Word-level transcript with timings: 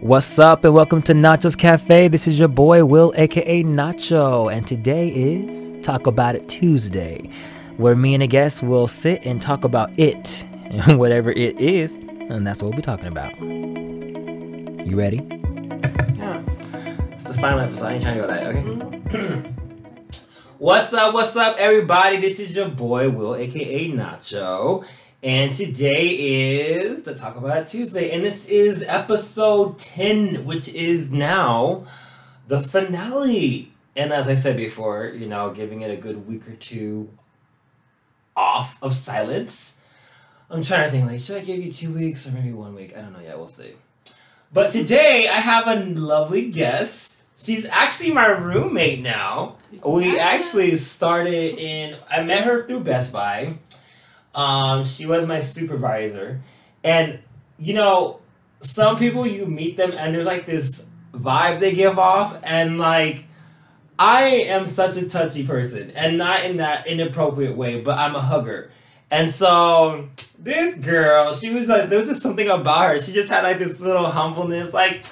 What's 0.00 0.38
up, 0.38 0.64
and 0.64 0.72
welcome 0.72 1.02
to 1.02 1.12
Nacho's 1.12 1.54
Cafe. 1.54 2.08
This 2.08 2.26
is 2.26 2.38
your 2.38 2.48
boy 2.48 2.86
Will, 2.86 3.12
aka 3.16 3.62
Nacho, 3.62 4.50
and 4.50 4.66
today 4.66 5.08
is 5.10 5.76
Talk 5.82 6.06
About 6.06 6.34
It 6.34 6.48
Tuesday, 6.48 7.28
where 7.76 7.94
me 7.94 8.14
and 8.14 8.22
a 8.22 8.26
guest 8.26 8.62
will 8.62 8.88
sit 8.88 9.20
and 9.26 9.42
talk 9.42 9.62
about 9.62 9.90
it, 9.98 10.46
whatever 10.86 11.32
it 11.32 11.60
is, 11.60 11.98
and 11.98 12.46
that's 12.46 12.62
what 12.62 12.70
we'll 12.70 12.76
be 12.76 12.82
talking 12.82 13.08
about. 13.08 13.38
You 13.42 14.96
ready? 14.96 15.18
Yeah. 16.16 16.42
It's 17.12 17.24
the 17.24 17.34
final 17.34 17.60
episode. 17.60 17.84
I 17.84 17.92
ain't 17.92 18.02
trying 18.02 18.14
to 18.16 18.20
go 18.22 18.26
that, 18.26 18.46
okay? 18.46 18.62
Mm-hmm. 18.62 19.50
what's 20.58 20.94
up, 20.94 21.12
what's 21.12 21.36
up, 21.36 21.58
everybody? 21.58 22.16
This 22.16 22.40
is 22.40 22.56
your 22.56 22.70
boy 22.70 23.10
Will, 23.10 23.36
aka 23.36 23.90
Nacho. 23.90 24.86
And 25.22 25.54
today 25.54 26.06
is 26.06 27.02
the 27.02 27.14
Talk 27.14 27.36
About 27.36 27.58
It 27.58 27.66
Tuesday, 27.66 28.10
and 28.10 28.24
this 28.24 28.46
is 28.46 28.82
episode 28.82 29.78
10, 29.78 30.46
which 30.46 30.70
is 30.70 31.10
now 31.10 31.84
the 32.48 32.62
finale. 32.62 33.70
And 33.94 34.14
as 34.14 34.28
I 34.28 34.34
said 34.34 34.56
before, 34.56 35.08
you 35.08 35.26
know, 35.26 35.50
giving 35.50 35.82
it 35.82 35.90
a 35.90 35.96
good 35.96 36.26
week 36.26 36.48
or 36.48 36.54
two 36.54 37.10
off 38.34 38.82
of 38.82 38.94
silence. 38.94 39.78
I'm 40.48 40.62
trying 40.62 40.86
to 40.86 40.90
think, 40.90 41.06
like, 41.06 41.20
should 41.20 41.36
I 41.36 41.44
give 41.44 41.58
you 41.58 41.70
two 41.70 41.92
weeks 41.92 42.26
or 42.26 42.32
maybe 42.32 42.54
one 42.54 42.74
week? 42.74 42.96
I 42.96 43.02
don't 43.02 43.12
know 43.12 43.20
yet, 43.20 43.36
we'll 43.36 43.48
see. 43.48 43.74
But 44.54 44.72
today 44.72 45.28
I 45.28 45.40
have 45.40 45.68
a 45.68 45.84
lovely 45.84 46.50
guest. 46.50 47.20
She's 47.36 47.66
actually 47.66 48.12
my 48.12 48.28
roommate 48.28 49.02
now. 49.02 49.56
We 49.84 50.18
actually 50.18 50.76
started 50.76 51.58
in, 51.58 51.98
I 52.10 52.22
met 52.22 52.44
her 52.44 52.66
through 52.66 52.84
Best 52.84 53.12
Buy. 53.12 53.58
Um, 54.34 54.84
she 54.84 55.06
was 55.06 55.26
my 55.26 55.40
supervisor. 55.40 56.40
And, 56.82 57.20
you 57.58 57.74
know, 57.74 58.20
some 58.60 58.96
people 58.96 59.26
you 59.26 59.46
meet 59.46 59.76
them 59.76 59.92
and 59.92 60.14
there's 60.14 60.26
like 60.26 60.46
this 60.46 60.84
vibe 61.12 61.60
they 61.60 61.72
give 61.72 61.98
off. 61.98 62.38
And, 62.42 62.78
like, 62.78 63.24
I 63.98 64.24
am 64.24 64.68
such 64.70 64.96
a 64.96 65.08
touchy 65.08 65.46
person. 65.46 65.90
And 65.92 66.18
not 66.18 66.44
in 66.44 66.58
that 66.58 66.86
inappropriate 66.86 67.56
way, 67.56 67.80
but 67.80 67.98
I'm 67.98 68.16
a 68.16 68.20
hugger. 68.20 68.70
And 69.10 69.30
so 69.32 70.08
this 70.38 70.76
girl, 70.76 71.34
she 71.34 71.50
was 71.50 71.68
like, 71.68 71.88
there 71.88 71.98
was 71.98 72.08
just 72.08 72.22
something 72.22 72.48
about 72.48 72.90
her. 72.90 73.00
She 73.00 73.12
just 73.12 73.28
had 73.28 73.42
like 73.42 73.58
this 73.58 73.80
little 73.80 74.06
humbleness, 74.06 74.72
like, 74.72 75.04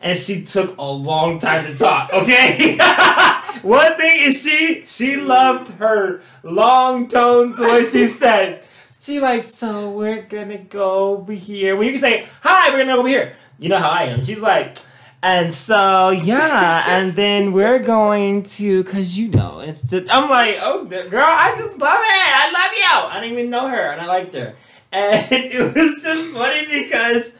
and 0.00 0.16
she 0.16 0.42
took 0.42 0.76
a 0.78 0.84
long 0.84 1.38
time 1.38 1.64
to 1.66 1.74
talk. 1.74 2.12
Okay, 2.12 2.76
one 3.62 3.96
thing 3.96 4.30
is 4.30 4.42
she 4.42 4.84
she 4.86 5.16
loved 5.16 5.68
her 5.74 6.20
long 6.42 7.08
tones 7.08 7.56
the 7.56 7.62
way 7.62 7.84
she 7.84 8.08
said. 8.22 8.64
She 9.00 9.20
like, 9.20 9.44
so 9.44 9.90
we're 9.90 10.22
gonna 10.22 10.58
go 10.58 11.16
over 11.16 11.32
here. 11.32 11.76
When 11.76 11.86
you 11.86 11.92
can 11.92 12.00
say 12.00 12.26
hi, 12.42 12.70
we're 12.70 12.78
gonna 12.78 12.94
go 12.94 12.98
over 13.00 13.08
here. 13.08 13.34
You 13.58 13.68
know 13.68 13.78
how 13.78 13.90
I 13.90 14.04
am. 14.04 14.24
She's 14.24 14.42
like. 14.42 14.76
And 15.22 15.52
so 15.52 16.10
yeah, 16.10 16.84
and 16.88 17.14
then 17.14 17.52
we're 17.52 17.80
going 17.80 18.44
to, 18.44 18.84
cause 18.84 19.16
you 19.16 19.28
know, 19.28 19.60
it's 19.60 19.82
the, 19.82 20.06
I'm 20.10 20.30
like, 20.30 20.58
oh 20.60 20.84
girl, 20.84 21.24
I 21.24 21.56
just 21.58 21.78
love 21.78 21.98
it. 21.98 22.34
I 22.38 22.52
love 22.52 22.72
you. 22.76 23.16
I 23.16 23.20
didn't 23.20 23.38
even 23.38 23.50
know 23.50 23.66
her, 23.68 23.90
and 23.90 24.00
I 24.00 24.06
liked 24.06 24.34
her, 24.34 24.54
and 24.92 25.26
it 25.32 25.74
was 25.74 26.02
just 26.02 26.32
funny 26.32 26.66
because, 26.82 27.32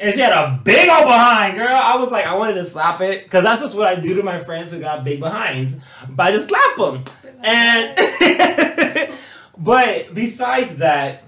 and 0.00 0.14
she 0.14 0.20
had 0.20 0.32
a 0.32 0.60
big 0.62 0.88
old 0.88 1.04
behind, 1.04 1.56
girl. 1.56 1.68
I 1.70 1.96
was 1.96 2.10
like, 2.10 2.26
I 2.26 2.36
wanted 2.36 2.54
to 2.54 2.64
slap 2.64 3.00
it, 3.00 3.30
cause 3.30 3.42
that's 3.42 3.60
just 3.60 3.76
what 3.76 3.88
I 3.88 3.96
do 3.96 4.14
to 4.14 4.22
my 4.22 4.38
friends 4.38 4.72
who 4.72 4.80
got 4.80 5.04
big 5.04 5.20
behinds, 5.20 5.76
but 6.08 6.26
I 6.26 6.32
just 6.32 6.48
slap 6.48 6.76
them, 6.76 7.04
and, 7.42 9.10
but 9.58 10.14
besides 10.14 10.76
that, 10.76 11.24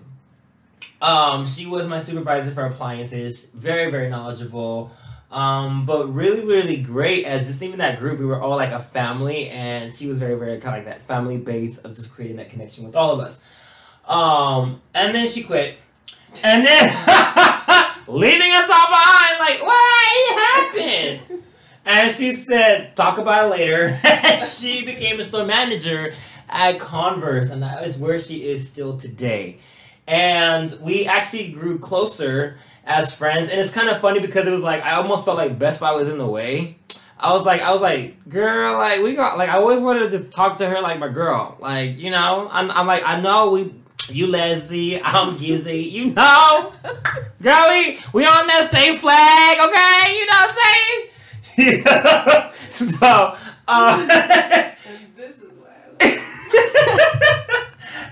um, 1.02 1.46
she 1.46 1.66
was 1.66 1.86
my 1.86 2.00
supervisor 2.00 2.50
for 2.50 2.66
appliances, 2.66 3.46
very 3.54 3.90
very 3.90 4.08
knowledgeable. 4.08 4.92
Um, 5.30 5.86
but 5.86 6.12
really, 6.12 6.44
really 6.44 6.82
great 6.82 7.24
as 7.24 7.46
just 7.46 7.62
even 7.62 7.78
that 7.78 8.00
group, 8.00 8.18
we 8.18 8.26
were 8.26 8.40
all 8.40 8.56
like 8.56 8.72
a 8.72 8.80
family, 8.80 9.48
and 9.48 9.94
she 9.94 10.08
was 10.08 10.18
very, 10.18 10.34
very 10.34 10.58
kind 10.58 10.76
of 10.76 10.84
like 10.84 10.92
that 10.92 11.06
family 11.06 11.36
base 11.36 11.78
of 11.78 11.94
just 11.94 12.12
creating 12.14 12.38
that 12.38 12.50
connection 12.50 12.84
with 12.84 12.96
all 12.96 13.12
of 13.12 13.20
us. 13.20 13.40
Um, 14.06 14.82
and 14.92 15.14
then 15.14 15.28
she 15.28 15.44
quit, 15.44 15.78
and 16.42 16.66
then 16.66 16.88
leaving 18.10 18.50
us 18.52 18.68
all 18.70 18.88
behind, 18.88 19.38
like 19.38 19.62
what 19.62 20.38
happened? 20.38 21.42
And 21.84 22.12
she 22.12 22.34
said, 22.34 22.94
"Talk 22.96 23.18
about 23.18 23.46
it 23.46 23.48
later." 23.48 23.98
she 24.46 24.84
became 24.84 25.18
a 25.20 25.24
store 25.24 25.44
manager 25.44 26.14
at 26.48 26.78
Converse, 26.78 27.50
and 27.50 27.62
that 27.62 27.84
is 27.86 27.96
where 27.96 28.18
she 28.18 28.48
is 28.48 28.66
still 28.66 28.98
today. 28.98 29.58
And 30.06 30.78
we 30.80 31.06
actually 31.06 31.52
grew 31.52 31.78
closer 31.78 32.58
as 32.84 33.14
friends, 33.14 33.48
and 33.48 33.60
it's 33.60 33.70
kind 33.70 33.88
of 33.88 34.00
funny 34.00 34.20
because 34.20 34.46
it 34.46 34.50
was 34.50 34.62
like 34.62 34.82
I 34.82 34.92
almost 34.92 35.24
felt 35.24 35.36
like 35.36 35.58
Best 35.58 35.80
Buy 35.80 35.92
was 35.92 36.08
in 36.08 36.18
the 36.18 36.28
way. 36.28 36.76
I 37.18 37.34
was 37.34 37.44
like, 37.44 37.60
I 37.60 37.70
was 37.72 37.82
like, 37.82 38.28
girl, 38.28 38.78
like 38.78 39.02
we 39.02 39.14
got, 39.14 39.36
like 39.36 39.50
I 39.50 39.58
always 39.58 39.78
wanted 39.78 40.00
to 40.00 40.10
just 40.10 40.32
talk 40.32 40.56
to 40.58 40.68
her 40.68 40.80
like 40.80 40.98
my 40.98 41.08
girl, 41.08 41.56
like 41.60 41.98
you 41.98 42.10
know. 42.10 42.48
I'm, 42.50 42.70
I'm 42.70 42.86
like, 42.86 43.02
I 43.04 43.20
know 43.20 43.50
we, 43.50 43.74
you 44.08 44.26
Leslie, 44.26 45.02
I'm 45.02 45.36
Gizzy, 45.36 45.90
you 45.90 46.06
know, 46.06 46.72
girl, 47.42 47.66
we 47.68 48.00
we 48.12 48.24
on 48.24 48.46
that 48.46 48.68
same 48.70 48.96
flag, 48.98 49.58
okay? 49.58 50.18
You 50.18 50.26
know 50.26 50.32
what 50.40 50.50
I'm 50.50 50.56
saying? 50.56 52.50
so, 52.98 53.36
uh, 53.68 54.06
this 55.16 55.38
is 55.38 55.50
why 55.58 55.76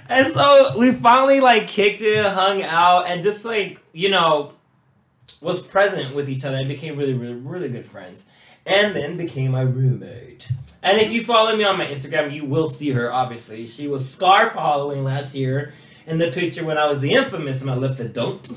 and 0.09 0.32
so 0.32 0.78
we 0.78 0.93
finally 0.93 1.41
like 1.41 1.66
kicked 1.66 2.03
it, 2.03 2.25
hung 2.25 2.62
out, 2.62 3.06
and 3.06 3.22
just 3.22 3.44
like 3.44 3.81
you 3.93 4.09
know, 4.09 4.53
was 5.41 5.66
present 5.66 6.15
with 6.15 6.28
each 6.28 6.44
other 6.44 6.56
and 6.56 6.69
became 6.69 6.97
really, 6.97 7.15
really, 7.15 7.34
really 7.34 7.69
good 7.69 7.87
friends. 7.87 8.25
And 8.66 8.94
then 8.94 9.16
became 9.16 9.53
my 9.53 9.62
roommate. 9.62 10.50
And 10.82 11.00
if 11.00 11.10
you 11.10 11.24
follow 11.24 11.56
me 11.56 11.64
on 11.64 11.76
my 11.76 11.86
Instagram, 11.86 12.32
you 12.32 12.44
will 12.44 12.70
see 12.70 12.90
her, 12.90 13.12
obviously. 13.12 13.66
She 13.66 13.88
was 13.88 14.08
Scar 14.08 14.50
for 14.50 14.60
Halloween 14.60 15.04
last 15.04 15.34
year 15.34 15.72
in 16.06 16.18
the 16.18 16.30
picture 16.30 16.64
when 16.64 16.78
I 16.78 16.86
was 16.86 17.00
the 17.00 17.12
infamous 17.12 17.62
Malika 17.62 18.04
Don't. 18.04 18.48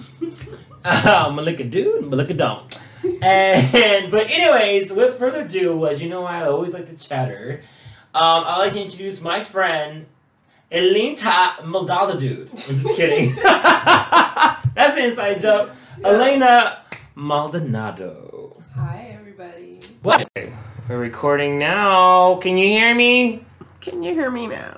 uh, 0.85 1.31
Malika 1.33 1.63
Do, 1.63 2.01
Malika 2.01 2.33
Don't. 2.33 2.81
And, 3.21 4.11
but 4.11 4.29
anyways, 4.29 4.93
with 4.93 5.17
further 5.17 5.41
ado, 5.41 5.87
as 5.87 6.01
you 6.01 6.09
know, 6.09 6.23
I 6.23 6.45
always 6.45 6.73
like 6.73 6.87
to 6.89 6.95
chatter. 6.95 7.61
Um, 8.13 8.43
I'd 8.45 8.57
like 8.59 8.73
to 8.73 8.81
introduce 8.81 9.19
my 9.19 9.43
friend, 9.43 10.05
Elinta 10.71 11.55
Maldada 11.63 12.19
Dude. 12.19 12.49
I'm 12.49 12.57
just 12.57 12.95
kidding. 12.95 13.33
That's 13.43 14.95
the 14.95 15.05
inside 15.05 15.41
joke. 15.41 15.71
Elena 16.03 16.83
Maldonado. 17.15 18.61
Hi, 18.75 19.15
everybody. 19.17 19.79
What? 20.03 20.29
We're 20.87 20.97
recording 20.99 21.57
now. 21.59 22.35
Can 22.35 22.57
you 22.57 22.67
hear 22.67 22.93
me? 22.93 23.45
Can 23.79 24.03
you 24.03 24.13
hear 24.13 24.29
me 24.29 24.47
now? 24.47 24.77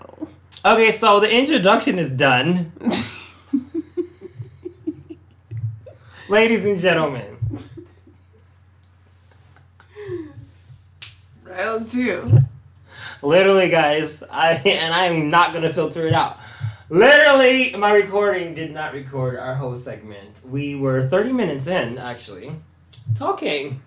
Okay, 0.66 0.91
so 0.91 1.19
the 1.19 1.31
introduction 1.34 1.97
is 2.00 2.09
done. 2.12 2.72
Ladies 6.30 6.66
and 6.66 6.80
gentlemen, 6.80 7.38
Round 11.44 11.90
two. 11.90 12.40
literally, 13.22 13.70
guys, 13.70 14.24
I 14.31 14.53
and 14.66 14.94
I'm 14.94 15.30
not 15.30 15.53
gonna 15.53 15.72
filter 15.74 16.08
it 16.08 16.14
out. 16.14 16.38
Literally, 16.90 17.75
my 17.75 17.91
recording 17.91 18.53
did 18.53 18.72
not 18.74 18.94
record 18.94 19.38
our 19.38 19.56
whole 19.56 19.75
segment. 19.75 20.40
We 20.47 20.75
were 20.75 21.06
30 21.08 21.34
minutes 21.34 21.68
in, 21.68 21.97
actually, 21.97 22.56
talking. 23.16 23.81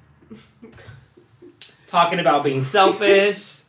Talking 1.87 2.19
about 2.19 2.45
being 2.45 2.63
selfish, 2.63 3.61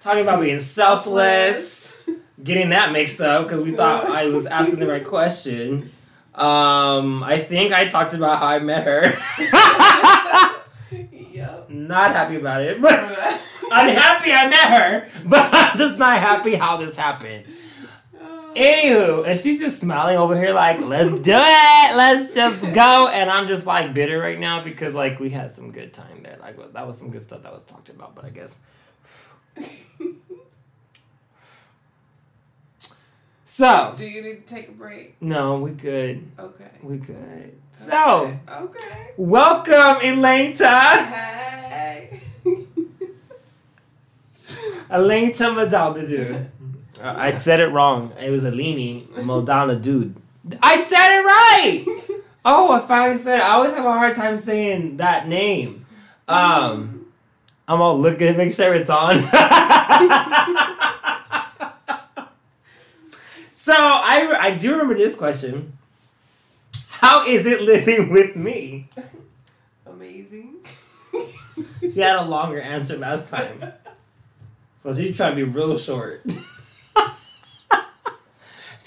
talking 0.00 0.22
about 0.22 0.40
being 0.40 0.58
selfless, 0.58 2.02
getting 2.42 2.70
that 2.70 2.92
mixed 2.92 3.20
up 3.20 3.44
because 3.44 3.60
we 3.60 3.72
thought 3.72 4.06
I 4.06 4.28
was 4.28 4.46
asking 4.46 4.78
the 4.78 4.86
right 4.86 5.04
question. 5.04 5.90
Um, 6.34 7.22
I 7.22 7.38
think 7.38 7.72
I 7.72 7.86
talked 7.86 8.14
about 8.14 8.38
how 8.38 8.46
I 8.46 8.58
met 8.60 8.84
her. 8.84 9.02
Yup. 11.32 11.70
not 11.70 12.12
happy 12.12 12.36
about 12.36 12.62
it, 12.62 12.80
but 12.80 12.92
I'm 13.72 13.88
happy 13.88 14.32
I 14.32 14.48
met 14.48 14.72
her, 14.72 15.08
but 15.24 15.48
I'm 15.52 15.78
just 15.78 15.98
not 15.98 16.18
happy 16.18 16.54
how 16.54 16.76
this 16.76 16.96
happened. 16.96 17.44
Anywho, 18.56 19.26
and 19.26 19.38
she's 19.38 19.60
just 19.60 19.80
smiling 19.80 20.16
over 20.16 20.36
here 20.36 20.52
like, 20.52 20.80
let's 20.80 21.20
do 21.20 21.32
it, 21.32 21.96
let's 21.96 22.34
just 22.34 22.60
go. 22.74 23.08
And 23.08 23.30
I'm 23.30 23.46
just 23.48 23.64
like 23.66 23.94
bitter 23.94 24.18
right 24.18 24.38
now 24.38 24.62
because 24.62 24.94
like 24.94 25.20
we 25.20 25.30
had 25.30 25.52
some 25.52 25.70
good 25.70 25.92
time 25.92 26.22
there. 26.22 26.36
Like 26.40 26.56
that 26.72 26.86
was 26.86 26.98
some 26.98 27.10
good 27.10 27.22
stuff 27.22 27.42
that 27.44 27.52
was 27.52 27.64
talked 27.64 27.88
about, 27.90 28.14
but 28.14 28.24
I 28.24 28.30
guess. 28.30 28.58
So 33.52 33.94
Do 33.98 34.06
you 34.06 34.22
need 34.22 34.46
to 34.46 34.54
take 34.54 34.68
a 34.68 34.72
break? 34.72 35.20
no, 35.20 35.58
we 35.58 35.72
good, 35.72 36.24
Okay. 36.38 36.70
we 36.82 36.98
good. 36.98 37.52
So 37.72 38.38
Okay. 38.48 39.10
welcome, 39.16 39.96
Elena. 40.04 40.68
Hey. 41.04 42.20
Elena 44.88 45.32
Madalda 45.32 46.06
I 47.02 47.38
said 47.38 47.60
it 47.60 47.68
wrong. 47.68 48.12
It 48.20 48.30
was 48.30 48.44
Alini 48.44 49.06
Madalda 49.08 49.80
dude. 49.80 50.16
I 50.62 50.76
said 50.76 51.20
it 51.20 51.24
right. 51.24 52.20
Oh, 52.42 52.72
I 52.72 52.80
finally 52.80 53.18
said 53.18 53.40
it. 53.40 53.42
I 53.42 53.50
always 53.50 53.74
have 53.74 53.84
a 53.84 53.92
hard 53.92 54.16
time 54.16 54.38
saying 54.38 54.96
that 54.96 55.28
name. 55.28 55.84
Um, 56.26 57.04
I'm 57.68 57.82
all 57.82 58.00
looking 58.00 58.32
to 58.32 58.34
make 58.34 58.54
sure 58.54 58.74
it's 58.74 58.88
on. 58.88 59.16
so 63.52 63.74
I 63.74 64.38
I 64.40 64.54
do 64.58 64.72
remember 64.72 64.94
this 64.94 65.16
question. 65.16 65.76
How 66.88 67.26
is 67.26 67.44
it 67.44 67.60
living 67.60 68.08
with 68.08 68.36
me? 68.36 68.88
Amazing. 69.84 70.56
She 71.80 72.00
had 72.00 72.16
a 72.16 72.24
longer 72.24 72.60
answer 72.60 72.96
last 72.96 73.30
time. 73.30 73.72
So 74.78 74.94
she's 74.94 75.14
trying 75.14 75.36
to 75.36 75.44
be 75.44 75.50
real 75.50 75.76
short. 75.76 76.24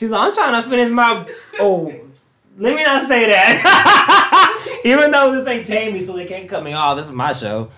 She's 0.03 0.11
like, 0.11 0.19
I'm 0.27 0.33
trying 0.33 0.61
to 0.61 0.69
finish 0.69 0.89
my. 0.89 1.25
Oh, 1.61 1.85
let 2.57 2.75
me 2.75 2.83
not 2.83 3.03
say 3.07 3.25
that. 3.27 4.81
Even 4.85 5.11
though 5.11 5.31
this 5.33 5.47
ain't 5.47 5.65
Tammy, 5.65 6.01
so 6.01 6.11
they 6.11 6.25
can't 6.25 6.49
cut 6.49 6.61
me 6.61 6.73
off. 6.73 6.97
This 6.97 7.05
is 7.05 7.13
my 7.13 7.31
show. 7.31 7.71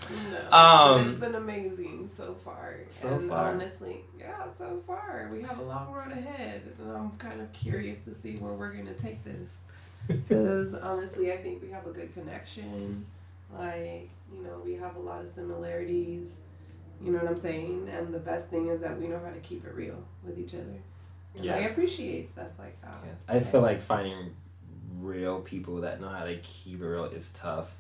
No, 0.50 0.58
Um, 0.58 1.10
it's 1.12 1.20
been 1.20 1.36
amazing 1.36 2.08
so 2.08 2.34
far. 2.34 2.78
So 2.88 3.10
and 3.10 3.30
far. 3.30 3.52
honestly, 3.52 3.98
yeah, 4.20 4.48
so 4.58 4.82
far 4.88 5.30
we 5.32 5.44
have 5.44 5.60
a 5.60 5.62
long 5.62 5.92
road 5.94 6.14
ahead, 6.14 6.64
and 6.80 6.92
I'm 6.92 7.12
kind 7.20 7.42
of 7.42 7.54
curious 7.54 8.04
to 8.06 8.16
see 8.16 8.38
where 8.38 8.54
we're 8.54 8.74
gonna 8.74 8.96
take 8.96 9.24
this. 9.24 9.58
Because 10.08 10.74
honestly, 10.74 11.32
I 11.32 11.38
think 11.38 11.62
we 11.62 11.70
have 11.70 11.86
a 11.86 11.92
good 11.92 12.12
connection. 12.16 13.06
Like, 13.56 14.10
you 14.34 14.42
know, 14.44 14.60
we 14.66 14.74
have 14.74 14.96
a 14.96 15.00
lot 15.00 15.22
of 15.22 15.30
similarities. 15.30 16.38
You 17.04 17.12
know 17.12 17.20
what 17.20 17.28
I'm 17.30 17.38
saying? 17.38 17.88
And 17.96 18.12
the 18.12 18.18
best 18.20 18.50
thing 18.50 18.70
is 18.70 18.82
that 18.82 19.00
we 19.00 19.08
know 19.10 19.20
how 19.24 19.30
to 19.32 19.40
keep 19.42 19.64
it 19.64 19.76
real 19.76 20.04
with 20.24 20.40
each 20.40 20.56
other. 20.56 20.80
And 21.38 21.50
I 21.52 21.58
appreciate 21.60 22.30
stuff 22.30 22.48
like 22.58 22.82
that. 22.82 23.02
Yes, 23.06 23.20
I 23.28 23.40
feel 23.40 23.62
like 23.62 23.82
finding 23.82 24.36
real 25.00 25.42
people 25.42 25.82
that 25.82 26.00
know 26.02 26.10
how 26.10 26.26
to 26.26 26.38
keep 26.38 26.82
it 26.82 26.86
real 26.86 27.06
is 27.06 27.30
tough, 27.32 27.76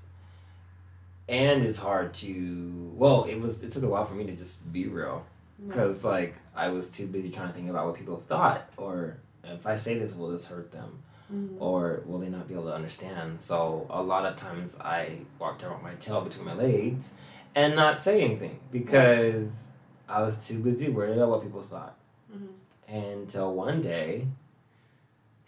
and 1.27 1.63
it's 1.63 1.77
hard 1.79 2.13
to. 2.15 2.91
Well, 2.95 3.23
it 3.25 3.39
was. 3.39 3.63
It 3.63 3.71
took 3.71 3.83
a 3.83 3.87
while 3.87 4.05
for 4.05 4.15
me 4.15 4.25
to 4.25 4.33
just 4.33 4.71
be 4.71 4.87
real 4.87 5.25
because 5.65 6.03
like 6.03 6.35
I 6.55 6.69
was 6.69 6.89
too 6.89 7.07
busy 7.07 7.29
trying 7.29 7.47
to 7.49 7.53
think 7.53 7.69
about 7.69 7.87
what 7.87 7.95
people 7.95 8.17
thought, 8.17 8.69
or 8.77 9.17
if 9.43 9.65
I 9.65 9.75
say 9.75 9.97
this, 9.97 10.15
will 10.15 10.29
this 10.29 10.47
hurt 10.47 10.71
them, 10.71 11.01
Mhm. 11.33 11.55
or 11.59 12.01
will 12.05 12.19
they 12.19 12.29
not 12.29 12.47
be 12.47 12.53
able 12.53 12.65
to 12.65 12.73
understand? 12.75 13.39
So 13.41 13.87
a 13.89 14.01
lot 14.03 14.25
of 14.25 14.35
times 14.35 14.77
I 14.79 15.19
walked 15.39 15.63
around 15.63 15.75
with 15.75 15.83
my 15.83 15.93
tail 15.95 16.21
between 16.21 16.45
my 16.45 16.53
legs 16.53 17.13
and 17.55 17.75
not 17.75 17.97
say 17.97 18.21
anything 18.21 18.59
because 18.71 19.71
I 20.09 20.21
was 20.21 20.45
too 20.47 20.59
busy 20.59 20.89
worried 20.89 21.13
about 21.17 21.29
what 21.29 21.41
people 21.43 21.63
thought 21.63 21.95
Mhm. 22.31 22.49
Until 22.87 23.53
one 23.53 23.81
day 23.81 24.27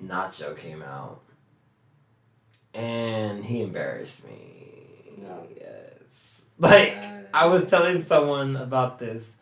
Nacho 0.04 0.58
came 0.58 0.82
out 0.82 1.22
and 2.74 3.46
he 3.46 3.62
embarrassed 3.62 4.26
me. 4.26 4.42
Yeah. 5.22 5.38
Yes. 5.60 6.44
Like 6.60 6.98
I 7.36 7.46
was 7.46 7.70
telling 7.70 8.02
someone 8.02 8.56
about 8.56 8.98
this 8.98 9.36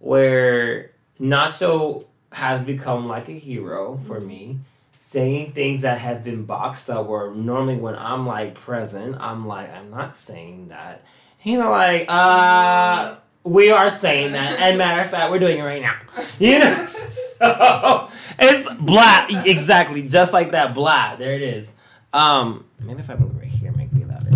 where 0.00 0.90
Nacho 1.20 2.04
has 2.32 2.64
become 2.64 3.06
like 3.06 3.28
a 3.28 3.32
hero 3.32 4.00
for 4.06 4.20
me. 4.20 4.58
Saying 5.00 5.52
things 5.52 5.82
that 5.82 5.98
have 5.98 6.22
been 6.24 6.44
boxed 6.44 6.90
up 6.90 7.06
where 7.06 7.32
normally 7.32 7.76
when 7.76 7.94
I'm 7.96 8.26
like 8.26 8.54
present, 8.56 9.16
I'm 9.20 9.46
like, 9.46 9.72
I'm 9.72 9.90
not 9.90 10.16
saying 10.16 10.68
that. 10.68 11.02
You 11.44 11.58
know, 11.60 11.70
like, 11.70 12.06
uh 12.08 13.16
we 13.44 13.70
are 13.70 13.88
saying 13.88 14.32
that. 14.32 14.58
And 14.60 14.76
matter 14.76 15.00
of 15.00 15.10
fact, 15.10 15.30
we're 15.30 15.38
doing 15.38 15.58
it 15.58 15.62
right 15.62 15.82
now. 15.82 15.96
You 16.38 16.58
know? 16.58 16.86
it's 18.38 18.72
blah. 18.74 19.26
Exactly. 19.44 20.08
Just 20.08 20.32
like 20.32 20.52
that. 20.52 20.74
Blah. 20.74 21.16
There 21.16 21.32
it 21.32 21.42
is. 21.42 21.72
Um, 22.12 22.64
maybe 22.80 23.00
if 23.00 23.10
I 23.10 23.16
move 23.16 23.36
right 23.36 23.46
here, 23.46 23.72
make 23.72 23.92
me 23.92 24.04
louder. 24.04 24.30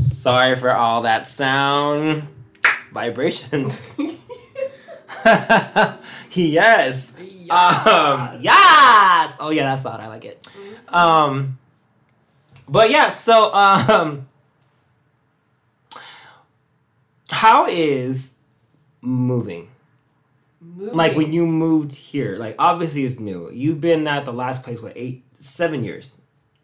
Sorry 0.00 0.56
for 0.56 0.70
all 0.70 1.02
that 1.02 1.28
sound 1.28 2.28
vibrations. 2.92 3.94
yes. 6.32 7.12
Um, 7.50 8.38
yes. 8.40 9.36
Oh 9.40 9.50
yeah, 9.52 9.64
that's 9.64 9.84
loud. 9.84 10.00
I 10.00 10.08
like 10.08 10.24
it. 10.24 10.46
Um, 10.88 11.58
but 12.68 12.90
yeah. 12.90 13.08
So 13.08 13.52
um, 13.54 14.28
how 17.28 17.66
is 17.66 18.34
moving? 19.00 19.71
Like 20.76 21.16
when 21.16 21.32
you 21.32 21.46
moved 21.46 21.92
here, 21.92 22.36
like 22.36 22.56
obviously 22.58 23.04
it's 23.04 23.18
new. 23.18 23.50
You've 23.50 23.80
been 23.80 24.06
at 24.06 24.24
the 24.24 24.32
last 24.32 24.62
place 24.62 24.80
what 24.80 24.92
eight, 24.96 25.24
seven 25.34 25.84
years. 25.84 26.10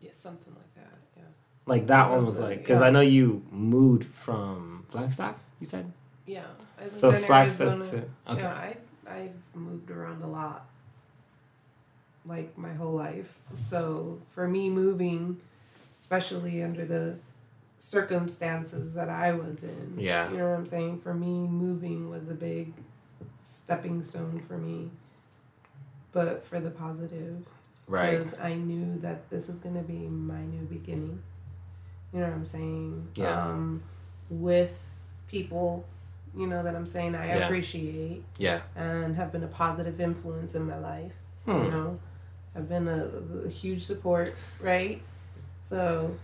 Yeah, 0.01 0.11
something 0.13 0.55
like 0.55 0.75
that. 0.77 0.99
Yeah. 1.17 1.23
Like 1.67 1.87
that 1.89 2.11
one 2.11 2.25
was 2.27 2.39
like- 2.41 2.59
because 2.59 2.81
yeah. 2.81 2.87
I 2.87 2.91
know 2.91 3.01
you 3.01 3.43
moved 3.51 4.05
from 4.05 4.85
Flagstaff. 4.89 5.37
You 5.61 5.67
said 5.67 5.93
Yeah. 6.27 6.45
I 6.81 6.89
so 6.91 7.13
Flagstaff 7.13 7.91
to 7.91 8.05
okay. 8.29 8.43
Yeah, 8.43 8.53
I 8.55 8.77
I've 9.11 9.55
moved 9.55 9.91
around 9.91 10.23
a 10.23 10.27
lot. 10.27 10.67
Like 12.25 12.57
my 12.57 12.73
whole 12.75 12.93
life. 12.93 13.37
So 13.53 14.21
for 14.31 14.47
me 14.47 14.71
moving, 14.71 15.41
especially 16.01 16.63
under 16.63 16.85
the 16.85 17.17
circumstances 17.79 18.95
that 18.95 19.09
I 19.09 19.33
was 19.33 19.63
in. 19.63 19.95
Yeah. 19.99 20.31
You 20.31 20.39
know 20.39 20.51
what 20.51 20.59
I'm 20.59 20.67
saying? 20.67 21.01
For 21.01 21.15
me 21.15 21.47
moving 21.47 22.11
was 22.11 22.29
a 22.29 22.35
big 22.35 22.75
stepping 23.41 24.03
stone 24.03 24.41
for 24.47 24.57
me. 24.59 24.91
But 26.13 26.47
for 26.47 26.61
the 26.61 26.71
positive. 26.71 27.45
Right. 27.87 28.19
Because 28.19 28.39
I 28.39 28.55
knew 28.55 28.99
that 29.01 29.31
this 29.31 29.49
is 29.49 29.59
gonna 29.59 29.83
be 29.83 29.95
my 29.95 30.41
new 30.43 30.63
beginning. 30.67 31.23
You 32.13 32.21
know 32.21 32.27
what 32.27 32.35
I'm 32.35 32.47
saying? 32.47 33.09
Yeah. 33.15 33.47
Um, 33.49 33.83
with 34.31 34.83
people, 35.29 35.85
you 36.37 36.47
know 36.47 36.63
that 36.63 36.75
I'm 36.75 36.87
saying 36.87 37.15
I 37.15 37.27
Yeah. 37.29 37.45
appreciate 37.47 38.25
Yeah. 38.39 38.61
and 38.77 39.17
have 39.17 39.33
been 39.33 39.45
a 39.45 39.49
positive 39.49 40.01
influence 40.01 40.55
in 40.55 40.67
my 40.67 40.79
life. 40.79 41.13
You 41.47 41.55
Hmm. 41.55 41.71
know, 41.71 41.99
I've 42.55 42.69
been 42.69 42.89
a, 42.89 43.07
a 43.47 43.49
huge 43.49 43.83
support, 43.83 44.35
right? 44.61 45.01
So, 45.71 46.15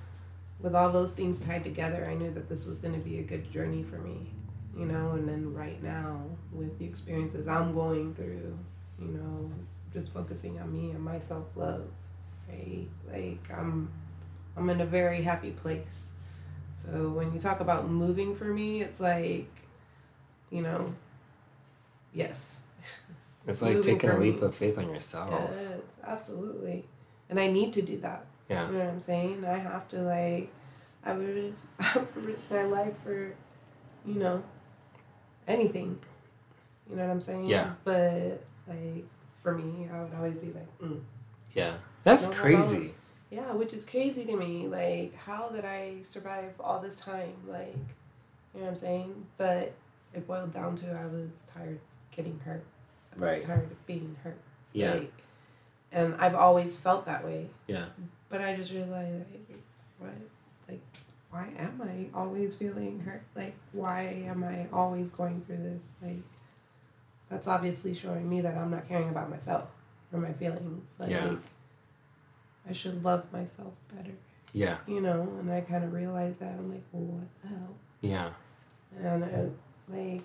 with 0.60 0.75
all 0.75 0.90
those 0.90 1.12
things 1.12 1.40
tied 1.44 1.64
together, 1.64 2.06
I 2.06 2.14
knew 2.14 2.31
that 2.32 2.49
this 2.49 2.67
was 2.67 2.78
going 2.78 2.94
to 2.94 3.00
be 3.00 3.19
a 3.19 3.22
good 3.22 3.50
journey 3.50 3.82
for 3.82 3.96
me. 3.96 4.31
You 4.76 4.86
know, 4.86 5.10
and 5.12 5.20
mm-hmm. 5.20 5.26
then 5.26 5.54
right 5.54 5.82
now 5.82 6.22
with 6.52 6.78
the 6.78 6.84
experiences 6.84 7.46
I'm 7.46 7.72
going 7.72 8.14
through, 8.14 8.58
you 9.00 9.08
know, 9.08 9.50
just 9.92 10.12
focusing 10.12 10.58
on 10.58 10.72
me 10.72 10.90
and 10.90 11.02
my 11.02 11.18
self 11.18 11.46
love, 11.54 11.86
right? 12.48 12.88
Like 13.10 13.46
I'm, 13.56 13.90
I'm 14.56 14.68
in 14.70 14.80
a 14.80 14.86
very 14.86 15.22
happy 15.22 15.52
place. 15.52 16.12
So 16.76 17.10
when 17.10 17.32
you 17.32 17.38
talk 17.38 17.60
about 17.60 17.88
moving 17.88 18.34
for 18.34 18.46
me, 18.46 18.82
it's 18.82 19.00
like, 19.00 19.48
you 20.50 20.62
know, 20.62 20.93
yes, 22.12 22.62
It's 23.46 23.62
like 23.62 23.82
taking 23.82 24.10
a 24.10 24.19
leap 24.19 24.40
of 24.43 24.54
faith 24.54 24.78
on 24.78 24.88
yourself. 24.88 25.31
Yes, 25.31 25.81
absolutely. 26.02 26.84
And 27.28 27.38
I 27.38 27.46
need 27.46 27.72
to 27.74 27.82
do 27.82 27.98
that. 27.98 28.24
Yeah. 28.48 28.66
You 28.66 28.72
know 28.72 28.84
what 28.84 28.88
I'm 28.88 29.00
saying? 29.00 29.44
I 29.44 29.58
have 29.58 29.88
to 29.88 29.98
like 29.98 30.50
I 31.04 31.12
would 31.12 31.28
risk, 31.28 31.69
I 31.78 31.98
would 31.98 32.24
risk 32.24 32.50
my 32.50 32.64
life 32.64 32.94
for, 33.02 33.34
you 34.06 34.14
know, 34.14 34.43
anything. 35.46 35.98
You 36.91 36.96
know 36.96 37.03
what 37.05 37.10
I'm 37.10 37.20
saying? 37.20 37.46
Yeah. 37.46 37.72
But 37.84 38.43
like 38.67 39.05
for 39.43 39.55
me, 39.55 39.89
I 39.93 40.03
would 40.03 40.15
always 40.15 40.36
be 40.36 40.48
like, 40.53 40.79
mm. 40.81 41.01
Yeah. 41.53 41.74
That's 42.03 42.27
crazy. 42.27 42.94
yeah, 43.31 43.53
which 43.53 43.72
is 43.72 43.84
crazy 43.84 44.24
to 44.27 44.36
me. 44.36 44.67
Like, 44.69 45.15
how 45.17 45.48
did 45.48 45.65
I 45.65 45.96
survive 46.03 46.53
all 46.60 46.81
this 46.81 47.01
time? 47.01 47.34
Like, 47.48 47.74
you 48.55 48.60
know 48.60 48.67
what 48.67 48.70
I'm 48.72 48.77
saying? 48.77 49.27
But 49.39 49.72
it 50.13 50.27
boiled 50.27 50.53
down 50.53 50.77
to 50.77 50.93
I 50.93 51.06
was 51.06 51.43
tired 51.46 51.81
getting 52.15 52.39
hurt. 52.44 52.65
I 53.17 53.20
was 53.20 53.22
Right. 53.39 53.43
tired 53.43 53.70
of 53.70 53.86
being 53.86 54.17
hurt. 54.22 54.39
Yeah. 54.72 54.94
Like, 54.94 55.13
and 55.93 56.15
I've 56.17 56.34
always 56.34 56.77
felt 56.77 57.06
that 57.06 57.24
way. 57.24 57.48
Yeah. 57.67 57.86
But 58.29 58.41
I 58.41 58.55
just 58.56 58.72
realized, 58.72 59.24
like, 59.31 59.58
what? 59.98 60.10
Like, 60.69 60.81
why 61.34 61.48
am 61.58 61.82
I 61.82 62.17
always 62.17 62.55
feeling 62.55 63.00
hurt? 63.00 63.24
Like, 63.34 63.56
why 63.72 64.03
am 64.29 64.44
I 64.44 64.69
always 64.72 65.10
going 65.10 65.41
through 65.41 65.56
this? 65.56 65.84
Like, 66.00 66.22
that's 67.29 67.48
obviously 67.48 67.93
showing 67.93 68.29
me 68.31 68.41
that 68.43 68.56
I'm 68.56 68.70
not 68.70 68.86
caring 68.88 69.08
about 69.08 69.29
myself 69.31 69.64
or 70.12 70.20
my 70.20 70.32
feelings. 70.34 70.88
Like, 70.96 71.10
Yeah. 71.10 71.34
I 72.69 72.72
should 72.72 73.03
love 73.03 73.31
myself 73.32 73.72
better, 73.93 74.12
Yeah. 74.53 74.79
you 74.86 75.00
know? 75.00 75.22
And 75.41 75.50
I 75.50 75.60
kind 75.62 75.82
of 75.82 75.93
realized 75.93 76.38
that. 76.38 76.53
I'm 76.53 76.70
like, 76.70 76.84
well, 76.93 77.03
what 77.19 77.29
the 77.43 77.48
hell? 77.48 77.74
Yeah. 78.00 78.31
And 79.03 79.24
uh, 79.24 79.93
like, 79.93 80.22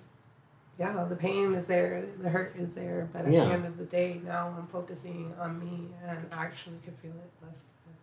yeah, 0.77 1.03
the 1.05 1.15
pain 1.15 1.55
is 1.55 1.65
there, 1.65 2.05
the 2.21 2.29
hurt 2.29 2.55
is 2.55 2.75
there, 2.75 3.09
but 3.11 3.25
at 3.25 3.31
Yeah. 3.31 3.45
the 3.45 3.51
end 3.53 3.65
of 3.65 3.77
the 3.77 3.85
day, 3.85 4.21
now 4.23 4.53
I'm 4.55 4.67
focusing 4.67 5.33
on 5.39 5.59
me 5.59 5.87
and 6.05 6.19
I 6.31 6.45
actually 6.45 6.77
can 6.83 6.93
feel 6.97 7.11
it 7.13 7.31
less 7.43 7.63
less. 7.87 7.97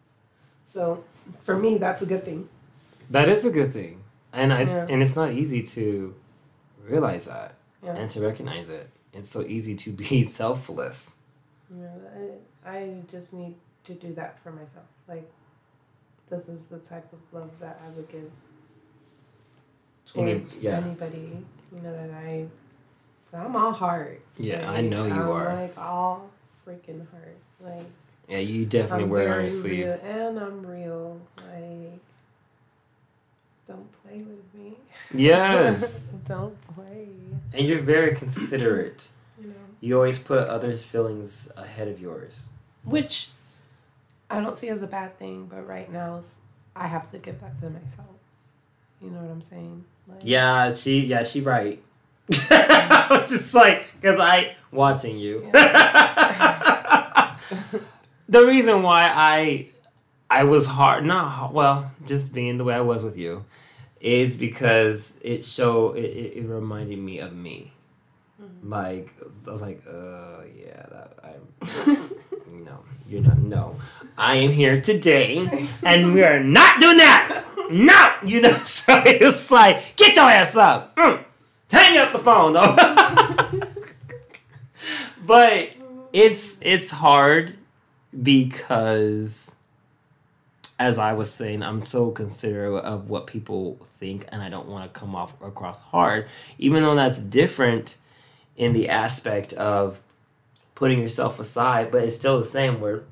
So 0.65 1.05
for 1.45 1.57
me, 1.57 1.79
that's 1.79 2.03
a 2.03 2.07
good 2.07 2.25
thing. 2.25 2.49
That 3.11 3.29
is 3.29 3.45
a 3.45 3.51
good 3.51 3.73
thing. 3.73 4.03
And 4.33 4.53
I 4.53 4.63
Yeah. 4.63 4.87
and 4.89 5.03
it's 5.03 5.17
not 5.17 5.33
easy 5.33 5.63
to 5.63 6.15
realize 6.85 7.27
that 7.27 7.55
Yeah. 7.83 7.95
and 7.97 8.11
to 8.11 8.21
recognize 8.21 8.69
it. 8.69 8.91
It's 9.13 9.31
so 9.31 9.43
easy 9.43 9.75
to 9.77 9.91
be 9.93 10.23
selfless. 10.41 11.17
Know, 11.75 11.91
I, 12.65 12.71
I 12.71 12.95
just 13.11 13.33
need 13.33 13.55
to 13.85 13.95
do 13.95 14.13
that 14.15 14.39
for 14.43 14.53
myself. 14.53 14.85
Like, 15.09 15.29
this 16.31 16.49
is 16.49 16.69
the 16.69 16.79
type 16.79 17.13
of 17.13 17.19
love 17.33 17.51
that 17.61 17.81
I 17.85 17.91
would 17.91 18.09
give 18.09 18.31
towards 20.13 20.63
yeah. 20.63 20.79
anybody. 20.79 21.45
You 21.73 21.81
know 21.83 21.93
that 21.93 22.11
I, 22.15 22.47
I'm 23.35 23.57
all 23.57 23.73
heart. 23.73 24.21
Yeah, 24.37 24.71
I 24.71 24.81
know 24.81 25.05
you 25.07 25.13
I'm 25.13 25.29
are. 25.29 25.55
Like 25.55 25.79
all 25.79 26.31
freaking 26.67 27.07
heart. 27.11 27.37
Like 27.61 27.87
Yeah, 28.29 28.39
you 28.39 28.67
definitely 28.67 29.05
I'm 29.05 29.11
wear 29.11 29.29
it 29.29 29.35
on 29.35 29.41
your 29.43 29.51
sleeve. 29.51 29.87
real, 29.87 30.01
and 30.03 30.39
I'm 30.39 30.65
real. 30.67 31.21
Like, 31.39 32.01
don't 33.67 33.91
play 34.03 34.19
with 34.19 34.55
me. 34.55 34.77
Yes. 35.13 36.09
don't 36.25 36.57
play. 36.75 37.09
and 37.53 37.67
you're 37.67 37.83
very 37.83 38.15
considerate. 38.15 39.09
You 39.41 39.49
know. 39.49 39.55
You 39.81 39.97
always 39.97 40.19
put 40.19 40.49
others' 40.49 40.85
feelings 40.85 41.51
ahead 41.57 41.89
of 41.89 42.01
yours. 42.01 42.51
Which 42.85 43.31
I 44.31 44.41
don't 44.41 44.57
see 44.57 44.69
as 44.69 44.83
a 44.83 44.87
bad 44.87 45.19
thing, 45.19 45.47
but 45.47 45.67
right 45.67 45.91
now 45.91 46.23
I 46.75 46.87
have 46.87 47.11
to 47.13 47.19
give 47.19 47.41
that 47.41 47.61
to 47.61 47.71
myself. 47.71 48.07
You 49.01 49.11
know 49.11 49.21
what 49.21 49.31
I'm 49.31 49.43
saying? 49.43 49.85
Like, 50.09 50.21
Yeah, 50.23 50.73
she 50.73 51.07
yeah, 51.07 51.23
she 51.25 51.41
right. 51.41 51.83
I 52.33 53.07
was 53.11 53.31
just 53.31 53.55
like, 53.55 53.85
cause 54.03 54.19
I 54.19 54.57
watching 54.73 55.19
you. 55.19 55.49
the 58.29 58.47
reason 58.47 58.83
why 58.83 59.11
I 59.15 59.69
I 60.31 60.45
was 60.45 60.67
hard, 60.67 61.05
not 61.05 61.53
well, 61.53 61.91
just 62.07 62.33
being 62.33 62.57
the 62.59 62.65
way 62.65 62.75
I 62.75 62.81
was 62.81 63.03
with 63.03 63.17
you, 63.17 63.45
is 64.01 64.37
because 64.37 65.15
it 65.23 65.45
show 65.45 65.93
it, 65.93 66.05
it, 66.05 66.37
it 66.39 66.45
reminded 66.47 66.99
me 66.99 67.19
of 67.21 67.33
me. 67.35 67.73
Mhm. 68.43 68.69
Like 68.69 69.15
I 69.47 69.51
was 69.51 69.63
like, 69.63 69.83
uh, 69.89 70.43
yeah, 70.59 70.85
that 70.91 71.13
I 71.23 71.33
no, 72.51 72.81
you're 73.09 73.23
not. 73.23 73.39
No, 73.39 73.77
I 74.19 74.37
am 74.37 74.51
here 74.51 74.81
today, 74.81 75.69
and 75.85 76.13
we 76.15 76.25
are 76.25 76.43
not 76.43 76.81
doing 76.81 76.99
that. 76.99 77.43
No, 77.71 78.15
you 78.29 78.41
know. 78.41 78.57
So 78.65 79.03
it's 79.07 79.51
like, 79.51 79.97
get 79.97 80.17
your 80.17 80.25
ass 80.29 80.55
up. 80.57 80.95
Mm. 80.97 81.25
Hang 81.71 81.99
up 81.99 82.13
the 82.13 82.19
phone, 82.21 82.53
though. 82.53 82.77
but 85.27 85.71
it's 86.13 86.59
it's 86.63 86.91
hard 86.91 87.57
because, 88.23 89.46
as 90.79 90.99
I 90.99 91.13
was 91.15 91.31
saying, 91.33 91.63
I'm 91.63 91.85
so 91.87 92.11
considerate 92.11 92.85
of 92.85 93.09
what 93.09 93.27
people 93.27 93.79
think, 93.99 94.27
and 94.31 94.43
I 94.43 94.49
don't 94.51 94.69
want 94.69 94.93
to 94.93 94.99
come 95.01 95.15
off 95.15 95.33
across 95.43 95.81
hard, 95.81 96.27
even 96.59 96.83
though 96.83 96.95
that's 96.95 97.19
different 97.19 97.97
in 98.57 98.73
the 98.73 98.89
aspect 98.89 99.53
of 99.55 100.01
putting 100.75 101.01
yourself 101.01 101.41
aside, 101.41 101.91
but 101.91 102.03
it's 102.03 102.17
still 102.17 102.39
the 102.39 102.45
same 102.45 102.81
where 102.81 103.05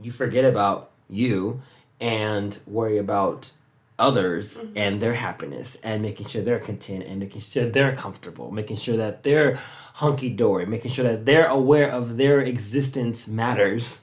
you 0.00 0.10
forget 0.10 0.44
about 0.44 0.90
you 1.08 1.60
and 2.00 2.58
worry 2.66 2.98
about 2.98 3.52
others 3.98 4.58
Mhm. 4.58 4.72
and 4.76 5.00
their 5.02 5.14
happiness 5.14 5.76
and 5.82 6.00
making 6.02 6.26
sure 6.26 6.40
they're 6.42 6.58
content 6.58 7.04
and 7.06 7.20
making 7.20 7.40
sure 7.42 7.66
they're 7.66 7.94
comfortable, 7.94 8.50
making 8.50 8.76
sure 8.76 8.96
that 8.96 9.22
they're 9.22 9.56
hunky 9.94 10.30
dory, 10.30 10.64
making 10.66 10.90
sure 10.90 11.04
that 11.04 11.26
they're 11.26 11.46
aware 11.48 11.90
of 11.90 12.16
their 12.16 12.40
existence 12.40 13.28
matters, 13.28 14.02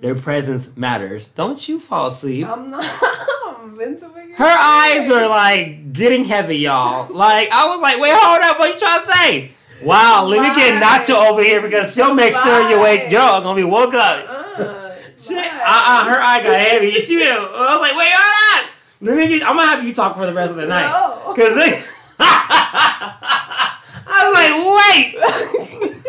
their 0.00 0.14
presence 0.14 0.76
matters. 0.76 1.28
Don't 1.28 1.66
you 1.68 1.80
fall 1.80 2.08
asleep. 2.08 2.46
I'm 2.46 2.70
not. 2.70 2.84
I'm 3.58 3.80
into 3.80 4.06
what 4.06 4.26
you're 4.26 4.36
Her 4.36 4.44
eyes 4.44 5.10
are 5.10 5.28
like 5.28 5.92
getting 5.92 6.24
heavy, 6.24 6.58
y'all. 6.58 7.08
Like 7.12 7.50
I 7.50 7.66
was 7.66 7.80
like, 7.80 7.98
wait, 8.00 8.12
hold 8.14 8.40
up, 8.42 8.58
what 8.58 8.72
you 8.74 8.78
trying 8.78 9.04
to 9.04 9.12
say? 9.12 9.50
Wow, 9.84 10.24
let 10.26 10.40
me 10.42 10.48
get 10.60 10.82
Nacho 10.82 11.28
over 11.30 11.42
here 11.42 11.60
because 11.60 11.92
she'll 11.94 12.14
make 12.14 12.34
sure 12.34 12.70
you 12.70 12.80
wake. 12.80 13.10
Y'all 13.10 13.42
gonna 13.42 13.56
be 13.56 13.64
woke 13.64 13.94
up. 13.94 14.24
Uh, 14.58 14.90
She, 15.18 15.36
uh, 15.36 15.40
uh, 15.42 16.04
her 16.04 16.20
eye 16.20 16.42
got 16.42 16.60
heavy. 16.60 16.92
She, 17.00 17.22
I 17.22 17.36
was 17.38 17.80
like, 17.80 17.94
wait, 17.96 18.10
hold 18.12 18.64
up. 18.64 18.70
Let 19.02 19.16
me 19.16 19.28
get. 19.28 19.42
I'm 19.46 19.56
gonna 19.56 19.68
have 19.68 19.84
you 19.84 19.92
talk 19.92 20.16
for 20.16 20.24
the 20.26 20.32
rest 20.32 20.52
of 20.52 20.56
the 20.56 20.66
night. 20.66 20.88
No. 20.88 21.34
Cause 21.34 21.54
they, 21.54 21.82
I 22.18 23.76
was 24.24 24.34
like, 24.34 24.54
wait. 24.78 25.18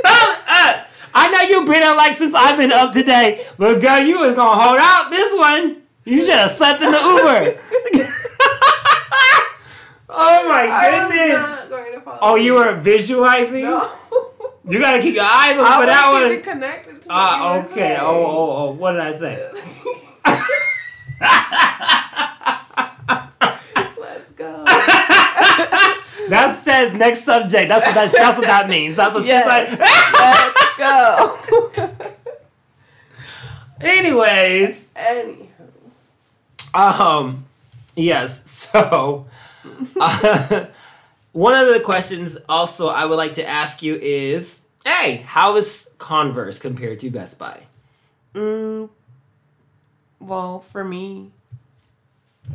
Hold 0.05 0.37
up. 0.47 0.86
I 1.19 1.31
know 1.31 1.41
you've 1.49 1.65
been 1.65 1.81
up 1.81 1.97
like 1.97 2.13
since 2.13 2.33
I've 2.35 2.57
been 2.57 2.71
up 2.71 2.93
today, 2.93 3.43
but 3.57 3.79
girl, 3.81 3.99
you 3.99 4.19
was 4.19 4.35
gonna 4.35 4.61
hold 4.61 4.77
out 4.79 5.09
this 5.09 5.33
one. 5.35 5.81
You 6.05 6.21
should 6.23 6.35
have 6.35 6.51
slept 6.51 6.81
in 6.81 6.91
the 6.91 6.97
Uber. 6.97 7.59
oh 10.09 10.47
my 10.47 10.63
goodness. 11.09 11.33
not 11.33 11.69
going 11.69 11.93
to 11.93 12.01
Oh, 12.21 12.35
you 12.35 12.53
were 12.53 12.75
visualizing? 12.75 13.63
No. 13.63 13.89
You 14.69 14.79
gotta 14.79 15.01
keep 15.01 15.15
your 15.15 15.23
eyes 15.23 15.57
open 15.57 15.71
for 15.79 15.85
that 15.85 16.09
one. 16.11 16.41
connected 16.41 17.01
to 17.03 17.07
Ah, 17.09 17.55
you 17.55 17.61
okay. 17.71 17.95
Oh, 18.01 18.25
oh, 18.25 18.55
oh. 18.67 18.71
What 18.71 18.91
did 18.91 19.01
I 19.01 19.13
say? 19.17 19.49
Let's 23.97 24.31
go. 24.31 24.63
that 26.29 26.49
says 26.51 26.91
next 26.93 27.21
subject. 27.23 27.69
That's 27.69 27.85
what 27.85 27.95
that's, 27.95 28.11
that's 28.13 28.37
what 28.37 28.47
that 28.47 28.67
means. 28.69 28.97
That's 28.97 29.13
what 29.15 29.25
Yes. 29.25 29.69
she's 29.69 29.79
like. 29.79 30.66
Let's 30.77 31.49
go. 31.49 31.91
Anyways, 33.81 34.91
Anywho. 34.95 35.47
um, 36.73 37.45
yes. 37.95 38.49
So, 38.49 39.27
uh, 39.99 40.65
one 41.31 41.53
of 41.53 41.73
the 41.73 41.79
questions 41.79 42.37
also 42.49 42.87
I 42.87 43.05
would 43.05 43.17
like 43.17 43.33
to 43.33 43.47
ask 43.47 43.83
you 43.83 43.95
is, 43.95 44.61
hey, 44.83 45.17
how 45.17 45.55
is 45.57 45.93
Converse 45.99 46.57
compared 46.59 46.99
to 46.99 47.11
Best 47.11 47.37
Buy? 47.37 47.67
Mm, 48.33 48.89
well, 50.19 50.61
for 50.61 50.83
me, 50.83 51.31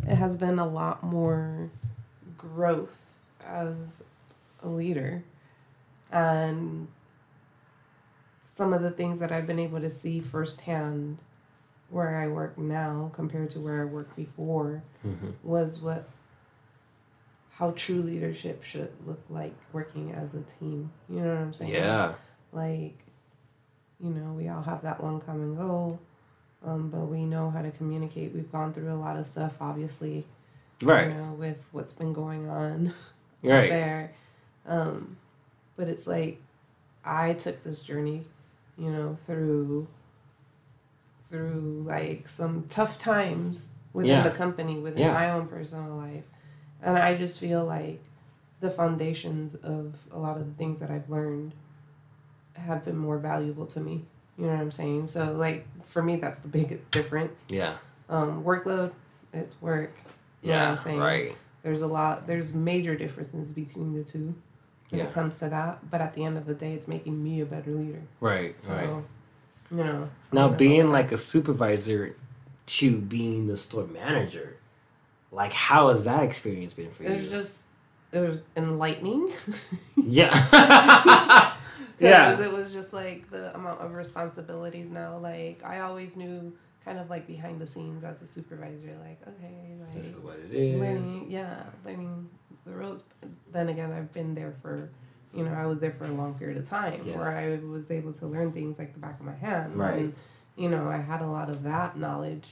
it 0.08 0.16
has 0.16 0.36
been 0.36 0.58
a 0.58 0.66
lot 0.66 1.02
more 1.04 1.70
growth 2.36 2.96
as 3.46 4.02
a 4.64 4.68
leader. 4.68 5.22
And 6.10 6.88
some 8.54 8.72
of 8.72 8.82
the 8.82 8.90
things 8.90 9.18
that 9.20 9.32
I've 9.32 9.46
been 9.46 9.58
able 9.58 9.80
to 9.80 9.90
see 9.90 10.20
firsthand 10.20 11.18
where 11.90 12.16
I 12.16 12.28
work 12.28 12.56
now 12.58 13.10
compared 13.14 13.50
to 13.52 13.60
where 13.60 13.82
I 13.82 13.84
worked 13.84 14.16
before 14.16 14.82
was 15.42 15.80
what 15.80 16.08
how 17.56 17.72
true 17.72 18.00
leadership 18.02 18.62
should 18.62 18.90
look 19.06 19.20
like 19.30 19.54
working 19.72 20.12
as 20.12 20.34
a 20.34 20.40
team. 20.58 20.90
You 21.08 21.20
know 21.20 21.28
what 21.34 21.38
I'm 21.38 21.54
saying? 21.54 21.72
Yeah. 21.72 22.14
like 22.52 22.98
you 24.00 24.10
know 24.10 24.32
we 24.32 24.48
all 24.48 24.62
have 24.62 24.82
that 24.82 25.02
one 25.02 25.20
common 25.20 25.54
goal 25.54 26.00
um, 26.64 26.90
but 26.90 27.00
we 27.02 27.24
know 27.24 27.50
how 27.50 27.62
to 27.62 27.70
communicate 27.70 28.34
we've 28.34 28.50
gone 28.50 28.72
through 28.72 28.92
a 28.92 28.96
lot 28.96 29.16
of 29.16 29.24
stuff 29.26 29.54
obviously 29.60 30.24
Right. 30.82 31.06
you 31.08 31.14
know 31.14 31.32
with 31.34 31.58
what's 31.70 31.92
been 31.92 32.12
going 32.12 32.48
on 32.48 32.92
Right. 33.44 33.70
there 33.70 34.12
um, 34.66 35.16
but 35.76 35.86
it's 35.88 36.06
like 36.08 36.40
i 37.04 37.32
took 37.34 37.62
this 37.62 37.80
journey 37.80 38.24
you 38.82 38.90
know 38.90 39.16
through 39.26 39.86
through 41.18 41.84
like 41.86 42.28
some 42.28 42.64
tough 42.68 42.98
times 42.98 43.68
within 43.92 44.10
Yeah. 44.10 44.22
the 44.22 44.30
company 44.30 44.78
within 44.78 45.02
Yeah. 45.02 45.12
my 45.14 45.30
own 45.30 45.46
personal 45.46 45.94
life 45.96 46.24
and 46.82 46.98
i 46.98 47.14
just 47.14 47.38
feel 47.38 47.64
like 47.64 48.02
the 48.60 48.70
foundations 48.70 49.54
of 49.54 50.04
a 50.12 50.18
lot 50.18 50.36
of 50.36 50.46
the 50.46 50.54
things 50.54 50.80
that 50.80 50.90
i've 50.90 51.08
learned 51.08 51.54
have 52.54 52.84
been 52.84 52.96
more 52.96 53.18
valuable 53.18 53.66
to 53.66 53.80
me 53.80 54.04
you 54.36 54.46
know 54.46 54.52
what 54.52 54.60
i'm 54.60 54.72
saying 54.72 55.06
so 55.06 55.32
like 55.32 55.66
for 55.84 56.02
me 56.02 56.16
that's 56.16 56.40
the 56.40 56.48
biggest 56.48 56.90
difference 56.90 57.46
Yeah. 57.48 57.76
um, 58.08 58.42
workload 58.42 58.92
it's 59.32 59.60
work 59.62 59.92
you 60.42 60.50
know 60.50 60.56
what 60.56 60.62
Yeah. 60.64 60.70
i'm 60.70 60.78
saying 60.78 60.98
Right. 61.00 61.36
there's 61.62 61.82
a 61.82 61.86
lot 61.86 62.26
there's 62.26 62.52
major 62.54 62.96
differences 62.96 63.52
between 63.52 63.94
the 63.94 64.02
two 64.02 64.34
when 64.92 65.00
Yeah. 65.00 65.06
it 65.08 65.12
comes 65.14 65.38
to 65.40 65.48
that 65.48 65.90
but 65.90 66.00
at 66.00 66.14
the 66.14 66.22
end 66.24 66.36
of 66.38 66.44
the 66.46 66.54
day 66.54 66.72
it's 66.74 66.86
making 66.86 67.22
me 67.22 67.40
a 67.40 67.46
better 67.46 67.70
leader 67.72 68.02
Right. 68.20 68.60
so 68.60 68.72
right. 68.74 68.88
you 69.70 69.84
know 69.84 70.08
Now, 70.32 70.44
you 70.44 70.50
know, 70.52 70.56
being 70.56 70.90
like 70.92 71.10
a 71.12 71.18
supervisor 71.18 72.14
to 72.66 73.00
being 73.00 73.48
the 73.48 73.56
store 73.58 73.86
manager, 73.86 74.56
like 75.32 75.52
how 75.52 75.88
has 75.88 76.04
that 76.04 76.22
experience 76.22 76.72
been 76.74 76.90
for 76.92 77.02
you? 77.02 77.08
it's 77.10 77.28
just 77.30 77.64
it 78.12 78.20
was 78.20 78.42
enlightening 78.56 79.30
yeah. 79.96 80.30
because 81.98 82.38
yeah. 82.38 82.40
it 82.44 82.52
was 82.52 82.72
just 82.72 82.92
like 82.92 83.30
the 83.30 83.54
amount 83.54 83.80
of 83.80 83.92
responsibilities 83.94 84.88
now 84.90 85.16
like 85.18 85.62
i 85.64 85.80
always 85.80 86.16
knew 86.16 86.52
kind 86.84 86.98
of 86.98 87.08
like 87.10 87.26
behind 87.26 87.60
the 87.60 87.66
scenes 87.66 88.02
as 88.04 88.20
a 88.22 88.26
supervisor 88.26 88.92
like 89.06 89.20
okay 89.28 89.54
like 89.80 89.94
This 89.94 90.08
is 90.10 90.16
what 90.18 90.36
it 90.38 90.52
is. 90.52 90.80
learning 90.80 91.30
yeah 91.30 91.62
learning 91.84 92.28
the 92.66 92.72
ropes 92.72 93.02
then 93.52 93.68
again 93.68 93.92
i've 93.92 94.12
been 94.12 94.34
there 94.34 94.52
for 94.62 94.88
you 95.34 95.44
know 95.44 95.52
i 95.52 95.66
was 95.66 95.80
there 95.80 95.92
for 95.92 96.04
a 96.04 96.12
long 96.12 96.34
period 96.34 96.56
of 96.58 96.64
time 96.68 97.00
Yes. 97.04 97.16
where 97.18 97.28
i 97.36 97.58
was 97.66 97.90
able 97.90 98.12
to 98.14 98.26
learn 98.26 98.52
things 98.52 98.78
like 98.78 98.92
the 98.92 98.98
back 99.00 99.18
of 99.20 99.26
my 99.26 99.34
hand 99.34 99.76
Right. 99.76 99.94
and 99.98 100.14
you 100.56 100.68
know 100.68 100.88
i 100.88 100.98
had 100.98 101.22
a 101.22 101.26
lot 101.26 101.48
of 101.50 101.62
that 101.64 101.96
knowledge 101.96 102.46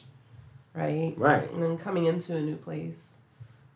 right 0.75 1.14
Right. 1.17 1.50
and 1.52 1.62
then 1.62 1.76
coming 1.79 2.07
into 2.07 2.37
a 2.37 2.40
new 2.40 2.57
place 2.57 3.14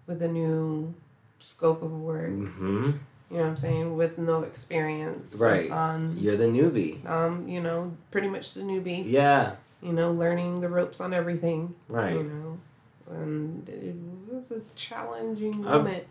with 0.07 0.23
a 0.23 0.29
new 0.29 0.95
scope 1.38 1.83
of 1.83 1.93
work 1.93 2.31
Mm-hmm. 2.31 2.85
you 3.31 3.37
know 3.37 3.43
what 3.43 3.49
i'm 3.50 3.57
saying 3.57 3.97
with 3.97 4.19
no 4.19 4.43
experience 4.43 5.37
Right. 5.41 5.71
on 5.71 6.17
You're 6.19 6.37
the 6.37 6.45
newbie. 6.45 7.05
um 7.09 7.47
you 7.49 7.61
know 7.61 7.93
pretty 8.11 8.29
much 8.29 8.55
the 8.55 8.62
newbie 8.62 9.03
Yeah. 9.09 9.53
you 9.83 9.93
know, 9.93 10.11
learning 10.12 10.61
the 10.62 10.69
ropes 10.71 10.99
on 10.99 11.12
everything. 11.12 11.75
Right. 11.88 12.14
You 12.14 12.23
know, 12.23 12.59
and 13.14 13.69
it 13.69 13.95
was 14.33 14.50
a 14.50 14.62
challenging 14.75 15.61
moment. 15.62 16.05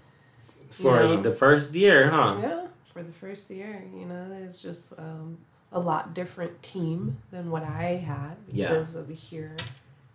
For 0.81 1.01
you 1.03 1.15
know. 1.17 1.21
the 1.21 1.33
first 1.33 1.73
year, 1.75 2.09
huh? 2.09 2.37
Yeah, 2.41 2.67
for 2.93 3.03
the 3.03 3.11
first 3.11 3.49
year, 3.49 3.83
you 3.95 4.05
know, 4.05 4.27
it's 4.45 4.61
just 4.61 4.93
um, 4.97 5.37
a 5.71 5.79
lot 5.79 6.13
different 6.13 6.61
team 6.63 7.17
than 7.31 7.49
what 7.51 7.63
I 7.63 7.95
had 7.95 8.37
Yeah. 8.51 8.69
because 8.69 8.95
over 8.95 9.13
here, 9.13 9.55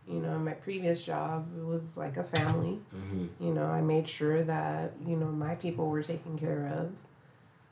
you 0.06 0.20
know, 0.20 0.38
my 0.38 0.52
previous 0.52 1.04
job 1.04 1.46
it 1.58 1.64
was 1.64 1.96
like 1.96 2.16
a 2.16 2.24
family. 2.24 2.80
hmm 2.90 3.26
You 3.40 3.52
know, 3.54 3.66
I 3.66 3.80
made 3.80 4.08
sure 4.08 4.42
that 4.44 4.94
you 5.06 5.16
know 5.16 5.26
my 5.26 5.54
people 5.54 5.88
were 5.88 6.02
taken 6.02 6.38
care 6.38 6.66
of. 6.78 6.90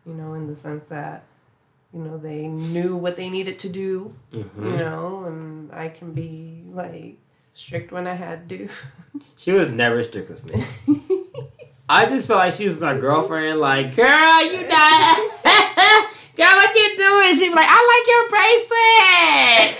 You 0.06 0.14
know, 0.14 0.34
in 0.34 0.46
the 0.46 0.54
sense 0.56 0.84
that 0.84 1.24
you 1.92 2.00
know 2.00 2.18
they 2.18 2.46
knew 2.46 2.96
what 2.96 3.16
they 3.16 3.28
needed 3.30 3.58
to 3.60 3.68
do. 3.68 4.14
hmm 4.32 4.66
You 4.66 4.76
know, 4.76 5.24
and 5.26 5.72
I 5.72 5.88
can 5.88 6.12
be 6.12 6.62
like 6.72 7.16
strict 7.52 7.90
when 7.90 8.06
I 8.06 8.14
had 8.14 8.48
to. 8.50 8.68
She 9.36 9.52
was 9.52 9.68
never 9.68 10.02
strict 10.02 10.28
with 10.30 10.44
me. 10.44 10.62
I 11.88 12.06
just 12.06 12.26
felt 12.26 12.38
like 12.38 12.52
she 12.52 12.66
was 12.66 12.80
my 12.80 12.94
girlfriend. 12.94 13.60
Like, 13.60 13.94
girl, 13.94 14.52
you 14.52 14.68
not. 14.68 15.32
Girl, 16.36 16.54
what 16.54 16.74
you 16.74 16.96
doing? 16.98 17.38
She 17.38 17.48
was 17.48 17.56
like, 17.56 17.66
I 17.66 17.80
like 17.94 18.06
your 18.12 18.28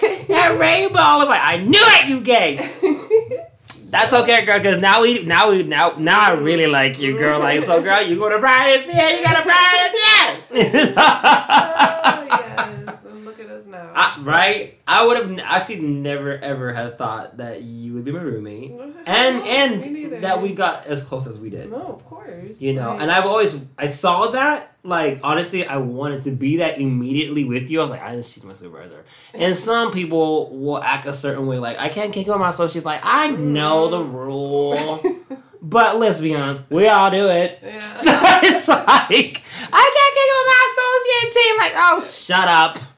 bracelet. 0.08 0.28
That 0.28 0.58
rainbow. 0.58 0.98
I 0.98 1.16
was 1.18 1.28
like, 1.28 1.42
I 1.44 1.56
knew 1.58 1.78
it, 1.78 2.08
you 2.08 2.20
gay. 2.20 2.56
That's 3.90 4.12
okay, 4.12 4.44
girl, 4.44 4.58
because 4.58 4.78
now 4.80 5.02
we, 5.02 5.22
now 5.24 5.50
we, 5.50 5.62
now, 5.62 5.94
now 5.98 6.20
I 6.20 6.32
really 6.32 6.66
like 6.66 6.98
you, 6.98 7.16
girl. 7.16 7.40
Like, 7.40 7.62
so, 7.62 7.82
girl, 7.82 8.02
you 8.02 8.16
go 8.16 8.28
to 8.28 8.38
Brian's 8.38 8.88
yeah, 8.88 9.16
you 9.16 9.22
got 9.22 9.36
to 9.36 9.42
Brian's 9.44 9.96
oh 10.50 11.06
yeah. 12.26 12.76
yes, 12.86 12.98
and 13.06 13.24
look 13.24 13.38
at 13.38 13.48
us 13.48 13.66
now. 13.66 13.92
I, 13.94 14.15
right? 14.26 14.78
I 14.88 15.06
would 15.06 15.16
have 15.16 15.38
actually 15.38 15.80
never 15.80 16.36
ever 16.38 16.72
had 16.72 16.98
thought 16.98 17.36
that 17.36 17.62
you 17.62 17.94
would 17.94 18.04
be 18.04 18.12
my 18.12 18.20
roommate, 18.20 18.72
and 19.06 19.42
and 19.86 20.22
that 20.22 20.42
we 20.42 20.52
got 20.52 20.86
as 20.86 21.02
close 21.02 21.26
as 21.26 21.38
we 21.38 21.50
did. 21.50 21.70
No, 21.70 21.78
of 21.78 22.04
course. 22.04 22.60
You 22.60 22.74
know, 22.74 22.98
and 22.98 23.10
I've 23.10 23.24
always 23.24 23.60
I 23.78 23.88
saw 23.88 24.30
that 24.32 24.76
like 24.82 25.20
honestly 25.22 25.66
I 25.66 25.78
wanted 25.78 26.22
to 26.22 26.30
be 26.30 26.58
that 26.58 26.78
immediately 26.80 27.44
with 27.44 27.70
you. 27.70 27.80
I 27.80 27.82
was 27.82 27.90
like, 27.90 28.02
I 28.02 28.14
know 28.14 28.22
she's 28.22 28.44
my 28.44 28.52
supervisor. 28.52 29.04
And 29.34 29.56
some 29.68 29.92
people 29.92 30.56
will 30.56 30.82
act 30.82 31.06
a 31.06 31.14
certain 31.14 31.46
way, 31.46 31.58
like 31.58 31.78
I 31.78 31.88
can't 31.88 32.12
kick 32.12 32.28
on 32.28 32.40
my 32.40 32.54
she's 32.66 32.84
Like 32.84 33.00
I 33.04 33.28
know 33.28 33.90
the 33.90 33.98
mm. 33.98 34.12
rule, 34.12 35.00
but 35.62 35.98
let's 35.98 36.20
be 36.20 36.34
honest, 36.34 36.62
we 36.68 36.88
all 36.88 37.10
do 37.10 37.28
it. 37.28 37.60
yeah. 37.62 37.94
So 37.94 38.10
it's 38.12 38.68
like 38.68 39.42
I 39.72 39.90
can't 39.94 40.14
kick 40.16 40.30
on 40.36 40.46
my 40.46 40.62
associate 40.72 41.34
team. 41.34 41.56
Like 41.58 41.72
oh, 41.76 42.00
shut 42.00 42.48
up. 42.48 42.95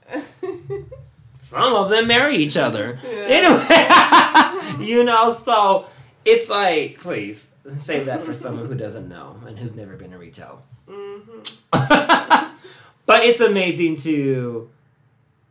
Some 1.48 1.74
of 1.74 1.88
them 1.90 2.06
marry 2.08 2.36
each 2.36 2.56
other. 2.56 2.98
Yeah. 3.08 4.74
Anyway, 4.78 4.86
you 4.86 5.04
know, 5.04 5.32
so 5.32 5.86
it's 6.24 6.48
like, 6.50 7.00
please 7.00 7.50
save 7.78 8.06
that 8.06 8.22
for 8.22 8.32
someone 8.34 8.66
who 8.66 8.74
doesn't 8.74 9.08
know 9.08 9.40
and 9.46 9.58
who's 9.58 9.74
never 9.74 9.96
been 9.96 10.12
in 10.12 10.18
retail. 10.18 10.62
Mhm. 10.88 11.58
but 13.06 13.24
it's 13.24 13.40
amazing 13.40 13.96
to 13.96 14.70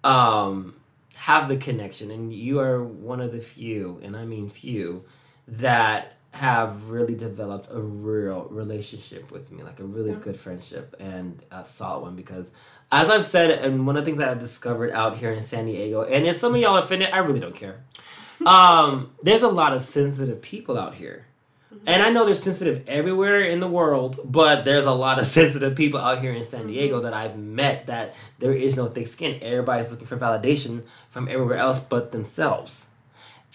um, 0.04 0.76
have 1.16 1.48
the 1.48 1.58
connection, 1.58 2.12
and 2.12 2.32
you 2.34 2.60
are 2.60 2.84
one 2.84 3.20
of 3.22 3.32
the 3.32 3.42
few, 3.42 4.00
and 4.04 4.16
I 4.16 4.26
mean 4.26 4.50
few, 4.50 5.04
that 5.48 6.14
have 6.32 6.90
really 6.90 7.16
developed 7.16 7.68
a 7.72 7.80
real 7.82 8.48
relationship 8.52 9.32
with 9.32 9.52
me, 9.52 9.64
like 9.64 9.80
a 9.80 9.84
really 9.84 10.12
Yeah. 10.12 10.18
good 10.18 10.40
friendship 10.40 10.96
and 11.00 11.42
a 11.52 11.66
solid 11.66 12.02
one. 12.02 12.16
Because, 12.16 12.52
as 12.92 13.10
I've 13.10 13.26
said, 13.26 13.52
and 13.64 13.86
one 13.86 13.98
of 13.98 14.04
the 14.04 14.10
things 14.10 14.20
that 14.20 14.30
I've 14.30 14.40
discovered 14.40 14.92
out 14.92 15.18
here 15.18 15.32
in 15.32 15.42
San 15.42 15.66
Diego, 15.66 16.04
and 16.04 16.26
if 16.26 16.38
some 16.38 16.56
of 16.56 16.62
y'all 16.62 16.76
are 16.78 16.80
offended, 16.84 17.10
I 17.12 17.18
really 17.20 17.40
don't 17.40 17.56
care. 17.56 17.84
um, 18.46 19.12
there's 19.24 19.44
a 19.44 19.48
lot 19.50 19.74
of 19.74 19.82
sensitive 19.82 20.42
people 20.42 20.78
out 20.78 20.96
here. 20.96 21.26
And 21.86 22.02
I 22.04 22.10
know 22.10 22.26
they're 22.26 22.36
sensitive 22.36 22.84
everywhere 22.88 23.42
in 23.42 23.60
the 23.60 23.68
world, 23.68 24.20
but 24.26 24.66
there's 24.66 24.86
a 24.86 24.92
lot 24.92 25.20
of 25.20 25.26
sensitive 25.38 25.76
people 25.76 26.00
out 26.00 26.20
here 26.22 26.34
in 26.34 26.44
San 26.44 26.68
Diego 26.68 27.02
that 27.02 27.14
I've 27.14 27.38
met 27.38 27.88
that 27.88 28.16
there 28.40 28.54
is 28.54 28.76
no 28.76 28.88
thick 28.88 29.08
skin. 29.08 29.40
Everybody's 29.42 29.90
looking 29.92 30.08
for 30.08 30.18
validation 30.18 30.84
from 31.10 31.28
everywhere 31.30 31.58
else 31.58 31.80
but 31.80 32.12
themselves. 32.12 32.88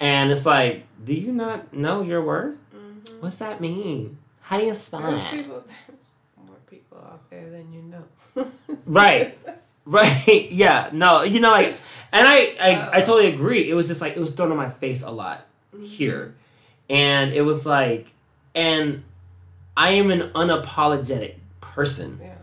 And 0.00 0.30
it's 0.30 0.46
like, 0.46 0.86
do 1.04 1.14
you 1.14 1.32
not 1.32 1.74
know 1.74 2.02
your 2.02 2.22
worth? 2.22 2.56
Mhm. 2.74 3.20
What's 3.20 3.36
that 3.38 3.60
mean? 3.60 4.18
How 4.42 4.58
do 4.58 4.64
you 4.66 4.74
spell 4.74 5.00
it? 5.14 5.22
People, 6.92 7.00
there's 7.00 7.00
more 7.00 7.00
people 7.00 7.12
out 7.12 7.30
there 7.30 7.50
than 7.50 7.72
you 7.72 7.82
know. 7.82 8.78
Right. 8.86 9.38
Right. 9.84 10.48
Yeah. 10.52 10.90
No, 10.92 11.22
you 11.22 11.40
know, 11.40 11.50
like, 11.50 11.74
and 12.12 12.26
I, 12.26 12.56
I, 12.60 12.98
I 12.98 13.00
totally 13.00 13.28
agree. 13.28 13.68
It 13.68 13.74
was 13.74 13.88
just 13.88 14.00
like, 14.00 14.16
it 14.16 14.20
was 14.20 14.32
thrown 14.32 14.50
in 14.50 14.56
my 14.56 14.70
face 14.70 15.02
a 15.02 15.10
lot. 15.10 15.46
Mm-hmm. 15.74 15.84
here. 15.84 16.34
And 16.90 17.32
it 17.32 17.42
was 17.42 17.64
like, 17.64 18.12
and 18.54 19.04
I 19.76 19.92
am 19.92 20.10
an 20.10 20.30
unapologetic 20.32 21.36
person. 21.60 22.18
Yeah. 22.20 22.34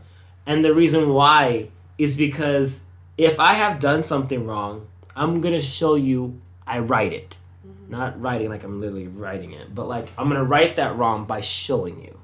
And 0.48 0.66
the 0.66 0.74
reason 0.74 1.10
why 1.10 1.70
is 2.00 2.16
because 2.16 2.80
if 3.18 3.40
I 3.40 3.54
have 3.54 3.80
done 3.80 4.02
something 4.02 4.48
wrong, 4.48 4.88
I'm 5.16 5.42
going 5.42 5.54
to 5.54 5.62
show 5.62 5.96
you 5.96 6.42
I 6.66 6.80
write 6.80 7.14
it. 7.14 7.38
Mm-hmm. 7.68 7.92
Not 7.92 8.20
writing 8.20 8.50
like 8.50 8.64
I'm 8.64 8.82
literally 8.82 9.08
writing 9.08 9.52
it, 9.52 9.76
but 9.76 9.88
like 9.88 10.08
I'm 10.18 10.28
going 10.28 10.40
to 10.40 10.46
write 10.46 10.78
that 10.78 10.96
wrong 10.96 11.26
by 11.26 11.42
showing 11.42 12.02
you. 12.02 12.18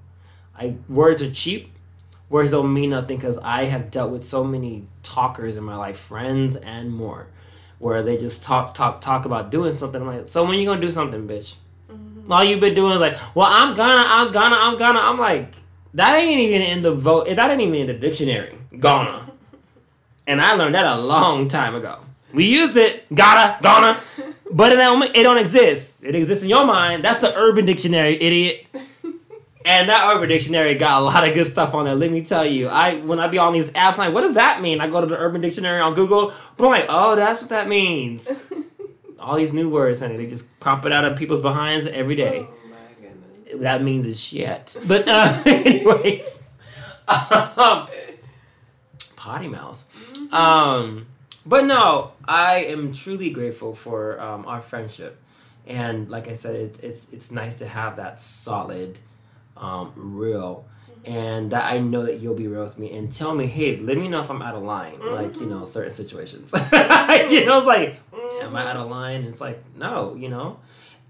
I 0.57 0.75
words 0.89 1.21
are 1.21 1.31
cheap. 1.31 1.71
Words 2.36 2.52
don't 2.52 2.74
mean 2.74 2.89
nothing 2.89 3.15
because 3.15 3.38
I 3.38 3.63
have 3.63 3.91
dealt 3.91 4.12
with 4.12 4.26
so 4.26 4.43
many 4.43 4.88
talkers 5.04 5.56
in 5.56 5.63
my 5.63 5.78
life, 5.78 5.95
friends 5.95 6.58
and 6.58 6.93
more, 6.93 7.30
where 7.80 8.04
they 8.04 8.17
just 8.17 8.43
talk, 8.43 8.74
talk, 8.74 9.00
talk 9.00 9.24
about 9.24 9.52
doing 9.52 9.74
something. 9.74 10.02
I'm 10.02 10.08
like, 10.08 10.28
so 10.28 10.43
when 10.43 10.60
you 10.60 10.65
gonna 10.65 10.82
do 10.82 10.91
something, 10.91 11.26
bitch? 11.30 11.56
Mm-hmm. 11.89 12.30
All 12.30 12.43
you've 12.43 12.60
been 12.60 12.74
doing 12.74 12.91
is 12.91 13.00
like, 13.00 13.17
well, 13.36 13.48
I'm 13.50 13.74
gonna, 13.74 14.04
I'm 14.06 14.34
gonna, 14.34 14.58
I'm 14.58 14.78
gonna. 14.78 15.00
I'm 15.00 15.17
like, 15.17 15.54
that 15.93 16.13
ain't 16.13 16.41
even 16.41 16.62
in 16.62 16.82
the 16.82 16.93
vote. 16.93 17.34
That 17.34 17.52
ain't 17.52 17.62
even 17.62 17.76
in 17.76 17.88
the 17.88 17.93
dictionary. 17.93 18.58
Gonna. 18.82 19.32
And 20.28 20.41
I 20.41 20.56
learned 20.56 20.76
that 20.76 20.88
a 20.88 21.00
long 21.00 21.48
time 21.48 21.74
ago. 21.76 22.00
We 22.34 22.48
used 22.48 22.76
it, 22.76 23.06
gotta, 23.13 23.62
gonna, 23.62 23.98
but 24.52 24.74
it 24.74 24.78
don't, 24.78 25.04
it 25.04 25.24
don't 25.24 25.38
exist. 25.38 26.04
It 26.04 26.15
exists 26.15 26.43
in 26.43 26.50
your 26.50 26.65
mind. 26.65 27.06
That's 27.06 27.19
the 27.19 27.34
Urban 27.38 27.63
Dictionary, 27.63 28.21
idiot. 28.21 28.65
And 29.65 29.89
that 29.89 30.13
Urban 30.13 30.30
Dictionary 30.30 30.75
got 30.75 31.01
a 31.01 31.04
lot 31.04 31.28
of 31.28 31.34
good 31.34 31.47
stuff 31.47 31.73
on 31.73 31.88
it. 31.88 31.95
Let 31.95 32.12
me 32.12 32.21
tell 32.21 32.45
you, 32.45 32.67
I 32.67 32.97
when 32.97 33.19
I 33.19 33.28
be 33.28 33.39
on 33.39 33.51
these 33.51 33.71
apps, 33.71 33.93
I'm 33.93 33.97
like, 33.97 34.13
what 34.13 34.21
does 34.21 34.36
that 34.36 34.62
mean? 34.62 34.80
I 34.80 34.88
go 34.88 35.01
to 35.01 35.08
the 35.08 35.17
Urban 35.17 35.41
Dictionary 35.41 35.82
on 35.82 35.95
Google, 35.95 36.34
but 36.56 36.65
I'm 36.65 36.71
like, 36.71 36.86
oh, 36.88 37.15
that's 37.15 37.41
what 37.41 37.49
that 37.49 37.67
means. 37.67 38.32
All 39.19 39.38
these 39.38 39.54
new 39.54 39.71
words, 39.71 40.01
honey, 40.01 40.17
they 40.17 40.28
just 40.28 40.60
pop 40.60 40.86
it 40.86 40.91
out 40.91 41.04
of 41.04 41.17
people's 41.17 41.41
behinds 41.41 41.88
every 41.88 42.15
day. 42.15 42.47
Oh 42.47 42.69
my 42.69 42.78
goodness. 43.01 43.62
That 43.63 43.82
means 43.82 44.06
it's 44.06 44.19
shit. 44.19 44.78
But 44.88 45.08
uh, 45.08 45.41
anyways, 45.47 46.41
um, 47.08 47.88
potty 49.15 49.47
mouth. 49.47 49.84
Um, 50.32 51.08
but 51.43 51.65
no, 51.65 52.12
I 52.28 52.65
am 52.65 52.93
truly 52.93 53.32
grateful 53.32 53.73
for 53.73 54.21
um, 54.21 54.45
our 54.45 54.62
friendship, 54.62 55.19
and 55.65 56.08
like 56.10 56.28
I 56.28 56.34
said, 56.34 56.56
it's 56.56 56.80
it's 56.80 57.08
it's 57.12 57.32
nice 57.32 57.58
to 57.60 57.67
have 57.67 57.95
that 57.95 58.21
solid, 58.21 58.99
um, 59.58 59.94
real, 59.96 60.65
and 61.06 61.52
that 61.52 61.72
I 61.72 61.80
know 61.80 62.04
that 62.04 62.20
you'll 62.20 62.36
be 62.36 62.48
real 62.48 62.63
with 62.63 62.78
me 62.78 62.96
and 62.98 63.12
tell 63.12 63.34
me, 63.36 63.48
hey, 63.48 63.78
let 63.78 63.98
me 63.98 64.08
know 64.08 64.22
if 64.22 64.30
I'm 64.30 64.41
out 64.41 64.56
of 64.56 64.63
line, 64.63 64.98
mm-hmm. 64.98 65.13
like 65.13 65.39
you 65.39 65.46
know, 65.46 65.65
certain 65.65 65.94
situations. 65.94 66.52
you 66.54 67.46
know, 67.46 67.58
it's 67.58 67.68
like, 67.68 68.00
am 68.41 68.56
I 68.56 68.70
out 68.70 68.78
of 68.78 68.89
line? 68.89 69.24
It's 69.24 69.41
like, 69.41 69.63
no, 69.76 70.15
you 70.15 70.30
know, 70.30 70.60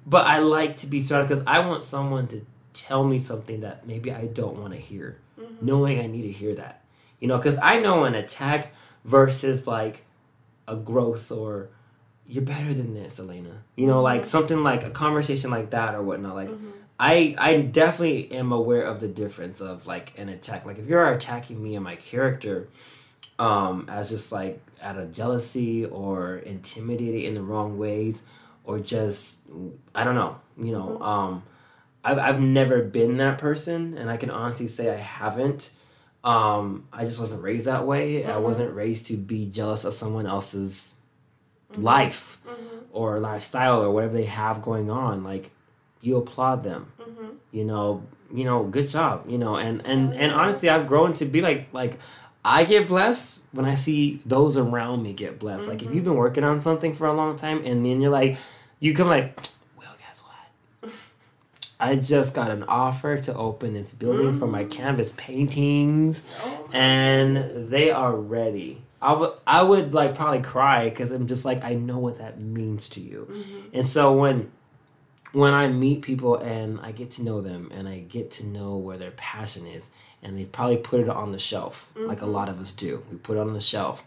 but 0.06 0.28
I 0.28 0.40
like 0.40 0.78
to 0.78 0.88
be 0.88 1.02
surrounded 1.02 1.30
because 1.30 1.44
I 1.48 1.60
want 1.60 1.84
someone 1.84 2.28
to 2.28 2.46
tell 2.74 3.04
me 3.04 3.20
something 3.20 3.62
that 3.62 3.88
maybe 3.88 4.12
I 4.12 4.26
don't 4.26 4.60
want 4.60 4.74
to 4.74 4.80
hear, 4.80 5.20
mm-hmm. 5.40 5.66
knowing 5.66 6.00
I 6.00 6.08
need 6.08 6.24
to 6.24 6.32
hear 6.32 6.56
that, 6.56 6.84
you 7.20 7.28
know, 7.28 7.38
because 7.38 7.58
I 7.62 7.80
know 7.80 8.04
an 8.04 8.16
attack 8.16 8.74
versus 9.04 9.66
like 9.66 10.04
a 10.68 10.76
growth 10.76 11.32
or 11.32 11.70
you're 12.28 12.44
better 12.44 12.74
than 12.74 12.94
this, 12.94 13.20
Elena. 13.20 13.64
You 13.76 13.88
know, 13.88 14.02
like 14.02 14.22
mm-hmm. 14.22 14.30
something 14.30 14.64
like 14.64 14.84
a 14.84 14.90
conversation 14.90 15.52
like 15.52 15.72
that 15.72 15.96
or 15.96 16.02
whatnot. 16.02 16.36
Like 16.36 16.50
I 17.00 17.36
I 17.38 17.58
definitely 17.62 18.32
am 18.32 18.52
aware 18.52 18.84
of 18.84 19.00
the 19.00 19.08
difference 19.08 19.62
of 19.62 19.86
like 19.88 20.14
an 20.18 20.30
attack. 20.30 20.66
Like 20.66 20.78
if 20.78 20.88
you're 20.88 21.12
attacking 21.12 21.62
me 21.62 21.76
and 21.76 21.84
my 21.84 21.96
character, 21.96 22.70
um, 23.38 23.88
as 23.90 24.10
just 24.10 24.32
like 24.32 24.62
out 24.82 24.98
of 24.98 25.12
jealousy 25.14 25.86
or 25.86 26.38
intimidated 26.38 27.24
in 27.24 27.34
the 27.34 27.42
wrong 27.42 27.78
ways, 27.78 28.24
or 28.64 28.80
just 28.80 29.38
I 29.94 30.04
don't 30.04 30.16
know, 30.16 30.40
you 30.58 30.72
know, 30.72 31.02
um, 31.02 31.44
I've 32.04 32.18
I've 32.18 32.40
never 32.40 32.82
been 32.82 33.18
that 33.18 33.40
person, 33.40 33.98
and 33.98 34.10
I 34.10 34.18
can 34.18 34.30
honestly 34.30 34.68
say 34.68 34.90
I 34.90 34.98
haven't. 34.98 35.72
Um, 36.24 36.88
I 36.92 37.06
just 37.06 37.20
wasn't 37.20 37.44
raised 37.44 37.68
that 37.68 37.86
way. 37.86 38.26
I 38.26 38.38
wasn't 38.38 38.74
raised 38.74 39.08
to 39.08 39.18
be 39.18 39.46
jealous 39.46 39.84
of 39.84 39.94
someone 39.94 40.26
else's 40.26 40.94
life 41.78 42.40
or 42.92 43.20
lifestyle 43.20 43.82
or 43.84 43.92
whatever 43.92 44.14
they 44.14 44.26
have 44.26 44.62
going 44.62 44.90
on. 44.90 45.24
Like 45.24 45.52
you 46.06 46.18
applaud 46.18 46.64
them. 46.64 46.92
You 47.52 47.66
know, 47.66 48.04
you 48.34 48.44
know, 48.44 48.64
good 48.64 48.90
job. 48.90 49.26
You 49.28 49.38
know, 49.38 49.56
and 49.58 49.86
and 49.86 50.14
and 50.14 50.32
honestly, 50.32 50.70
I've 50.70 50.88
grown 50.88 51.14
to 51.14 51.26
be 51.26 51.42
like 51.42 51.68
like 51.74 51.98
I 52.44 52.64
get 52.64 52.88
blessed 52.88 53.40
when 53.52 53.66
I 53.66 53.76
see 53.76 54.22
those 54.26 54.56
around 54.58 55.04
me 55.04 55.14
get 55.14 55.40
blessed. 55.40 55.62
Mm-hmm. 55.62 55.70
Like 55.72 55.84
if 55.84 55.94
you've 55.94 56.04
been 56.04 56.16
working 56.16 56.44
on 56.44 56.62
something 56.62 56.94
for 56.94 57.08
a 57.08 57.14
long 57.14 57.38
time 57.38 57.64
and 57.66 57.86
then 57.86 58.02
you're 58.02 58.12
like, 58.12 58.38
you 58.80 58.94
come 58.94 59.08
like, 59.08 59.40
well, 59.78 59.96
guess 59.98 60.20
what? 60.20 60.92
I 61.80 61.96
just 61.96 62.34
got 62.34 62.52
an 62.52 62.64
offer 62.64 63.18
to 63.18 63.34
open 63.34 63.74
this 63.74 63.94
building 63.94 64.28
mm-hmm. 64.28 64.40
for 64.40 64.48
my 64.48 64.64
canvas 64.64 65.14
paintings, 65.18 66.22
oh. 66.44 66.70
and 66.72 67.70
they 67.70 67.90
are 67.90 68.16
ready. 68.16 68.82
I 69.02 69.14
would 69.14 69.32
I 69.48 69.62
would 69.64 69.94
like 69.94 70.16
probably 70.16 70.42
cry 70.42 70.90
because 70.90 71.12
I'm 71.12 71.28
just 71.28 71.46
like 71.46 71.64
I 71.64 71.74
know 71.74 72.00
what 72.00 72.18
that 72.20 72.40
means 72.40 72.90
to 72.90 73.02
you, 73.02 73.28
mm-hmm. 73.30 73.76
and 73.78 73.88
so 73.88 74.14
when 74.14 74.52
when 75.34 75.54
I 75.54 75.68
meet 75.68 76.02
people 76.02 76.38
and 76.38 76.80
I 76.82 76.92
get 76.92 77.12
to 77.12 77.24
know 77.24 77.42
them 77.42 77.70
and 77.74 77.88
I 77.88 78.00
get 78.00 78.32
to 78.32 78.48
know 78.48 78.78
where 78.78 78.98
their 78.98 79.12
passion 79.12 79.68
is, 79.68 79.90
and 80.24 80.38
they 80.38 80.46
probably 80.46 80.78
put 80.78 81.02
it 81.02 81.10
on 81.10 81.32
the 81.32 81.40
shelf, 81.40 81.92
mm-hmm. 81.96 82.08
like 82.08 82.22
a 82.22 82.26
mm-hmm. 82.26 82.34
lot 82.34 82.50
of 82.50 82.60
us 82.60 82.72
do. 82.72 83.04
We 83.12 83.18
put 83.18 83.38
it 83.38 83.42
on 83.42 83.54
the 83.54 83.62
shelf, 83.62 84.04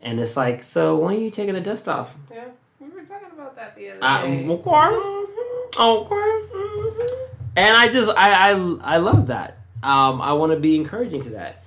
and 0.00 0.18
it's 0.18 0.36
like, 0.36 0.62
so 0.62 0.96
when 0.96 1.14
are 1.14 1.18
you 1.18 1.30
taking 1.30 1.54
the 1.54 1.60
dust 1.60 1.88
off? 1.88 2.16
Yeah, 2.30 2.46
we 2.78 2.88
were 2.88 3.04
talking 3.04 3.28
about 3.32 3.56
that 3.56 3.76
the 3.76 3.90
other 3.90 3.98
uh, 4.02 4.22
day. 4.22 4.48
Okay. 4.48 4.70
Mm-hmm. 4.70 5.80
Okay. 5.80 6.14
Mm-hmm. 6.14 7.24
And 7.56 7.76
I 7.76 7.88
just 7.88 8.10
I 8.16 8.52
I 8.52 8.94
I 8.94 8.96
love 8.98 9.26
that. 9.28 9.58
Um, 9.82 10.20
I 10.20 10.32
want 10.34 10.52
to 10.52 10.58
be 10.58 10.76
encouraging 10.76 11.22
to 11.22 11.30
that. 11.30 11.64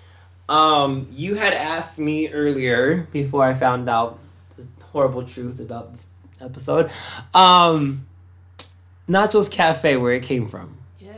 Um, 0.50 1.08
you 1.12 1.36
had 1.36 1.54
asked 1.54 2.00
me 2.00 2.30
earlier 2.30 3.08
before 3.12 3.44
I 3.44 3.54
found 3.54 3.90
out 3.90 4.20
the 4.58 4.66
horrible 4.86 5.26
truth 5.26 5.60
about 5.60 5.94
this 5.94 6.06
episode. 6.40 6.92
Um, 7.34 8.06
Nacho's 9.08 9.50
Cafe, 9.50 9.98
where 9.98 10.14
it 10.14 10.24
came 10.24 10.48
from. 10.48 10.78
Yes. 11.00 11.16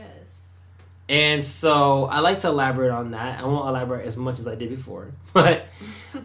And 1.08 1.44
so 1.44 2.06
I 2.06 2.20
like 2.20 2.40
to 2.40 2.48
elaborate 2.48 2.90
on 2.90 3.12
that. 3.12 3.40
I 3.40 3.44
won't 3.44 3.68
elaborate 3.68 4.06
as 4.06 4.16
much 4.16 4.38
as 4.38 4.48
I 4.48 4.54
did 4.54 4.70
before, 4.70 5.12
but 5.32 5.66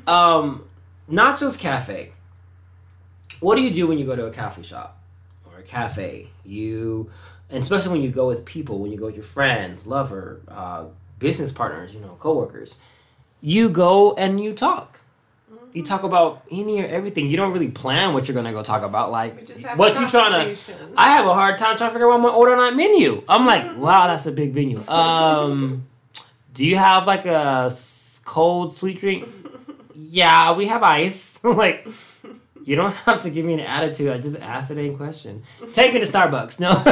um, 0.07 0.65
Nacho's 1.09 1.57
Cafe. 1.57 2.13
What 3.39 3.55
do 3.55 3.61
you 3.63 3.71
do 3.71 3.87
when 3.87 3.97
you 3.97 4.05
go 4.05 4.15
to 4.15 4.25
a 4.25 4.31
coffee 4.31 4.61
shop 4.61 5.01
or 5.51 5.59
a 5.59 5.63
cafe? 5.63 6.27
You, 6.45 7.09
and 7.49 7.63
especially 7.63 7.91
when 7.91 8.01
you 8.01 8.11
go 8.11 8.27
with 8.27 8.45
people, 8.45 8.77
when 8.77 8.91
you 8.91 8.99
go 8.99 9.07
with 9.07 9.15
your 9.15 9.23
friends, 9.23 9.87
lover, 9.87 10.41
uh, 10.47 10.85
business 11.17 11.51
partners, 11.51 11.95
you 11.95 12.01
know, 12.01 12.15
coworkers, 12.19 12.77
you 13.41 13.69
go 13.69 14.13
and 14.13 14.39
you 14.39 14.53
talk. 14.53 15.01
You 15.73 15.81
talk 15.81 16.03
about 16.03 16.43
any 16.51 16.81
or 16.81 16.85
everything. 16.85 17.27
You 17.27 17.37
don't 17.37 17.53
really 17.53 17.69
plan 17.69 18.13
what 18.13 18.27
you're 18.27 18.35
gonna 18.35 18.51
go 18.51 18.61
talk 18.61 18.83
about. 18.83 19.11
Like 19.11 19.47
what 19.75 19.99
you 19.99 20.07
trying 20.07 20.55
to. 20.55 20.61
I 20.97 21.11
have 21.11 21.25
a 21.25 21.33
hard 21.33 21.57
time 21.57 21.77
trying 21.77 21.91
to 21.91 21.93
figure 21.93 22.11
out 22.11 22.19
what 22.19 22.29
I'm 22.29 22.35
order 22.35 22.55
on 22.55 22.57
that 22.59 22.75
menu. 22.75 23.23
I'm 23.29 23.45
like, 23.45 23.63
mm-hmm. 23.63 23.79
wow, 23.79 24.07
that's 24.07 24.25
a 24.25 24.31
big 24.31 24.53
menu. 24.53 24.85
Um, 24.87 25.87
do 26.53 26.65
you 26.65 26.75
have 26.75 27.07
like 27.07 27.25
a 27.25 27.75
cold 28.25 28.75
sweet 28.75 28.99
drink? 28.99 29.29
yeah, 29.95 30.53
we 30.53 30.67
have 30.67 30.83
ice. 30.83 31.39
I'm 31.43 31.55
like, 31.55 31.87
you 32.65 32.75
don't 32.75 32.93
have 32.93 33.21
to 33.21 33.29
give 33.29 33.45
me 33.45 33.53
an 33.53 33.61
attitude. 33.61 34.11
I 34.11 34.17
just 34.17 34.39
asked 34.39 34.69
the 34.69 34.75
same 34.75 34.97
question. 34.97 35.43
Take 35.73 35.93
me 35.93 36.01
to 36.01 36.05
Starbucks. 36.05 36.59
No, 36.59 36.83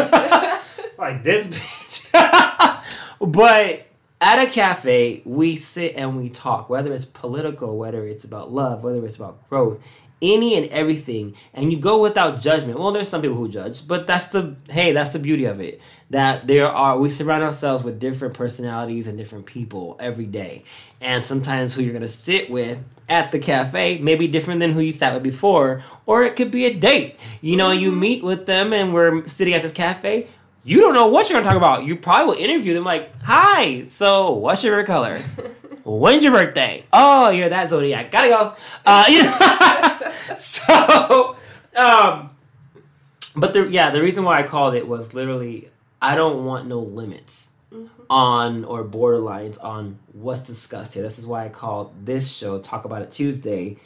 it's 0.77 0.99
like 0.99 1.23
this 1.23 1.47
bitch. 1.47 2.83
but 3.19 3.88
at 4.21 4.39
a 4.39 4.51
cafe, 4.51 5.21
we 5.25 5.55
sit 5.55 5.95
and 5.95 6.17
we 6.17 6.29
talk, 6.29 6.69
whether 6.69 6.93
it's 6.93 7.05
political, 7.05 7.77
whether 7.77 8.05
it's 8.05 8.25
about 8.25 8.51
love, 8.51 8.84
whether 8.84 9.03
it's 9.05 9.15
about 9.15 9.47
growth, 9.49 9.82
any 10.21 10.58
and 10.58 10.67
everything, 10.67 11.36
and 11.53 11.71
you 11.71 11.79
go 11.79 12.01
without 12.01 12.41
judgment. 12.41 12.77
Well, 12.77 12.91
there's 12.91 13.08
some 13.08 13.21
people 13.21 13.38
who 13.38 13.47
judge, 13.47 13.88
but 13.88 14.08
that's 14.08 14.27
the 14.27 14.55
hey, 14.69 14.91
that's 14.91 15.12
the 15.12 15.19
beauty 15.19 15.45
of 15.45 15.62
it. 15.62 15.79
That 16.10 16.47
there 16.47 16.67
are 16.67 16.97
we 16.97 17.10
surround 17.10 17.43
ourselves 17.43 17.84
with 17.84 17.99
different 17.99 18.34
personalities 18.34 19.08
and 19.08 19.17
different 19.17 19.45
people 19.45 19.95
every 19.99 20.25
day. 20.25 20.63
And 20.99 21.23
sometimes 21.23 21.73
who 21.73 21.84
you're 21.84 21.93
gonna 21.93 22.10
sit 22.10 22.49
with 22.49 22.84
at 23.08 23.32
the 23.32 23.39
cafe 23.39 23.97
may 23.99 24.15
be 24.15 24.27
different 24.27 24.60
than 24.60 24.73
who 24.73 24.82
you 24.82 24.91
sat 24.91 25.13
with 25.13 25.23
before, 25.23 25.84
or 26.05 26.23
it 26.23 26.36
could 26.36 26.51
be 26.51 26.65
a 26.65 26.73
date. 26.73 27.17
You 27.41 27.55
know, 27.55 27.71
you 27.71 27.91
mm-hmm. 27.91 27.99
meet 27.99 28.23
with 28.23 28.45
them 28.45 28.73
and 28.73 28.93
we're 28.93 29.27
sitting 29.27 29.53
at 29.53 29.62
this 29.62 29.71
cafe 29.71 30.27
you 30.63 30.81
don't 30.81 30.93
know 30.93 31.07
what 31.07 31.29
you're 31.29 31.39
gonna 31.39 31.49
talk 31.49 31.57
about. 31.57 31.85
You 31.85 31.95
probably 31.95 32.25
will 32.25 32.43
interview 32.43 32.73
them 32.73 32.83
like, 32.83 33.11
"Hi, 33.23 33.85
so 33.85 34.33
what's 34.33 34.63
your 34.63 34.73
favorite 34.73 34.87
color? 34.87 35.19
When's 35.85 36.23
your 36.23 36.33
birthday? 36.33 36.85
Oh, 36.91 37.29
you're 37.29 37.49
that 37.49 37.69
zodiac. 37.69 38.11
Gotta 38.11 38.29
go." 38.29 38.55
Uh, 38.85 39.05
you 39.09 39.23
know? 39.23 40.35
so, 40.35 41.35
um, 41.75 42.29
but 43.35 43.53
the 43.53 43.67
yeah, 43.69 43.89
the 43.89 44.01
reason 44.01 44.23
why 44.23 44.39
I 44.39 44.43
called 44.43 44.75
it 44.75 44.87
was 44.87 45.13
literally 45.13 45.69
I 46.01 46.15
don't 46.15 46.45
want 46.45 46.67
no 46.67 46.79
limits 46.79 47.51
mm-hmm. 47.73 47.87
on 48.09 48.65
or 48.65 48.83
borderlines 48.83 49.61
on 49.63 49.99
what's 50.13 50.41
discussed 50.41 50.93
here. 50.93 51.03
This 51.03 51.19
is 51.19 51.25
why 51.25 51.45
I 51.45 51.49
called 51.49 52.05
this 52.05 52.35
show 52.35 52.59
"Talk 52.59 52.85
About 52.85 53.01
It 53.01 53.11
Tuesday." 53.11 53.77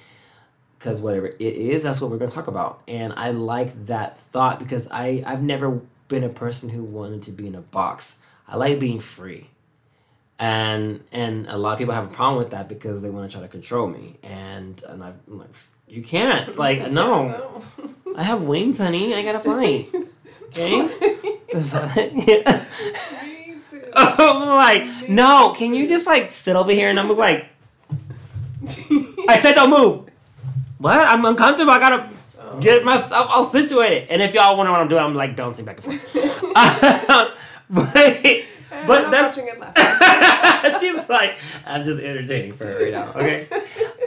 Because 0.79 0.99
whatever 0.99 1.27
it 1.27 1.39
is, 1.39 1.83
that's 1.83 2.01
what 2.01 2.12
we're 2.12 2.17
gonna 2.17 2.29
talk 2.29 2.47
about, 2.47 2.81
and 2.89 3.13
I 3.13 3.31
like 3.31 3.86
that 3.86 4.19
thought 4.19 4.59
because 4.59 4.86
I 4.91 5.23
I've 5.25 5.41
never 5.41 5.79
been 6.13 6.23
a 6.23 6.30
person 6.30 6.69
who 6.69 6.84
wanted 6.84 7.23
to 7.23 7.32
be 7.32 7.47
in 7.47 7.56
a 7.56 7.62
box. 7.62 8.19
I 8.47 8.56
like 8.56 8.80
being 8.80 8.99
free. 8.99 9.49
And 10.38 11.04
and 11.12 11.47
a 11.47 11.58
lot 11.58 11.73
of 11.73 11.80
people 11.80 11.93
have 11.93 12.06
a 12.06 12.13
problem 12.13 12.38
with 12.38 12.52
that 12.52 12.69
because 12.69 13.02
they 13.02 13.10
want 13.10 13.30
to 13.30 13.36
try 13.36 13.41
to 13.41 13.52
control 13.52 13.88
me. 13.88 14.17
And 14.21 14.82
and 14.88 15.04
I'm 15.04 15.15
like, 15.28 15.49
you 15.88 16.04
can't. 16.04 16.56
Like, 16.56 16.91
no. 17.02 17.63
I 18.15 18.23
have 18.23 18.43
wings, 18.43 18.78
honey. 18.78 19.15
I 19.15 19.23
gotta 19.23 19.39
fly. 19.47 19.88
Okay? 20.47 20.88
yeah. 22.28 22.65
I'm 23.95 24.47
like, 24.47 25.10
no, 25.10 25.54
can 25.56 25.73
you 25.73 25.88
just 25.88 26.06
like 26.06 26.32
sit 26.32 26.56
over 26.56 26.71
here 26.71 26.89
and 26.89 26.99
I'm 26.99 27.10
like 27.17 27.47
I 29.28 29.36
said 29.36 29.54
don't 29.54 29.71
move. 29.71 30.10
What? 30.78 30.99
I'm 30.99 31.26
uncomfortable. 31.26 31.71
I 31.71 31.80
gotta 31.80 32.10
get 32.60 32.84
myself 32.84 33.28
all 33.30 33.44
situated. 33.44 34.08
And 34.10 34.22
if 34.22 34.34
y'all 34.34 34.58
wonder 34.58 34.72
what 34.72 34.82
I'm 34.82 34.88
doing, 34.88 35.04
I'm 35.04 35.16
like 35.16 35.36
bouncing 35.36 35.66
back 35.66 35.86
and 35.86 36.00
forth. 36.00 36.52
uh, 36.56 37.32
but 37.70 38.46
but 38.88 39.12
that's 39.12 39.36
she's 40.82 41.10
like 41.10 41.38
I'm 41.66 41.84
just 41.84 42.02
entertaining 42.02 42.54
for 42.54 42.66
her 42.66 42.84
right 42.84 42.94
now. 42.94 43.13
Okay. 43.13 43.48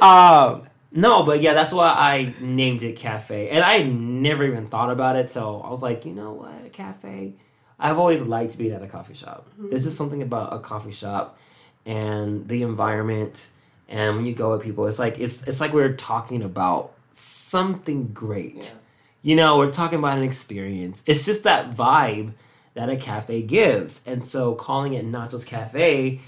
Um. 0.01 0.69
No, 0.93 1.25
but 1.25 1.43
yeah, 1.43 1.53
that's 1.53 1.73
why 1.73 1.89
I 1.89 2.35
named 2.41 2.83
it 2.83 2.97
cafe, 2.97 3.51
and 3.51 3.63
I 3.63 3.83
never 3.83 4.45
even 4.45 4.67
thought 4.67 4.91
about 4.91 5.17
it. 5.17 5.31
So 5.31 5.61
I 5.61 5.69
was 5.69 5.83
like, 5.83 6.07
you 6.07 6.13
know 6.13 6.33
what, 6.33 6.73
cafe. 6.73 7.35
I've 7.79 7.99
always 7.99 8.23
liked 8.23 8.57
being 8.57 8.73
at 8.73 8.83
a 8.83 8.87
coffee 8.87 9.13
shop. 9.13 9.47
Mm-hmm. 9.53 9.71
There's 9.71 9.85
just 9.85 9.99
something 9.99 10.23
about 10.23 10.55
a 10.55 10.59
coffee 10.59 10.93
shop 10.93 11.39
and 11.85 12.49
the 12.49 12.63
environment, 12.63 13.51
and 13.89 14.17
when 14.17 14.25
you 14.25 14.35
go 14.35 14.53
with 14.53 14.63
people, 14.63 14.87
it's 14.87 14.99
like 14.99 15.19
it's 15.19 15.43
it's 15.43 15.61
like 15.61 15.73
we're 15.73 15.93
talking 15.93 16.43
about 16.43 16.93
something 17.16 18.09
great. 18.09 18.72
Yeah. 18.74 18.81
You 19.22 19.37
know, 19.37 19.59
we're 19.59 19.72
talking 19.72 19.98
about 19.98 20.18
an 20.18 20.24
experience. 20.24 21.02
It's 21.07 21.24
just 21.24 21.44
that 21.44 21.74
vibe 21.74 22.33
that 22.74 22.88
a 22.88 22.96
cafe 22.96 23.42
gives. 23.42 24.00
And 24.07 24.22
so 24.22 24.55
calling 24.55 24.92
it 24.94 25.05
Nacho's 25.05 25.44
Cafe 25.44 26.20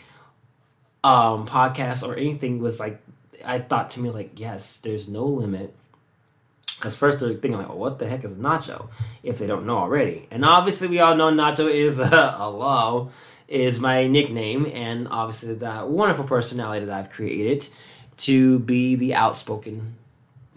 um 1.04 1.46
podcast 1.46 2.06
or 2.06 2.16
anything 2.16 2.58
was 2.58 2.80
like 2.80 3.00
I 3.44 3.60
thought 3.60 3.90
to 3.90 4.00
me 4.00 4.10
like, 4.10 4.40
yes, 4.40 4.78
there's 4.78 5.08
no 5.08 5.24
limit. 5.26 5.74
Because 6.76 6.96
first 6.96 7.20
they're 7.20 7.30
thinking 7.30 7.54
like, 7.54 7.68
well, 7.68 7.78
what 7.78 7.98
the 7.98 8.08
heck 8.08 8.24
is 8.24 8.34
Nacho? 8.34 8.88
If 9.22 9.38
they 9.38 9.46
don't 9.46 9.66
know 9.66 9.78
already, 9.78 10.26
and 10.30 10.44
obviously 10.44 10.88
we 10.88 11.00
all 11.00 11.16
know 11.16 11.30
Nacho 11.30 11.72
is 11.72 12.00
uh, 12.00 12.36
hello 12.36 13.10
is 13.46 13.80
my 13.80 14.06
nickname, 14.06 14.66
and 14.72 15.08
obviously 15.08 15.54
that 15.54 15.88
wonderful 15.88 16.24
personality 16.24 16.86
that 16.86 16.98
I've 16.98 17.10
created 17.10 17.68
to 18.18 18.58
be 18.60 18.94
the 18.94 19.14
outspoken 19.14 19.97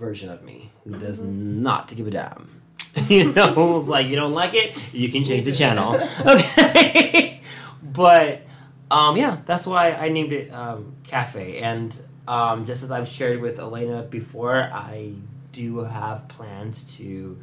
version 0.01 0.29
of 0.29 0.43
me 0.43 0.71
who 0.83 0.97
does 0.97 1.19
mm-hmm. 1.19 1.61
not 1.61 1.95
give 1.95 2.07
a 2.07 2.11
damn. 2.11 2.61
you 3.07 3.31
know, 3.31 3.53
who's 3.53 3.87
like, 3.87 4.07
you 4.07 4.17
don't 4.17 4.33
like 4.33 4.53
it, 4.53 4.75
you 4.91 5.07
can 5.09 5.23
change 5.23 5.45
the 5.45 5.53
channel. 5.53 5.97
Okay. 6.25 7.39
but 7.83 8.41
um, 8.89 9.15
yeah, 9.15 9.37
that's 9.45 9.65
why 9.65 9.93
I 9.93 10.09
named 10.09 10.33
it 10.33 10.51
um, 10.51 10.95
Cafe. 11.03 11.59
And 11.59 11.97
um, 12.27 12.65
just 12.65 12.83
as 12.83 12.91
I've 12.91 13.07
shared 13.07 13.39
with 13.41 13.59
Elena 13.59 14.01
before, 14.01 14.57
I 14.57 15.13
do 15.51 15.79
have 15.79 16.27
plans 16.27 16.95
to 16.97 17.39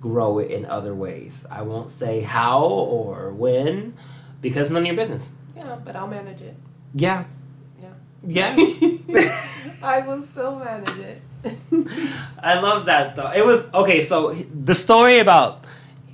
grow 0.00 0.38
it 0.38 0.50
in 0.50 0.64
other 0.64 0.94
ways. 0.94 1.44
I 1.50 1.62
won't 1.62 1.90
say 1.90 2.20
how 2.20 2.62
or 2.64 3.32
when 3.32 3.94
because 4.40 4.70
none 4.70 4.82
of 4.82 4.86
your 4.86 4.96
business. 4.96 5.30
Yeah, 5.56 5.76
but 5.84 5.96
I'll 5.96 6.06
manage 6.06 6.40
it. 6.40 6.56
Yeah. 6.94 7.24
Yeah. 7.80 8.56
Yeah. 8.56 9.44
I 9.82 10.00
will 10.06 10.22
still 10.22 10.56
manage 10.56 10.98
it. 10.98 11.22
I 12.42 12.60
love 12.60 12.86
that 12.86 13.16
though. 13.16 13.30
It 13.30 13.44
was 13.44 13.66
okay. 13.74 14.00
So 14.00 14.32
the 14.32 14.74
story 14.74 15.18
about 15.18 15.64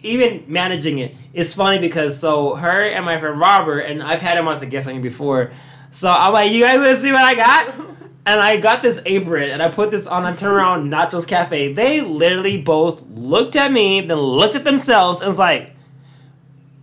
even 0.03 0.45
managing 0.47 0.99
it 0.99 1.15
is 1.33 1.55
funny 1.55 1.79
because 1.79 2.19
so 2.19 2.55
her 2.55 2.83
and 2.83 3.05
my 3.05 3.19
friend 3.19 3.39
Robert 3.39 3.81
and 3.81 4.03
I've 4.03 4.21
had 4.21 4.39
him 4.39 4.47
on 4.47 4.57
as 4.57 4.63
a 4.63 4.67
guest 4.67 4.87
on 4.87 4.95
here 4.95 5.03
before. 5.03 5.53
So 5.91 6.11
I'm 6.11 6.33
like, 6.33 6.53
you 6.53 6.63
guys 6.63 6.79
want 6.79 6.91
to 6.91 6.97
see 6.97 7.13
what 7.13 7.23
I 7.23 7.35
got? 7.35 7.75
And 8.27 8.41
I 8.41 8.57
got 8.57 8.81
this 8.81 9.03
apron 9.05 9.51
and 9.51 9.63
I 9.63 9.69
put 9.69 9.91
this 9.91 10.07
on 10.07 10.25
a 10.25 10.35
turn 10.35 10.55
around 10.55 10.91
Nachos 10.91 11.29
Cafe. 11.29 11.75
They 11.75 12.01
literally 12.01 12.57
both 12.57 13.05
looked 13.07 13.55
at 13.55 13.71
me, 13.71 14.01
then 14.01 14.17
looked 14.17 14.55
at 14.55 14.65
themselves 14.65 15.21
and 15.21 15.29
was 15.29 15.39
like, 15.39 15.74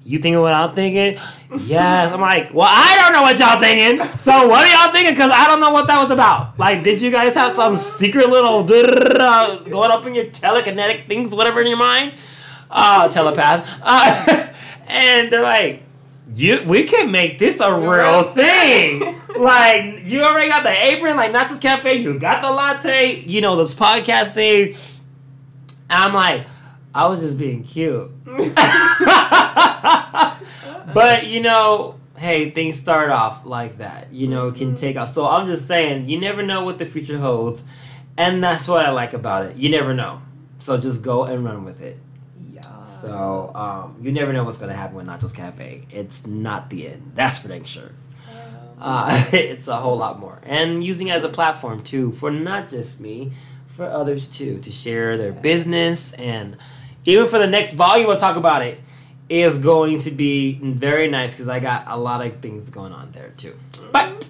You 0.04 0.18
thinking 0.18 0.42
what 0.42 0.54
I'm 0.54 0.74
thinking? 0.74 1.22
Yes. 1.60 2.12
I'm 2.12 2.22
like, 2.22 2.54
well, 2.54 2.68
I 2.70 2.96
don't 2.98 3.14
know 3.14 3.22
what 3.22 3.38
y'all 3.38 3.60
thinking. 3.60 4.18
So 4.18 4.48
what 4.48 4.66
are 4.66 4.84
y'all 4.86 4.92
thinking? 4.92 5.14
Because 5.14 5.32
I 5.32 5.46
don't 5.48 5.60
know 5.60 5.72
what 5.72 5.86
that 5.88 6.02
was 6.02 6.10
about. 6.10 6.58
Like, 6.58 6.84
did 6.84 7.02
you 7.02 7.12
guys 7.12 7.36
have 7.36 7.54
some 7.54 7.78
secret 7.78 8.30
little 8.30 8.64
going 9.70 9.92
up 9.92 10.06
in 10.06 10.16
your 10.16 10.26
telekinetic 10.26 11.06
things, 11.06 11.36
whatever 11.36 11.62
in 11.62 11.68
your 11.68 11.78
mind? 11.78 12.14
Uh, 12.72 13.10
telepath. 13.10 13.68
Uh, 13.84 14.48
and 14.88 15.32
they're 15.32 15.44
like, 15.44 15.84
you, 16.34 16.64
we 16.66 16.86
can 16.86 17.12
make 17.12 17.38
this 17.38 17.60
a 17.60 17.72
real 17.72 18.24
thing. 18.34 19.22
like, 19.38 20.04
you 20.04 20.24
already 20.24 20.48
got 20.48 20.64
the 20.64 20.72
apron, 20.72 21.16
like 21.16 21.32
Nachos 21.32 21.62
Cafe. 21.62 21.96
You 21.96 22.18
got 22.18 22.42
the 22.42 22.50
latte. 22.50 23.24
You 23.26 23.42
know 23.42 23.56
this 23.56 23.76
podcast 23.76 24.34
thing. 24.34 24.76
I'm 25.90 26.14
like, 26.14 26.48
I 26.94 27.08
was 27.08 27.22
just 27.22 27.38
being 27.38 27.64
cute. 27.64 28.12
but 30.94 31.28
you 31.28 31.42
know, 31.42 32.00
hey, 32.18 32.52
things 32.52 32.78
start 32.78 33.10
off 33.10 33.46
like 33.46 33.78
that. 33.78 34.12
You 34.12 34.28
know, 34.28 34.50
it 34.50 34.56
can 34.56 34.70
mm-hmm. 34.70 34.76
take 34.76 34.98
off. 34.98 35.10
So 35.10 35.26
I'm 35.26 35.48
just 35.48 35.68
saying, 35.68 36.10
you 36.10 36.20
never 36.20 36.44
know 36.44 36.66
what 36.66 36.80
the 36.80 36.86
future 36.86 37.18
holds, 37.18 37.64
and 38.18 38.44
that's 38.44 38.68
what 38.68 38.86
I 38.86 38.92
like 38.92 39.14
about 39.14 39.46
it. 39.46 39.56
You 39.56 39.70
never 39.70 39.94
know. 39.94 40.22
So 40.60 40.78
just 40.78 41.02
go 41.02 41.24
and 41.24 41.44
run 41.44 41.64
with 41.64 41.82
it. 41.82 41.98
Yeah. 42.54 42.84
So 42.84 43.52
um, 43.56 43.98
you 44.02 44.12
never 44.12 44.34
know 44.34 44.44
what's 44.44 44.58
gonna 44.58 44.76
happen 44.76 44.96
with 44.96 45.08
Nachos 45.08 45.34
Cafe. 45.34 45.88
It's 45.90 46.28
not 46.28 46.70
the 46.70 46.88
end. 46.88 47.14
That's 47.16 47.40
for 47.40 47.48
dang 47.48 47.64
sure. 47.64 47.92
Um. 48.30 48.80
Uh, 48.80 49.26
it's 49.32 49.68
a 49.68 49.78
whole 49.78 49.98
lot 49.98 50.20
more, 50.20 50.42
and 50.44 50.84
using 50.84 51.08
it 51.08 51.12
as 51.12 51.24
a 51.24 51.30
platform 51.30 51.84
too 51.84 52.12
for 52.12 52.32
not 52.32 52.70
just 52.70 53.00
me, 53.00 53.32
for 53.70 53.86
others 53.86 54.28
too, 54.28 54.60
to 54.60 54.72
share 54.72 55.18
their 55.18 55.34
business 55.34 56.14
and 56.14 56.58
even 57.06 57.28
for 57.28 57.40
the 57.40 57.48
next 57.48 57.74
volume, 57.74 58.08
we'll 58.08 58.18
talk 58.18 58.36
about 58.36 58.62
it 58.62 58.80
is 59.32 59.58
going 59.60 59.98
to 59.98 60.12
be 60.12 60.60
very 60.62 61.08
nice 61.08 61.34
because 61.34 61.48
I 61.48 61.62
got 61.62 61.86
a 61.88 61.96
lot 61.96 62.26
of 62.26 62.42
things 62.42 62.70
going 62.70 62.92
on 62.92 63.14
there 63.14 63.30
too. 63.38 63.58
But, 63.94 64.30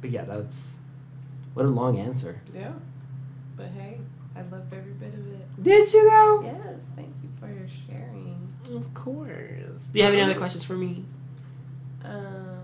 but 0.00 0.08
yeah, 0.08 0.24
that's 0.24 0.76
what 1.52 1.66
a 1.66 1.68
long 1.68 1.98
answer. 1.98 2.40
Yeah, 2.54 2.72
but 3.56 3.66
hey, 3.66 3.98
I 4.34 4.40
loved 4.40 4.72
every 4.72 4.92
bit 4.92 5.12
of 5.12 5.32
it. 5.32 5.62
Did 5.62 5.92
you 5.92 6.08
though? 6.08 6.42
Yes, 6.44 6.90
thank 6.96 7.12
you 7.22 7.28
for 7.38 7.46
your 7.46 7.68
sharing. 7.86 8.48
Of 8.74 8.94
course. 8.94 9.88
Do 9.92 9.98
you 9.98 10.04
have 10.04 10.14
any 10.14 10.22
other 10.22 10.34
questions 10.34 10.64
for 10.64 10.74
me? 10.78 11.04
Um, 12.02 12.62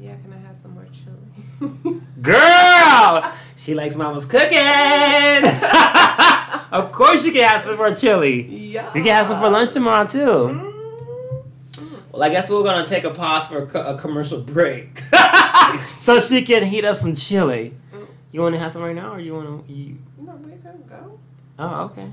yeah, 0.00 0.16
can 0.16 0.32
I 0.32 0.38
have 0.46 0.56
some 0.56 0.74
more 0.74 0.86
chili? 0.90 2.00
Girl, 2.20 3.32
she 3.54 3.74
likes 3.74 3.94
mama's 3.94 4.26
cooking. 4.26 4.50
of 6.72 6.92
course, 6.92 7.24
you 7.24 7.32
can 7.32 7.44
have 7.44 7.62
some 7.62 7.76
more 7.76 7.94
chili. 7.94 8.42
Yeah. 8.42 8.86
You 8.94 9.02
can 9.02 9.12
have 9.12 9.26
some 9.26 9.40
for 9.40 9.48
lunch 9.50 9.72
tomorrow 9.72 10.06
too. 10.06 10.18
Mm-hmm. 10.18 10.76
Well, 12.16 12.22
I 12.22 12.30
guess 12.30 12.48
we're 12.48 12.62
gonna 12.62 12.86
take 12.86 13.04
a 13.04 13.10
pause 13.10 13.46
for 13.46 13.64
a, 13.64 13.66
co- 13.66 13.94
a 13.94 13.98
commercial 13.98 14.40
break, 14.40 15.02
so 15.98 16.18
she 16.18 16.40
can 16.42 16.64
heat 16.64 16.84
up 16.84 16.96
some 16.96 17.14
chili. 17.14 17.74
Mm. 17.92 18.06
You 18.32 18.40
want 18.40 18.54
to 18.54 18.58
have 18.58 18.72
some 18.72 18.80
right 18.82 18.94
now, 18.94 19.12
or 19.12 19.20
you 19.20 19.34
want 19.34 19.66
to? 19.66 19.72
You... 19.72 19.98
No, 20.18 20.32
we 20.36 20.52
can 20.52 20.82
go. 20.88 21.18
Oh, 21.58 21.84
okay. 21.84 22.10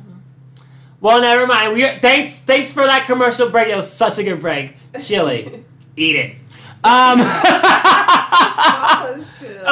Well, 1.00 1.22
never 1.22 1.48
mind. 1.48 1.74
We 1.74 1.86
thanks 2.00 2.40
thanks 2.40 2.74
for 2.74 2.86
that 2.86 3.06
commercial 3.06 3.50
break. 3.50 3.70
It 3.70 3.76
was 3.78 3.90
such 3.92 4.20
a 4.20 4.24
good 4.24 4.42
break. 4.42 4.76
Chili, 5.02 5.64
eat 5.96 6.16
it. 6.18 6.36
Um. 6.84 7.22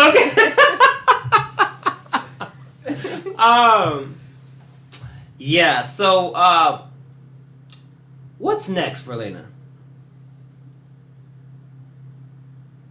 okay. 0.07 0.53
um. 3.37 4.15
Yeah. 5.43 5.81
So, 5.81 6.33
uh, 6.33 6.83
what's 8.37 8.69
next 8.69 8.99
for 8.99 9.15
Lena? 9.15 9.47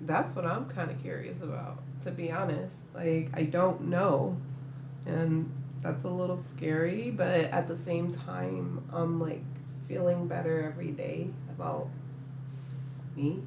That's 0.00 0.34
what 0.34 0.44
I'm 0.44 0.68
kind 0.68 0.90
of 0.90 1.00
curious 1.00 1.42
about, 1.42 1.78
to 2.02 2.10
be 2.10 2.32
honest. 2.32 2.82
Like, 2.92 3.30
I 3.34 3.44
don't 3.44 3.82
know. 3.82 4.36
And 5.06 5.48
that's 5.80 6.02
a 6.02 6.08
little 6.08 6.36
scary, 6.36 7.12
but 7.12 7.44
at 7.52 7.68
the 7.68 7.78
same 7.78 8.10
time, 8.10 8.82
I'm 8.92 9.20
like 9.20 9.44
feeling 9.86 10.26
better 10.26 10.64
every 10.64 10.90
day 10.90 11.30
about 11.50 11.88
me 13.14 13.44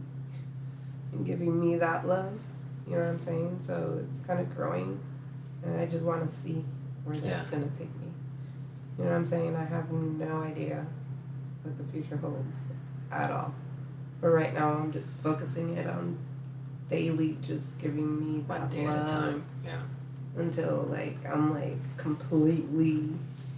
and 1.12 1.26
giving 1.26 1.60
me 1.60 1.76
that 1.76 2.08
love. 2.08 2.40
You 2.88 2.94
know 2.94 3.00
what 3.00 3.10
I'm 3.10 3.20
saying? 3.20 3.60
So 3.60 4.02
it's 4.08 4.26
kind 4.26 4.40
of 4.40 4.56
growing, 4.56 4.98
and 5.62 5.78
I 5.78 5.88
just 5.88 6.06
want 6.06 6.26
to 6.30 6.34
see 6.34 6.64
where 7.04 7.18
yeah. 7.18 7.32
that's 7.32 7.50
going 7.50 7.70
to 7.70 7.78
take 7.78 7.94
me. 7.98 8.03
You 8.98 9.06
know 9.06 9.10
what 9.12 9.16
I'm 9.16 9.28
saying? 9.28 9.56
I 9.56 9.66
have 9.66 9.92
no 9.92 10.42
idea 10.42 10.86
what 11.64 11.78
the 11.78 11.84
future 11.92 12.18
holds 12.18 12.56
at 13.12 13.32
all. 13.32 13.54
But 14.22 14.30
right 14.30 14.54
now, 14.54 14.74
I'm 14.74 14.92
just 14.92 15.22
focusing 15.22 15.76
it 15.76 15.88
on 15.88 16.18
daily, 16.90 17.38
just 17.42 17.80
giving 17.80 18.20
me 18.20 18.40
One 18.42 18.70
day 18.70 18.88
love 18.88 18.98
at 18.98 19.10
a 19.10 19.12
time. 19.12 19.44
Yeah. 19.66 19.82
Until 20.38 20.88
like 20.90 21.18
I'm 21.28 21.54
like 21.54 21.78
completely 21.98 23.10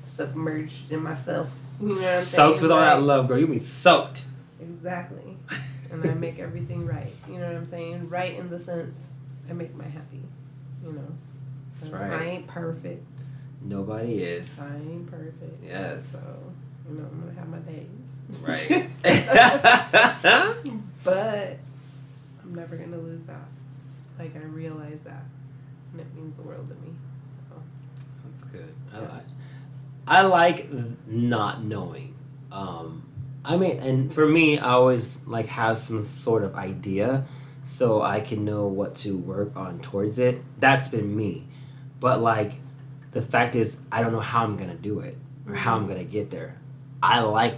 submerged 0.06 0.92
in 0.92 1.02
myself. 1.02 1.62
You 1.82 1.90
know 1.90 1.94
what 1.96 2.00
I'm 2.00 2.24
soaked 2.24 2.60
saying? 2.60 2.62
with 2.62 2.72
all 2.72 2.80
that 2.80 3.02
love, 3.02 3.28
girl. 3.28 3.38
You 3.38 3.48
be 3.48 3.60
soaked. 3.60 4.24
Exactly. 4.62 5.38
and 5.92 6.10
I 6.10 6.14
make 6.14 6.40
everything 6.40 6.86
right. 6.86 7.12
You 7.28 7.38
know 7.38 7.48
what 7.48 7.56
I'm 7.58 7.66
saying? 7.66 8.08
Right 8.10 8.40
in 8.40 8.50
the 8.50 8.62
sense 8.62 9.16
I 9.50 9.54
make 9.54 9.76
my 9.76 9.84
happy. 9.84 10.22
You 10.86 10.94
know. 10.94 11.08
That's 11.82 11.92
right. 11.92 12.14
I 12.14 12.24
ain't 12.24 12.48
perfect. 12.48 13.06
Nobody 13.68 14.24
is. 14.24 14.60
I 14.60 14.76
ain't 14.76 15.10
perfect. 15.10 15.64
Yes. 15.64 16.12
So, 16.12 16.20
you 16.88 16.98
know, 16.98 17.06
I'm 17.12 17.22
going 17.22 17.34
to 17.34 17.40
have 17.40 17.50
my 17.50 17.58
days. 17.60 18.16
Right. 18.42 18.90
but 21.04 21.58
I'm 22.44 22.56
never 22.56 22.78
going 22.78 22.92
to 22.92 22.98
lose 22.98 23.24
that. 23.24 23.48
Like, 24.20 24.36
I 24.36 24.40
realize 24.46 25.02
that. 25.02 25.24
And 25.92 26.02
it 26.02 26.14
means 26.16 26.36
the 26.36 26.44
world 26.44 26.70
to 26.70 26.76
me. 26.76 26.94
So. 27.50 27.56
That's 28.26 28.44
good. 28.44 28.74
Yeah. 28.94 29.00
I, 29.00 29.02
like, 29.02 29.26
I 30.08 30.22
like 30.22 31.08
not 31.08 31.64
knowing. 31.64 32.14
Um, 32.52 33.04
I 33.44 33.58
mean, 33.58 33.80
and 33.80 34.14
for 34.14 34.28
me, 34.28 34.60
I 34.60 34.72
always 34.72 35.18
like 35.26 35.48
have 35.48 35.80
some 35.80 36.04
sort 36.04 36.44
of 36.44 36.56
idea 36.56 37.26
so 37.64 38.02
I 38.04 38.20
can 38.20 38.46
know 38.46 38.68
what 38.68 38.96
to 38.98 39.18
work 39.18 39.56
on 39.56 39.80
towards 39.80 40.20
it. 40.20 40.44
That's 40.60 40.88
been 40.88 41.16
me. 41.16 41.48
But 42.00 42.22
like 42.22 42.54
the 43.16 43.22
fact 43.22 43.56
is 43.56 43.80
I 43.94 44.04
don't 44.04 44.12
know 44.12 44.20
how 44.20 44.44
I'm 44.44 44.58
gonna 44.58 44.76
do 44.76 45.00
it 45.00 45.18
or 45.48 45.56
how 45.56 45.78
I'm 45.78 45.88
gonna 45.88 46.04
get 46.04 46.32
there. 46.32 46.60
I 47.02 47.22
like 47.22 47.58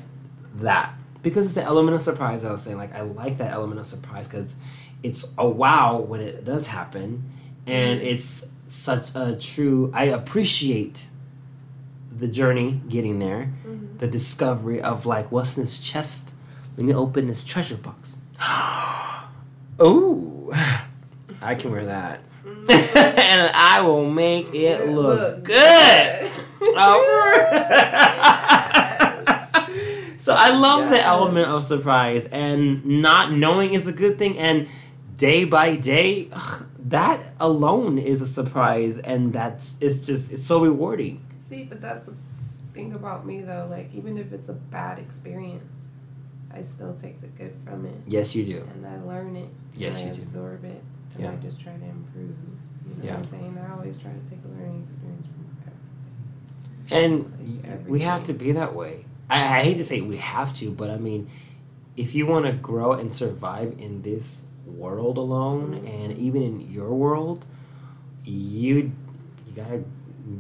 that 0.58 0.94
because 1.24 1.48
it's 1.48 1.56
the 1.56 1.64
element 1.64 1.96
of 1.96 2.02
surprise. 2.02 2.46
I 2.46 2.52
was 2.52 2.62
saying 2.62 2.78
like 2.78 2.94
I 2.94 3.02
like 3.02 3.40
that 3.40 3.52
element 3.52 3.80
of 3.80 3.88
surprise 3.88 4.28
because 4.28 4.56
it's 5.02 5.34
a 5.36 5.50
wow 5.50 5.98
when 5.98 6.22
it 6.22 6.46
does 6.46 6.68
happen, 6.68 7.24
and 7.66 8.00
mm-hmm. 8.00 8.08
it's 8.08 8.48
such 8.68 9.10
a 9.16 9.36
true. 9.36 9.92
I 9.96 10.04
appreciate 10.04 11.08
the 12.16 12.28
journey 12.28 12.80
getting 12.88 13.18
there, 13.18 13.52
mm-hmm. 13.66 13.98
the 13.98 14.08
discovery 14.08 14.80
of 14.80 15.08
like 15.08 15.32
what's 15.32 15.58
in 15.58 15.64
this 15.64 15.80
chest. 15.80 16.36
Let 16.78 16.86
me 16.86 16.94
open 16.94 17.26
this 17.26 17.44
treasure 17.44 17.78
box. 17.78 18.22
oh, 19.80 20.54
I 21.42 21.56
can 21.56 21.72
wear 21.72 21.88
that. 21.88 22.22
and 22.70 23.52
I 23.56 23.82
will 23.82 24.10
make 24.10 24.54
it 24.54 24.88
look, 24.88 25.20
look 25.20 25.44
good. 25.44 26.32
so 30.18 30.34
I 30.34 30.58
love 30.58 30.90
the 30.90 31.02
element 31.02 31.48
of 31.48 31.64
surprise, 31.64 32.26
and 32.26 33.02
not 33.02 33.32
knowing 33.32 33.74
is 33.74 33.88
a 33.88 33.94
good 33.94 34.18
thing. 34.18 34.38
And 34.38 34.68
day 35.16 35.46
by 35.46 35.76
day, 35.76 36.30
ugh, 36.32 36.66
that 36.80 37.24
alone 37.40 37.98
is 37.98 38.22
a 38.22 38.28
surprise, 38.28 39.00
and 39.00 39.34
that's 39.34 39.78
it's 39.82 40.00
just 40.00 40.32
it's 40.32 40.44
so 40.44 40.62
rewarding. 40.62 41.26
See, 41.40 41.64
but 41.64 41.82
that's 41.82 42.06
the 42.06 42.14
thing 42.74 42.94
about 42.94 43.26
me 43.26 43.42
though. 43.42 43.68
Like 43.70 43.94
even 43.94 44.18
if 44.18 44.34
it's 44.34 44.50
a 44.50 44.54
bad 44.54 45.00
experience, 45.00 45.64
I 46.52 46.62
still 46.62 46.94
take 46.94 47.22
the 47.22 47.28
good 47.28 47.56
from 47.66 47.86
it. 47.86 47.96
Yes, 48.08 48.36
you 48.36 48.46
do. 48.46 48.68
And 48.74 48.86
I 48.86 49.02
learn 49.04 49.36
it. 49.36 49.50
Yes, 49.76 50.02
you 50.02 50.12
do. 50.12 50.22
Absorb 50.22 50.66
it, 50.66 50.84
and 51.16 51.24
yeah. 51.24 51.32
I 51.32 51.36
just 51.36 51.60
try 51.60 51.74
to 51.74 51.86
improve. 51.86 52.36
You 52.98 53.04
know 53.04 53.10
yeah. 53.10 53.12
what 53.12 53.20
I'm 53.20 53.26
saying? 53.26 53.60
I 53.68 53.72
always 53.74 53.98
try 53.98 54.12
to 54.12 54.30
take 54.30 54.40
a 54.44 54.48
learning 54.48 54.88
experience 54.88 55.28
from 55.28 55.46
everything. 56.90 57.30
And 57.40 57.64
like 57.64 57.88
we 57.88 58.00
have 58.02 58.24
to 58.26 58.34
be 58.34 58.54
that 58.54 58.74
way. 58.74 59.06
I, 59.30 59.60
I 59.60 59.64
hate 59.64 59.76
to 59.76 59.84
say 59.84 60.02
we 60.02 60.18
have 60.18 60.54
to, 60.56 60.72
but 60.72 60.90
I 60.90 60.98
mean, 60.98 61.30
if 61.96 62.16
you 62.16 62.26
want 62.26 62.46
to 62.46 62.54
grow 62.54 62.94
and 62.94 63.14
survive 63.14 63.76
in 63.78 64.02
this 64.02 64.46
world 64.66 65.18
alone, 65.18 65.76
mm-hmm. 65.76 65.88
and 65.88 66.18
even 66.18 66.42
in 66.42 66.72
your 66.72 66.94
world, 66.94 67.46
you 68.24 68.92
you 69.46 69.54
gotta 69.56 69.84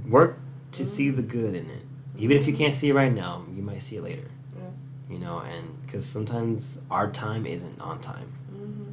work 0.09 0.39
to 0.73 0.83
mm-hmm. 0.83 0.91
see 0.91 1.09
the 1.11 1.21
good 1.21 1.53
in 1.53 1.69
it. 1.69 1.83
Even 2.17 2.37
if 2.37 2.47
you 2.47 2.53
can't 2.55 2.73
see 2.73 2.89
it 2.89 2.93
right 2.93 3.13
now, 3.13 3.45
you 3.55 3.61
might 3.61 3.83
see 3.83 3.97
it 3.97 4.03
later. 4.03 4.29
Yeah. 4.55 5.13
You 5.13 5.19
know, 5.19 5.39
and 5.39 5.79
because 5.85 6.07
sometimes 6.07 6.79
our 6.89 7.11
time 7.11 7.45
isn't 7.45 7.79
on 7.79 8.01
time. 8.01 8.31
Mm-hmm. 8.51 8.91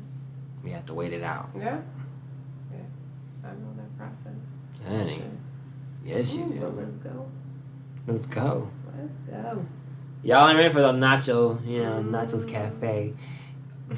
We 0.63 0.71
have 0.73 0.85
to 0.87 0.95
wait 0.95 1.15
it 1.15 1.23
out. 1.23 1.49
Yeah. 1.57 1.79
I 3.45 3.49
know 3.49 3.75
that 3.77 3.99
process. 3.99 4.39
Honey. 4.87 5.23
Yes, 6.05 6.35
you 6.35 6.45
do. 6.45 6.61
But 6.61 6.77
let's 6.77 6.91
go. 6.91 7.29
Let's 8.07 8.27
go. 8.27 8.71
Let's 8.97 9.45
go. 9.45 9.67
Y'all 10.23 10.49
ain't 10.49 10.59
ready 10.59 10.73
for 10.73 10.81
the 10.81 10.93
nacho, 10.93 11.67
you 11.67 11.83
know, 11.83 12.03
Nacho's 12.03 12.45
Cafe 12.47 13.13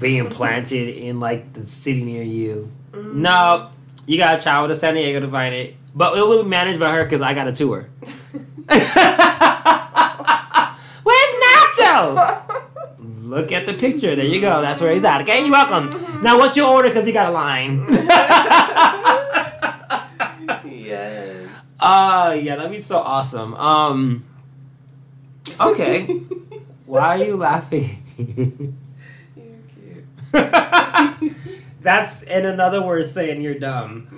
being 0.01 0.29
planted 0.29 0.89
in 0.97 1.21
like 1.21 1.53
the 1.53 1.67
city 1.67 2.03
near 2.05 2.23
you. 2.23 2.73
Mm. 2.93 3.15
No, 3.15 3.71
you 4.07 4.19
gotta 4.19 4.43
travel 4.43 4.69
to 4.69 4.75
San 4.75 4.95
Diego 4.95 5.21
to 5.21 5.29
find 5.29 5.55
it. 5.55 5.77
But 5.95 6.19
it 6.19 6.21
will 6.21 6.43
be 6.43 6.49
managed 6.49 6.79
by 6.79 6.93
her 6.93 7.05
because 7.05 7.23
I 7.23 7.33
got 7.33 7.49
a 7.49 7.53
tour. 7.53 7.89
Where's 8.69 8.83
Nacho? 11.45 12.43
Look 12.99 13.51
at 13.51 13.67
the 13.67 13.73
picture. 13.73 14.15
There 14.15 14.25
you 14.25 14.41
go. 14.41 14.61
That's 14.61 14.81
where 14.81 14.93
he's 14.93 15.05
at. 15.05 15.23
Okay, 15.23 15.41
you're 15.41 15.51
welcome. 15.51 16.23
Now, 16.23 16.39
what's 16.39 16.57
your 16.57 16.71
order? 16.73 16.89
Because 16.89 17.07
you 17.07 17.13
got 17.13 17.29
a 17.29 17.33
line. 17.33 17.87
Yes. 21.81 21.89
Uh, 21.89 22.39
yeah, 22.43 22.57
that'd 22.57 22.71
be 22.73 22.81
so 22.81 22.99
awesome. 22.99 23.55
Um, 23.55 24.25
okay. 25.61 26.07
Why 26.87 27.01
are 27.21 27.25
you 27.25 27.37
laughing? 27.37 28.77
You're 29.37 29.57
cute. 30.33 31.35
That's 31.83 32.23
in 32.23 32.45
another 32.47 32.83
word 32.83 33.09
saying 33.09 33.43
you're 33.43 33.59
dumb. 33.61 34.09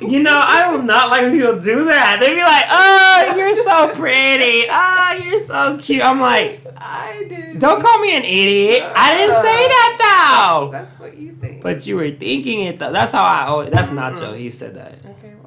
You 0.00 0.22
know, 0.22 0.40
I 0.42 0.74
do 0.74 0.82
not 0.82 1.10
like 1.10 1.22
when 1.22 1.32
people 1.38 1.60
do 1.60 1.84
that. 1.84 2.16
They 2.18 2.34
be 2.34 2.40
like, 2.40 2.64
"Oh, 2.70 3.34
you're 3.36 3.54
so 3.54 3.94
pretty. 3.94 4.64
Oh, 4.70 5.20
you're 5.22 5.42
so 5.44 5.76
cute." 5.78 6.02
I'm 6.02 6.18
like, 6.18 6.64
I 6.78 7.26
did. 7.28 7.58
"Don't 7.58 7.78
call 7.82 7.98
me 7.98 8.16
an 8.16 8.24
idiot. 8.24 8.90
I 8.96 9.14
didn't 9.18 9.36
say 9.42 9.68
that 9.68 10.56
though." 10.62 10.70
That's 10.72 10.98
what 10.98 11.18
you 11.18 11.32
think. 11.34 11.62
But 11.62 11.86
you 11.86 11.96
were 11.96 12.10
thinking 12.10 12.60
it 12.60 12.78
though. 12.78 12.90
That's 12.92 13.12
how 13.12 13.22
I. 13.22 13.46
Always, 13.48 13.70
that's 13.70 13.88
Nacho. 13.88 14.34
He 14.34 14.48
said 14.48 14.74
that. 14.76 14.94
okay, 14.94 15.02
well, 15.02 15.10
okay, 15.10 15.28
Nacho. 15.28 15.39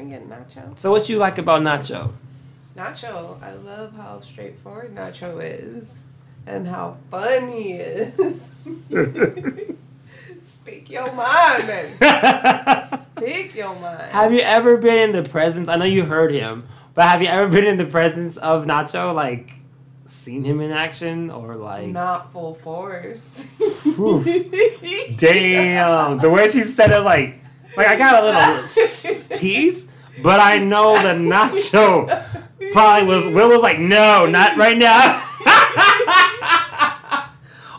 Bring 0.00 0.12
it, 0.12 0.30
Nacho. 0.30 0.78
So 0.78 0.90
what 0.90 1.10
you 1.10 1.18
like 1.18 1.36
about 1.36 1.60
Nacho? 1.60 2.12
Nacho, 2.74 3.36
I 3.42 3.52
love 3.52 3.94
how 3.94 4.22
straightforward 4.22 4.94
Nacho 4.96 5.38
is 5.42 6.04
and 6.46 6.66
how 6.66 6.96
fun 7.10 7.52
he 7.52 7.72
is. 7.72 8.48
Speak 10.42 10.88
your 10.88 11.12
mind, 11.12 11.66
man. 11.66 12.98
Speak 13.18 13.54
your 13.54 13.74
mind. 13.74 14.10
Have 14.10 14.32
you 14.32 14.40
ever 14.40 14.78
been 14.78 15.10
in 15.10 15.22
the 15.22 15.28
presence? 15.28 15.68
I 15.68 15.76
know 15.76 15.84
you 15.84 16.06
heard 16.06 16.32
him, 16.32 16.66
but 16.94 17.06
have 17.06 17.20
you 17.20 17.28
ever 17.28 17.50
been 17.50 17.66
in 17.66 17.76
the 17.76 17.84
presence 17.84 18.38
of 18.38 18.64
Nacho? 18.64 19.14
Like, 19.14 19.52
seen 20.06 20.44
him 20.44 20.62
in 20.62 20.70
action 20.70 21.30
or 21.30 21.56
like? 21.56 21.88
Not 21.88 22.32
full 22.32 22.54
force. 22.54 23.44
Damn, 25.18 26.16
the 26.16 26.30
way 26.30 26.48
she 26.48 26.62
said 26.62 26.90
it 26.90 26.94
was 26.96 27.04
like, 27.04 27.36
like 27.76 27.86
I 27.86 27.96
got 27.96 28.22
a 28.22 28.26
little 28.26 29.38
piece, 29.38 29.86
but 30.22 30.40
I 30.40 30.58
know 30.58 31.02
the 31.02 31.08
Nacho 31.14 32.06
probably 32.72 33.08
was. 33.08 33.34
Will 33.34 33.48
was 33.48 33.62
like, 33.62 33.78
no, 33.78 34.26
not 34.26 34.56
right 34.56 34.76
now. 34.76 35.26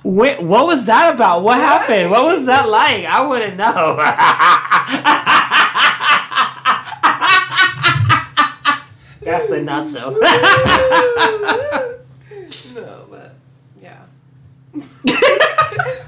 Wait, 0.04 0.41
what 0.41 0.65
was 0.65 0.86
that 0.86 1.13
about? 1.13 1.43
What 1.43 1.58
happened? 1.58 2.10
What 2.10 2.25
was 2.25 2.47
that 2.47 2.67
like? 2.67 3.06
I 3.06 3.21
want 3.21 3.43
to 3.43 3.56
know. 3.56 3.97
That's 9.23 9.45
the 9.45 9.58
nacho. 9.58 10.19
no, 12.73 13.06
but 13.12 13.36
yeah. 13.80 14.01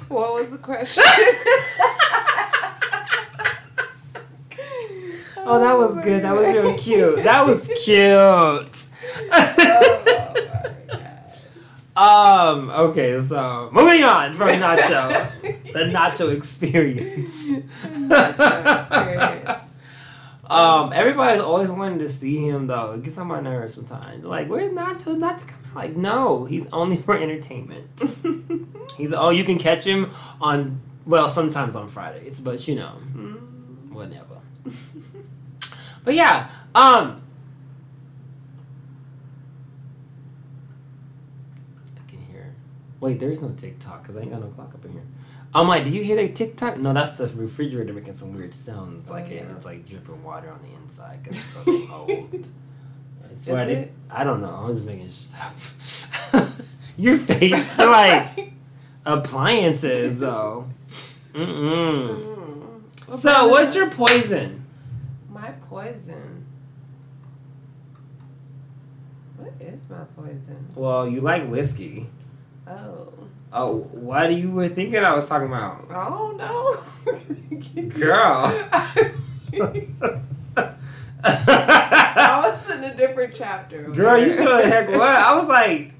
what 0.07 0.33
was 0.33 0.49
the 0.49 0.57
question? 0.57 1.03
Oh, 5.45 5.59
that 5.59 5.77
was 5.77 5.95
good. 6.03 6.23
That 6.23 6.35
was 6.35 6.47
really 6.47 6.77
cute. 6.77 7.23
That 7.23 7.45
was 7.45 7.67
cute. 7.83 8.87
Um. 11.95 12.71
Okay. 12.71 13.21
So 13.21 13.69
moving 13.71 14.03
on 14.03 14.33
from 14.33 14.49
Nacho, 14.49 15.31
the 15.41 15.79
Nacho 15.93 16.35
experience. 16.35 17.51
Nacho 17.51 18.79
experience. 18.79 19.69
Um. 20.49 20.91
Everybody's 20.91 21.41
always 21.41 21.69
wanting 21.69 21.99
to 21.99 22.09
see 22.09 22.47
him 22.47 22.65
though. 22.65 22.93
It 22.93 23.03
gets 23.03 23.19
on 23.19 23.27
my 23.27 23.41
nerves 23.41 23.75
sometimes. 23.75 24.25
Like, 24.25 24.49
where's 24.49 24.71
Nacho? 24.71 25.17
Nacho 25.19 25.47
come 25.47 25.59
out? 25.69 25.75
Like, 25.75 25.95
no, 25.95 26.45
he's 26.45 26.67
only 26.73 26.97
for 26.97 27.15
entertainment. 27.15 28.03
He's 28.97 29.13
oh, 29.13 29.29
you 29.29 29.43
can 29.43 29.59
catch 29.59 29.83
him 29.83 30.09
on 30.41 30.81
well, 31.05 31.29
sometimes 31.29 31.75
on 31.75 31.89
Fridays, 31.89 32.39
but 32.39 32.67
you 32.67 32.73
know, 32.75 32.93
Mm. 33.13 33.91
whatever. 33.91 34.41
But 36.03 36.15
yeah. 36.15 36.49
Um. 36.75 37.21
I 41.97 42.09
can 42.09 42.19
hear. 42.31 42.55
Wait, 42.99 43.19
there 43.19 43.31
is 43.31 43.41
no 43.41 43.49
TikTok 43.49 44.03
because 44.03 44.17
I 44.17 44.21
ain't 44.21 44.31
got 44.31 44.41
no 44.41 44.47
clock 44.47 44.73
up 44.73 44.83
in 44.85 44.93
here. 44.93 45.03
I'm 45.55 45.67
like, 45.67 45.83
do 45.83 45.91
you 45.91 46.03
hear 46.03 46.15
that 46.15 46.35
TikTok? 46.35 46.77
No, 46.77 46.93
that's 46.93 47.11
the 47.11 47.27
refrigerator 47.27 47.93
making 47.93 48.13
some 48.13 48.33
weird 48.33 48.55
sounds. 48.55 49.09
Like 49.09 49.29
it, 49.29 49.35
yeah. 49.35 49.55
it's 49.55 49.65
like 49.65 49.87
dripping 49.87 50.23
water 50.23 50.49
on 50.49 50.59
the 50.63 50.75
inside 50.83 51.21
because 51.21 51.37
it's 51.37 51.47
so 51.47 51.63
cold. 51.87 52.47
I 53.29 53.35
swear, 53.35 53.67
I, 53.67 53.71
it? 53.71 53.91
I 54.09 54.23
don't 54.23 54.41
know. 54.41 54.49
I'm 54.49 54.73
just 54.73 54.85
making 54.85 55.09
stuff. 55.09 56.59
Your 56.97 57.17
face, 57.17 57.77
like 57.77 58.53
appliances, 59.05 60.19
though. 60.19 60.67
Mm-mm. 61.33 62.33
Mm. 63.05 63.15
So, 63.15 63.47
what's 63.47 63.75
your 63.75 63.89
poison? 63.89 64.62
My 65.43 65.51
poison? 65.69 66.45
What 69.35 69.51
is 69.59 69.85
my 69.89 70.05
poison? 70.15 70.69
Well, 70.73 71.05
you 71.07 71.19
like 71.19 71.49
whiskey. 71.49 72.09
Oh, 72.65 73.11
Oh, 73.55 73.81
what 73.91 74.27
do 74.27 74.33
you 74.35 74.49
were 74.51 74.69
thinking 74.69 75.03
I 75.03 75.13
was 75.13 75.27
talking 75.27 75.47
about? 75.47 75.85
oh 75.93 76.33
no, 76.37 76.77
Girl. 77.89 78.45
I 81.25 82.41
was 82.43 82.69
in 82.71 82.83
a 82.85 82.95
different 82.95 83.35
chapter. 83.35 83.83
Girl, 83.91 84.17
you 84.17 84.29
there. 84.35 84.43
sure 84.47 84.57
the 84.61 84.67
heck 84.67 84.89
what? 84.89 85.01
I 85.01 85.35
was 85.35 85.47
like, 85.47 85.93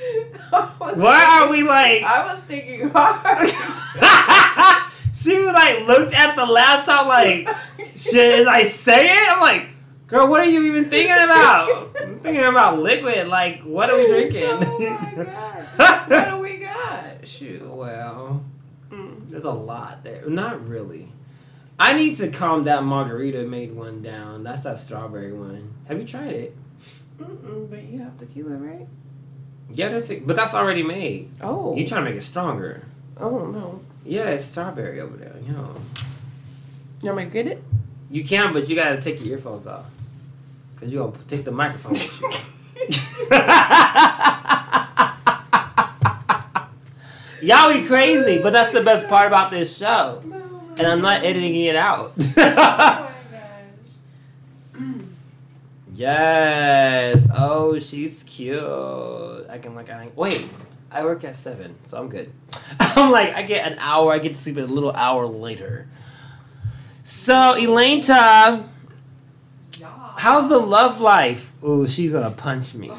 I 0.52 0.70
was 0.80 0.96
why 0.96 1.42
are 1.42 1.50
we 1.50 1.62
like? 1.64 2.02
I 2.04 2.24
was 2.24 2.38
thinking 2.44 2.88
hard. 2.94 3.50
she 5.12 5.36
was 5.36 5.52
like 5.52 5.86
looked 5.86 6.14
at 6.14 6.36
the 6.36 6.46
laptop 6.46 7.06
like, 7.06 7.48
should 7.98 8.46
I 8.46 8.64
say 8.64 9.06
it? 9.06 9.28
I'm 9.32 9.40
like, 9.40 9.68
girl, 10.06 10.26
what 10.28 10.40
are 10.40 10.48
you 10.48 10.62
even 10.62 10.88
thinking 10.88 11.12
about? 11.12 11.96
I'm 12.00 12.18
thinking 12.20 12.44
about 12.44 12.78
liquid. 12.78 13.28
Like, 13.28 13.62
what 13.62 13.90
are 13.90 13.96
we 13.96 14.06
drinking? 14.06 14.44
Oh 14.44 14.78
my 15.16 15.24
god. 15.24 16.08
What 16.08 16.28
do 16.30 16.38
we 16.38 16.56
got? 16.58 17.26
Shoot. 17.26 17.62
well, 17.66 18.44
Mm. 18.90 19.28
there's 19.28 19.44
a 19.44 19.50
lot 19.50 20.02
there. 20.02 20.26
Not 20.28 20.66
really. 20.66 21.12
I 21.78 21.92
need 21.92 22.16
to 22.16 22.30
calm 22.30 22.64
that 22.64 22.82
margarita 22.84 23.42
made 23.44 23.74
one 23.74 24.00
down. 24.00 24.42
That's 24.44 24.62
that 24.62 24.78
strawberry 24.78 25.32
one. 25.34 25.74
Have 25.88 25.98
you 26.00 26.06
tried 26.06 26.32
it? 26.32 26.56
Mm-mm, 27.20 27.68
but 27.68 27.82
you 27.84 27.98
have 27.98 28.16
tequila, 28.16 28.54
right? 28.56 28.86
Yeah, 29.70 29.90
that's 29.90 30.08
it. 30.08 30.26
But 30.26 30.36
that's 30.36 30.54
already 30.54 30.82
made. 30.82 31.30
Oh. 31.42 31.76
You 31.76 31.86
trying 31.86 32.04
to 32.04 32.10
make 32.10 32.18
it 32.18 32.22
stronger? 32.22 32.86
oh 33.20 33.46
no. 33.46 33.80
Yeah, 34.06 34.30
it's 34.30 34.46
strawberry 34.46 35.00
over 35.00 35.16
there. 35.18 35.34
You 35.44 35.52
know. 35.52 35.74
You 37.02 37.10
want 37.12 37.16
me 37.18 37.24
to 37.24 37.30
get 37.30 37.46
it? 37.46 37.62
You 38.10 38.24
can, 38.24 38.52
but 38.52 38.68
you 38.68 38.76
gotta 38.76 39.00
take 39.00 39.24
your 39.24 39.36
earphones 39.36 39.66
off. 39.66 39.86
Cause 40.76 40.88
you 40.88 40.98
gonna 40.98 41.12
take 41.26 41.44
the 41.44 41.50
microphone 41.50 41.92
with 41.92 42.20
you. 42.20 42.30
Y'all 47.42 47.72
be 47.72 47.86
crazy, 47.86 48.40
but 48.42 48.52
that's 48.52 48.72
the 48.72 48.82
best 48.82 49.08
part 49.08 49.26
about 49.26 49.50
this 49.50 49.76
show. 49.76 50.20
Oh 50.22 50.26
no. 50.26 50.36
And 50.78 50.86
I'm 50.86 51.00
not 51.00 51.24
editing 51.24 51.54
it 51.56 51.76
out. 51.76 52.12
Oh 52.16 52.32
my 52.36 53.10
gosh. 54.74 54.82
yes. 55.94 57.28
Oh, 57.34 57.78
she's 57.78 58.22
cute. 58.24 58.58
I 59.48 59.58
can 59.60 59.74
like 59.74 59.90
I 59.90 60.08
wait. 60.14 60.48
I 60.90 61.04
work 61.04 61.22
at 61.24 61.36
seven, 61.36 61.74
so 61.84 61.98
I'm 61.98 62.08
good. 62.08 62.32
I'm 62.80 63.10
like 63.10 63.34
I 63.34 63.42
get 63.42 63.70
an 63.70 63.78
hour. 63.78 64.12
I 64.12 64.18
get 64.18 64.30
to 64.30 64.36
sleep 64.36 64.56
a 64.56 64.60
little 64.60 64.92
hour 64.92 65.26
later. 65.26 65.88
So 67.08 67.56
Elaine, 67.56 68.02
Yeah. 68.02 68.60
how's 70.18 70.50
the 70.50 70.58
love 70.58 71.00
life? 71.00 71.50
Ooh, 71.64 71.88
she's 71.88 72.12
gonna 72.12 72.30
punch 72.30 72.74
me. 72.74 72.92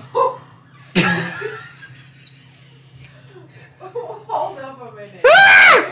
Hold 3.80 4.58
up 4.60 4.82
a 4.82 4.96
minute. 4.96 5.22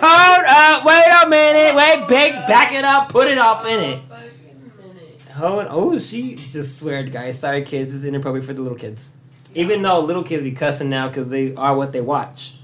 Hold 0.02 0.46
up, 0.48 0.84
wait 0.84 1.26
a 1.26 1.30
minute, 1.30 1.76
wait, 1.76 2.08
big, 2.08 2.34
back 2.48 2.74
it 2.74 2.84
up, 2.84 3.10
put 3.10 3.28
it 3.28 3.38
up 3.38 3.64
in 3.68 3.80
it. 3.80 4.02
Fucking 4.10 4.72
minute. 4.80 5.22
Hold, 5.36 5.68
oh, 5.70 6.00
she 6.00 6.34
just 6.34 6.80
sweared, 6.80 7.12
guys. 7.12 7.38
Sorry, 7.38 7.62
kids, 7.62 7.94
it's 7.94 8.04
inappropriate 8.04 8.48
for 8.48 8.54
the 8.54 8.64
little 8.64 8.80
kids. 8.80 9.14
Even 9.54 9.84
though 9.84 10.00
little 10.00 10.24
kids 10.24 10.42
be 10.44 10.54
cussing 10.54 10.90
now 10.90 11.08
because 11.08 11.30
they 11.30 11.54
are 11.54 11.76
what 11.76 11.92
they 11.92 12.02
watch. 12.02 12.56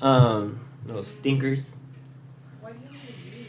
Um, 0.00 0.60
little 0.86 1.02
stinkers. 1.02 1.74
What 2.60 2.74
do 2.74 2.78
you 2.94 2.98
use? 3.40 3.48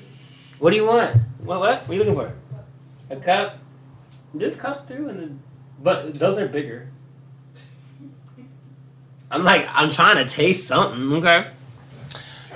What 0.65 0.71
do 0.71 0.77
you 0.77 0.85
want? 0.85 1.17
What? 1.43 1.59
What? 1.59 1.81
What 1.81 1.89
are 1.89 1.93
you 1.93 1.99
looking 1.99 2.15
for? 2.15 2.33
A 3.11 3.17
cup? 3.17 3.59
This 4.33 4.55
cup's 4.55 4.81
through, 4.89 5.09
and 5.09 5.19
the, 5.19 5.31
but 5.79 6.15
those 6.15 6.39
are 6.39 6.47
bigger. 6.47 6.89
I'm 9.29 9.43
like, 9.43 9.67
I'm 9.71 9.91
trying 9.91 10.17
to 10.17 10.25
taste 10.25 10.67
something, 10.67 11.17
okay? 11.17 11.51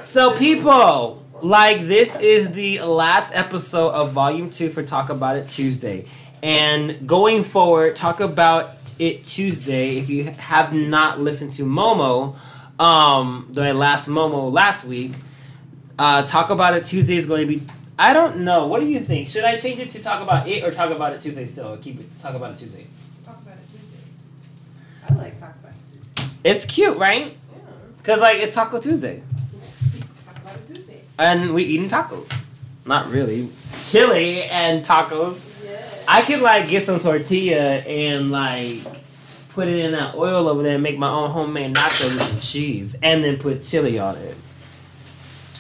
So, 0.02 0.36
people, 0.36 1.24
like, 1.44 1.82
this 1.82 2.16
is 2.16 2.52
the 2.54 2.80
last 2.80 3.32
episode 3.36 3.92
of 3.92 4.12
Volume 4.12 4.50
2 4.50 4.70
for 4.70 4.82
Talk 4.82 5.12
About 5.12 5.36
It 5.36 5.48
Tuesday. 5.48 6.06
And 6.42 7.08
going 7.08 7.44
forward, 7.44 7.96
Talk 7.96 8.22
About 8.22 8.72
It 8.98 9.24
Tuesday, 9.24 9.98
if 9.98 10.10
you 10.10 10.24
have 10.24 10.74
not 10.74 11.20
listened 11.20 11.52
to 11.52 11.64
Momo, 11.64 12.36
um, 12.80 13.50
the 13.52 13.72
last 13.76 14.10
Momo 14.10 14.52
last 14.52 14.84
week, 14.84 15.12
uh, 16.00 16.24
Talk 16.24 16.50
About 16.50 16.74
It 16.74 16.86
Tuesday 16.86 17.16
is 17.16 17.28
going 17.28 17.48
to 17.48 17.60
be. 17.60 17.62
I 18.00 18.14
don't 18.14 18.38
know. 18.46 18.68
What 18.68 18.80
do 18.80 18.86
you 18.88 19.02
think? 19.02 19.28
Should 19.28 19.44
I 19.44 19.58
change 19.58 19.82
it 19.82 19.90
to 19.90 20.02
Talk 20.02 20.22
About 20.24 20.48
It 20.48 20.64
or 20.64 20.72
Talk 20.72 20.90
About 20.90 21.12
It 21.12 21.20
Tuesday 21.20 21.46
still? 21.46 21.74
Or 21.74 21.78
keep 21.78 22.00
it 22.00 22.08
Talk 22.22 22.34
About 22.34 22.54
It 22.54 22.58
Tuesday. 22.58 22.88
Talk 23.26 23.42
about 23.42 23.58
it 23.58 23.70
Tuesday. 23.70 24.12
I 25.10 25.14
like 25.16 25.38
talk 25.38 25.54
about 25.62 25.74
it 25.74 26.16
Tuesday. 26.16 26.34
It's 26.46 26.66
cute, 26.66 26.98
right? 26.98 27.26
Yeah. 27.26 27.60
Cause 28.04 28.22
like 28.22 28.38
it's 28.38 28.56
Taco 28.56 28.80
Tuesday, 28.80 29.22
talk 30.26 30.38
about 30.38 30.56
it 30.56 30.68
Tuesday. 30.68 31.02
and 31.20 31.54
we 31.54 31.64
eating 31.64 31.90
tacos. 31.90 32.32
Not 32.86 33.10
really, 33.10 33.50
chili 33.84 34.44
and 34.44 34.86
tacos. 34.86 35.40
Yeah. 35.66 35.84
I 36.08 36.22
could 36.22 36.40
like 36.40 36.70
get 36.70 36.86
some 36.86 37.00
tortilla 37.02 37.80
and 37.80 38.32
like 38.32 38.80
put 39.50 39.68
it 39.68 39.78
in 39.78 39.92
that 39.92 40.16
oil 40.16 40.48
over 40.48 40.64
there 40.64 40.76
and 40.76 40.84
make 40.84 40.98
my 40.98 41.10
own 41.10 41.32
homemade 41.32 41.76
nachos 41.76 42.16
with 42.16 42.42
cheese, 42.42 42.96
and 43.04 43.24
then 43.24 43.38
put 43.38 43.62
chili 43.62 44.00
on 44.00 44.16
it. 44.18 44.38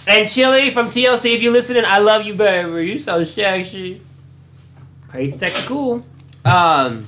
And 0.07 0.27
Chilli 0.27 0.71
from 0.71 0.87
TLC, 0.87 1.35
if 1.35 1.41
you're 1.41 1.53
listening, 1.53 1.83
I 1.85 1.99
love 1.99 2.25
you, 2.25 2.33
baby. 2.33 2.87
You 2.91 2.99
so 2.99 3.23
sexy. 3.23 4.01
Crazy, 5.07 5.37
sexy, 5.37 5.67
cool. 5.67 6.05
Um, 6.45 7.05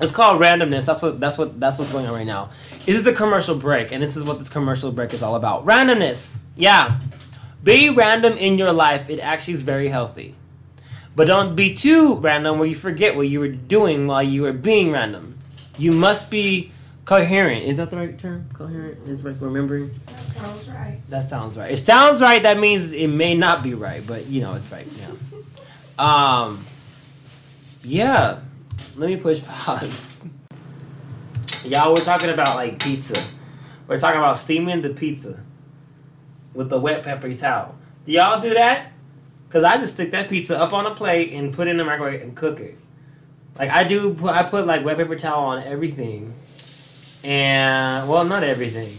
it's 0.00 0.12
called 0.12 0.40
randomness. 0.40 0.84
That's 0.84 1.02
what 1.02 1.18
that's 1.18 1.38
what 1.38 1.58
that's 1.58 1.78
what's 1.78 1.90
going 1.90 2.06
on 2.06 2.14
right 2.14 2.26
now. 2.26 2.50
This 2.84 2.96
is 2.96 3.06
a 3.06 3.12
commercial 3.12 3.56
break, 3.56 3.92
and 3.92 4.02
this 4.02 4.16
is 4.16 4.22
what 4.22 4.38
this 4.38 4.48
commercial 4.48 4.92
break 4.92 5.12
is 5.12 5.22
all 5.22 5.34
about. 5.34 5.66
Randomness. 5.66 6.36
Yeah. 6.56 7.00
Be 7.64 7.90
random 7.90 8.34
in 8.34 8.58
your 8.58 8.72
life. 8.72 9.10
It 9.10 9.18
actually 9.18 9.54
is 9.54 9.60
very 9.60 9.88
healthy. 9.88 10.36
But 11.16 11.26
don't 11.26 11.56
be 11.56 11.74
too 11.74 12.14
random 12.16 12.58
where 12.58 12.68
you 12.68 12.76
forget 12.76 13.16
what 13.16 13.26
you 13.28 13.40
were 13.40 13.48
doing 13.48 14.06
while 14.06 14.22
you 14.22 14.42
were 14.42 14.52
being 14.52 14.92
random. 14.92 15.38
You 15.78 15.92
must 15.92 16.30
be 16.30 16.72
coherent. 17.06 17.64
Is 17.64 17.78
that 17.78 17.90
the 17.90 17.96
right 17.96 18.18
term? 18.18 18.48
Coherent 18.52 19.08
is 19.08 19.24
like 19.24 19.40
remembering. 19.40 19.90
That 20.36 20.42
sounds 20.44 20.68
right. 20.68 21.00
That 21.08 21.28
sounds 21.28 21.56
right. 21.56 21.70
It 21.70 21.76
sounds 21.78 22.20
right. 22.20 22.42
That 22.42 22.58
means 22.58 22.92
it 22.92 23.08
may 23.08 23.34
not 23.34 23.62
be 23.62 23.74
right, 23.74 24.06
but 24.06 24.26
you 24.26 24.42
know 24.42 24.54
it's 24.54 24.70
right. 24.70 24.86
Yeah. 24.98 25.10
Um. 25.98 26.62
Yeah. 27.82 28.40
Let 28.96 29.08
me 29.08 29.16
push 29.16 29.42
pause. 29.42 30.22
Y'all, 31.64 31.94
we're 31.94 32.04
talking 32.04 32.28
about 32.28 32.54
like 32.54 32.78
pizza. 32.78 33.18
We're 33.88 33.98
talking 33.98 34.18
about 34.18 34.36
steaming 34.36 34.82
the 34.82 34.90
pizza 34.90 35.40
with 36.52 36.68
the 36.68 36.78
wet 36.78 37.02
peppery 37.02 37.34
towel. 37.34 37.76
Do 38.04 38.12
y'all 38.12 38.42
do 38.42 38.52
that? 38.52 38.92
Cause 39.48 39.64
I 39.64 39.78
just 39.78 39.94
stick 39.94 40.10
that 40.10 40.28
pizza 40.28 40.58
up 40.60 40.74
on 40.74 40.84
a 40.84 40.94
plate 40.94 41.32
and 41.32 41.50
put 41.54 41.66
it 41.66 41.70
in 41.70 41.76
the 41.78 41.84
microwave 41.84 42.20
and 42.20 42.36
cook 42.36 42.60
it. 42.60 42.76
Like 43.58 43.70
I 43.70 43.84
do. 43.84 44.12
Put, 44.12 44.32
I 44.34 44.42
put 44.42 44.66
like 44.66 44.84
wet 44.84 44.98
paper 44.98 45.16
towel 45.16 45.44
on 45.44 45.62
everything, 45.62 46.34
and 47.24 48.06
well, 48.06 48.24
not 48.26 48.42
everything. 48.42 48.92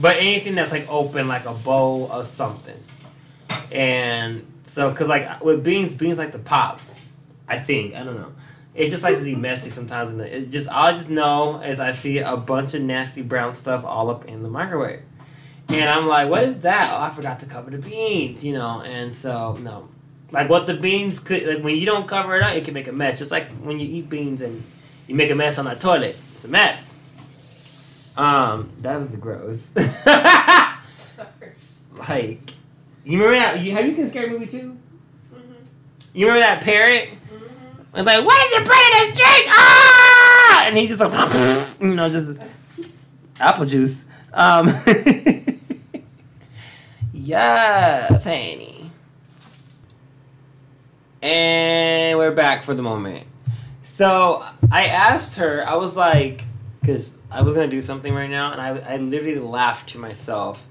But 0.00 0.16
anything 0.16 0.54
that's 0.54 0.72
like 0.72 0.88
open, 0.88 1.28
like 1.28 1.44
a 1.44 1.52
bowl 1.52 2.10
or 2.12 2.24
something. 2.24 2.76
And 3.70 4.46
so, 4.64 4.92
cause 4.94 5.08
like 5.08 5.42
with 5.42 5.62
beans, 5.62 5.94
beans 5.94 6.18
like 6.18 6.32
to 6.32 6.38
pop. 6.38 6.80
I 7.48 7.58
think 7.58 7.94
I 7.94 8.04
don't 8.04 8.16
know. 8.16 8.32
It 8.74 8.88
just 8.88 9.02
likes 9.02 9.18
to 9.18 9.24
be 9.24 9.34
messy 9.34 9.70
sometimes. 9.70 10.10
And 10.10 10.20
it 10.20 10.50
just 10.50 10.68
all 10.68 10.86
I 10.86 10.92
just 10.92 11.10
know 11.10 11.60
is 11.60 11.78
I 11.80 11.92
see 11.92 12.18
a 12.18 12.36
bunch 12.36 12.74
of 12.74 12.82
nasty 12.82 13.22
brown 13.22 13.54
stuff 13.54 13.84
all 13.84 14.10
up 14.10 14.24
in 14.26 14.42
the 14.42 14.48
microwave, 14.48 15.02
and 15.68 15.88
I'm 15.88 16.06
like, 16.06 16.28
what 16.28 16.44
is 16.44 16.58
that? 16.60 16.88
Oh, 16.92 17.02
I 17.02 17.10
forgot 17.10 17.40
to 17.40 17.46
cover 17.46 17.70
the 17.70 17.78
beans, 17.78 18.44
you 18.44 18.54
know. 18.54 18.80
And 18.82 19.12
so 19.12 19.54
no, 19.60 19.88
like 20.30 20.48
what 20.48 20.66
the 20.66 20.74
beans 20.74 21.18
could 21.18 21.46
like 21.46 21.62
when 21.62 21.76
you 21.76 21.86
don't 21.86 22.08
cover 22.08 22.36
it 22.36 22.42
up, 22.42 22.54
it 22.54 22.64
can 22.64 22.74
make 22.74 22.88
a 22.88 22.92
mess. 22.92 23.18
Just 23.18 23.30
like 23.30 23.50
when 23.56 23.78
you 23.78 23.86
eat 23.86 24.08
beans 24.08 24.40
and 24.40 24.62
you 25.06 25.14
make 25.14 25.30
a 25.30 25.34
mess 25.34 25.58
on 25.58 25.66
the 25.66 25.74
toilet, 25.74 26.16
it's 26.34 26.44
a 26.44 26.48
mess. 26.48 26.91
Um, 28.16 28.70
that 28.80 29.00
was 29.00 29.14
gross. 29.16 29.74
like, 32.08 32.50
you 33.04 33.18
remember 33.18 33.34
that? 33.34 33.60
You 33.60 33.72
have 33.72 33.86
you 33.86 33.92
seen 33.92 34.06
Scary 34.08 34.30
Movie 34.30 34.46
two? 34.46 34.76
Mm-hmm. 35.34 35.52
You 36.12 36.26
remember 36.26 36.46
that 36.46 36.62
parrot? 36.62 37.08
Mm-hmm. 37.08 37.96
And 37.96 38.06
like, 38.06 38.24
what 38.24 38.46
is 38.46 38.52
you 38.52 38.60
putting 38.60 39.08
in 39.08 39.14
drink? 39.14 39.46
Ah! 39.48 40.64
And 40.66 40.76
he 40.76 40.86
just 40.86 41.00
like, 41.00 41.80
you 41.80 41.94
know, 41.94 42.08
just 42.10 42.36
apple 43.40 43.66
juice. 43.66 44.04
Um, 44.32 44.68
yes, 47.12 48.24
honey. 48.24 48.90
And 51.22 52.18
we're 52.18 52.32
back 52.32 52.64
for 52.64 52.74
the 52.74 52.82
moment. 52.82 53.26
So 53.84 54.44
I 54.70 54.86
asked 54.86 55.36
her, 55.36 55.66
I 55.66 55.76
was 55.76 55.96
like, 55.96 56.44
because 56.82 57.18
I 57.30 57.42
was 57.42 57.54
gonna 57.54 57.68
do 57.68 57.80
something 57.80 58.12
right 58.12 58.28
now, 58.28 58.52
and 58.52 58.60
I, 58.60 58.94
I 58.94 58.96
literally 58.98 59.38
laughed 59.38 59.90
to 59.90 59.98
myself 59.98 60.66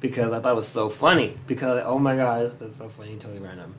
because 0.00 0.32
I 0.32 0.40
thought 0.40 0.52
it 0.52 0.56
was 0.56 0.66
so 0.66 0.88
funny. 0.88 1.36
Because 1.46 1.82
oh 1.84 1.98
my 1.98 2.16
gosh, 2.16 2.52
that's 2.58 2.76
so 2.76 2.88
funny, 2.88 3.16
totally 3.16 3.40
random. 3.40 3.74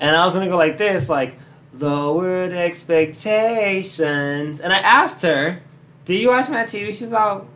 And 0.00 0.16
I 0.16 0.24
was 0.24 0.34
gonna 0.34 0.48
go 0.48 0.56
like 0.56 0.76
this, 0.76 1.08
like 1.08 1.38
lowered 1.72 2.52
expectations. 2.52 4.60
And 4.60 4.72
I 4.72 4.78
asked 4.78 5.22
her, 5.22 5.62
"Do 6.04 6.14
you 6.14 6.28
watch 6.28 6.48
my 6.48 6.64
TV?" 6.64 6.92
She's 6.92 7.12
all, 7.12 7.46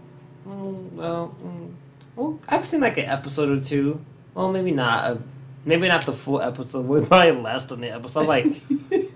mm, 0.47 0.93
"Well, 0.93 1.35
mm, 1.45 1.73
well, 2.15 2.39
I've 2.47 2.65
seen 2.65 2.81
like 2.81 2.97
an 2.97 3.07
episode 3.07 3.51
or 3.51 3.61
two. 3.61 4.05
Well, 4.35 4.53
maybe 4.53 4.71
not. 4.71 5.05
A, 5.05 5.19
maybe 5.65 5.89
not 5.89 6.07
the 6.07 6.13
full 6.13 6.41
episode. 6.41 6.87
We're 6.87 7.03
probably 7.07 7.33
less 7.33 7.65
than 7.65 7.81
the 7.81 7.93
episode. 7.93 8.21
I'm 8.21 8.27
like, 8.27 8.55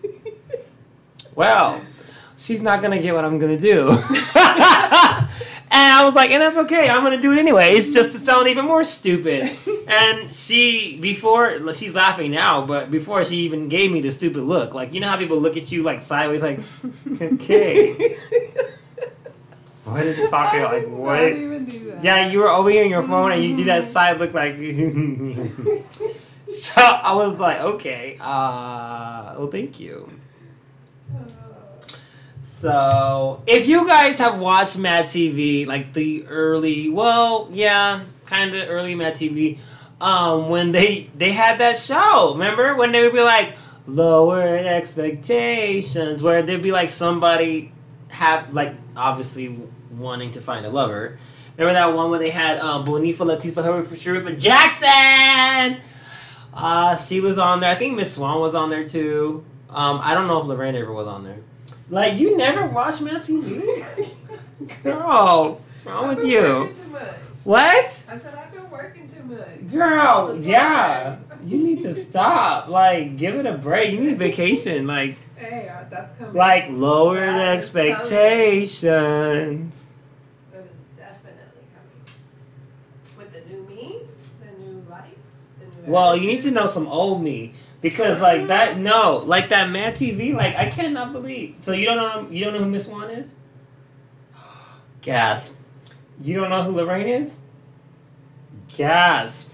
well, 1.37 1.81
she's 2.39 2.63
not 2.63 2.81
gonna 2.81 3.01
get 3.01 3.15
what 3.15 3.25
I'm 3.25 3.39
gonna 3.39 3.59
do. 3.59 3.91
and 3.91 3.99
I 5.71 6.03
was 6.05 6.15
like, 6.15 6.31
and 6.31 6.41
that's 6.41 6.57
okay. 6.57 6.89
I'm 6.89 7.03
gonna 7.03 7.21
do 7.21 7.33
it 7.33 7.39
anyway. 7.39 7.73
It's 7.73 7.91
just 7.91 8.13
to 8.13 8.19
sound 8.19 8.49
even 8.49 8.65
more 8.65 8.85
stupid. 8.85 9.57
And 9.89 10.35
she 10.35 10.99
before 11.01 11.73
she's 11.73 11.95
laughing 11.95 12.31
now, 12.31 12.67
but 12.67 12.91
before 12.91 13.25
she 13.25 13.37
even 13.37 13.71
gave 13.71 13.91
me 13.91 14.03
the 14.03 14.13
stupid 14.13 14.43
look, 14.43 14.75
like 14.75 14.93
you 14.93 15.01
know 15.01 15.09
how 15.09 15.17
people 15.17 15.39
look 15.41 15.57
at 15.57 15.73
you 15.73 15.83
like 15.83 16.03
sideways, 16.03 16.43
like, 16.43 16.61
okay, 17.23 18.19
what 19.85 20.05
is 20.05 20.19
it 20.19 20.29
talking 20.29 20.61
like 20.61 20.87
what? 20.89 21.17
Don't 21.17 21.43
even 21.43 21.65
do 21.65 21.91
that. 21.93 22.05
Yeah, 22.05 22.29
you 22.29 22.41
were 22.41 22.51
over 22.51 22.69
here 22.69 22.85
on 22.85 22.91
your 22.91 23.03
phone 23.03 23.33
and 23.33 23.43
you 23.43 23.57
do 23.57 23.65
that 23.65 23.85
side 23.85 24.19
look 24.19 24.35
like. 24.35 24.57
so 26.55 26.83
I 26.83 27.15
was 27.15 27.41
like, 27.41 27.61
okay, 27.61 28.19
uh, 28.21 29.37
well, 29.39 29.49
thank 29.51 29.81
you. 29.81 30.11
So, 32.61 33.41
if 33.47 33.69
you 33.69 33.87
guys 33.87 34.19
have 34.19 34.41
watched 34.41 34.77
Mad 34.77 35.05
TV, 35.05 35.65
like 35.65 35.93
the 35.93 36.27
early, 36.27 36.91
well, 36.91 37.49
yeah, 37.53 38.03
kind 38.27 38.53
of 38.53 38.69
early 38.69 38.97
Mad 38.97 39.15
TV, 39.15 39.59
um, 40.01 40.49
when 40.49 40.73
they 40.73 41.09
they 41.17 41.31
had 41.31 41.61
that 41.61 41.79
show, 41.79 42.33
remember 42.33 42.75
when 42.75 42.91
they 42.91 43.03
would 43.03 43.13
be 43.13 43.23
like 43.23 43.57
lower 43.87 44.57
expectations, 44.57 46.21
where 46.21 46.43
there'd 46.43 46.61
be 46.61 46.73
like 46.73 46.89
somebody 46.89 47.71
have 48.09 48.53
like 48.53 48.75
obviously 48.97 49.57
wanting 49.93 50.33
to 50.33 50.41
find 50.41 50.67
a 50.67 50.71
lover. 50.71 51.17
Remember 51.57 51.75
that 51.75 51.95
one 51.95 52.11
where 52.11 52.19
they 52.19 52.31
had 52.31 52.59
um, 52.59 52.85
Bonifa 52.85 53.19
Latifah 53.19 53.85
Sharifa 53.85 54.37
Jackson? 54.37 55.81
Uh, 56.53 56.97
she 56.97 57.21
was 57.21 57.39
on 57.39 57.61
there. 57.61 57.71
I 57.71 57.77
think 57.77 57.95
Miss 57.97 58.15
Swan 58.15 58.41
was 58.41 58.57
on 58.57 58.69
there 58.69 58.85
too. 58.85 59.45
Um, 59.71 60.01
I 60.03 60.15
don't 60.15 60.27
know 60.27 60.41
if 60.41 60.47
Lorraine 60.49 60.75
ever 60.75 60.93
was 60.93 61.07
on 61.07 61.23
there. 61.23 61.39
Like 61.91 62.19
you 62.19 62.37
never 62.37 62.67
watch 62.67 63.01
Mad 63.01 63.23
TV, 63.23 63.63
girl. 64.83 65.61
What's 65.73 65.87
wrong 65.87 66.09
with 66.09 66.23
you? 66.25 66.71
Too 66.75 66.89
much. 66.91 67.03
What, 67.45 67.65
I 67.65 67.87
said 68.19 68.35
I've 68.35 68.53
been 68.53 68.69
working 68.71 69.09
too 69.09 69.23
much. 69.25 69.71
girl? 69.71 70.37
Yeah, 70.41 71.17
you 71.47 71.57
need 71.57 71.81
to 71.83 71.95
stop. 71.95 72.69
Like, 72.69 73.17
give 73.17 73.37
it 73.37 73.47
a 73.47 73.57
break. 73.57 73.93
You 73.93 74.01
need 74.01 74.19
vacation. 74.19 74.87
Like, 74.87 75.17
Hey, 75.37 75.69
uh, 75.69 75.85
that's 75.89 76.15
coming. 76.19 76.35
like 76.35 76.67
lowered 76.71 77.21
That 77.21 77.37
coming. 77.37 77.59
expectations. 77.59 79.87
That 80.53 80.61
is 80.61 80.67
definitely 80.97 81.65
coming. 81.73 82.05
With 83.17 83.33
the 83.33 83.41
new 83.51 83.63
me, 83.63 84.01
the 84.43 84.51
new 84.63 84.85
life, 84.91 85.15
the 85.59 85.65
new. 85.65 85.87
Well, 85.93 86.17
you 86.17 86.27
need 86.27 86.43
to 86.43 86.51
know 86.51 86.67
some 86.67 86.87
old 86.89 87.23
me 87.23 87.55
because 87.81 88.21
like 88.21 88.47
that. 88.49 88.79
No, 88.79 89.23
like 89.27 89.49
that 89.51 89.71
Mad 89.71 89.95
TV. 89.95 90.35
Like 90.35 90.57
I 90.57 90.71
cannot 90.71 91.13
believe. 91.13 91.57
So 91.61 91.73
you 91.73 91.85
don't 91.87 91.97
know. 91.97 92.31
You 92.31 92.45
don't 92.45 92.55
know 92.55 92.61
who 92.61 92.71
Miss 92.71 92.87
Swan 92.87 93.11
is? 93.11 93.35
Gasp. 95.03 95.55
You 96.23 96.35
don't 96.41 96.51
know 96.51 96.63
who 96.65 96.73
Lorraine 96.73 97.09
is? 97.09 97.33
Gasp. 98.77 99.51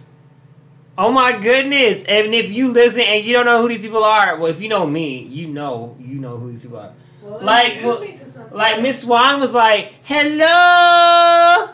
Oh 0.97 1.11
my 1.11 1.37
goodness! 1.37 2.05
And 2.05 2.35
if 2.35 2.51
you 2.53 2.71
listen 2.71 3.01
and 3.01 3.25
you 3.25 3.33
don't 3.33 3.47
know 3.47 3.61
who 3.61 3.69
these 3.69 3.83
people 3.83 4.05
are, 4.05 4.37
well, 4.39 4.47
if 4.47 4.61
you 4.61 4.69
know 4.69 4.87
me, 4.87 5.19
you 5.23 5.49
know 5.49 5.97
you 5.99 6.15
know 6.15 6.37
who 6.37 6.51
these 6.53 6.63
people 6.63 6.79
are. 6.79 6.93
Well, 7.21 7.41
like, 7.43 7.81
well- 7.83 8.05
Like 8.53 8.81
Miss 8.81 9.01
Swan 9.03 9.41
was 9.41 9.53
like, 9.55 9.93
"Hello, 10.05 11.69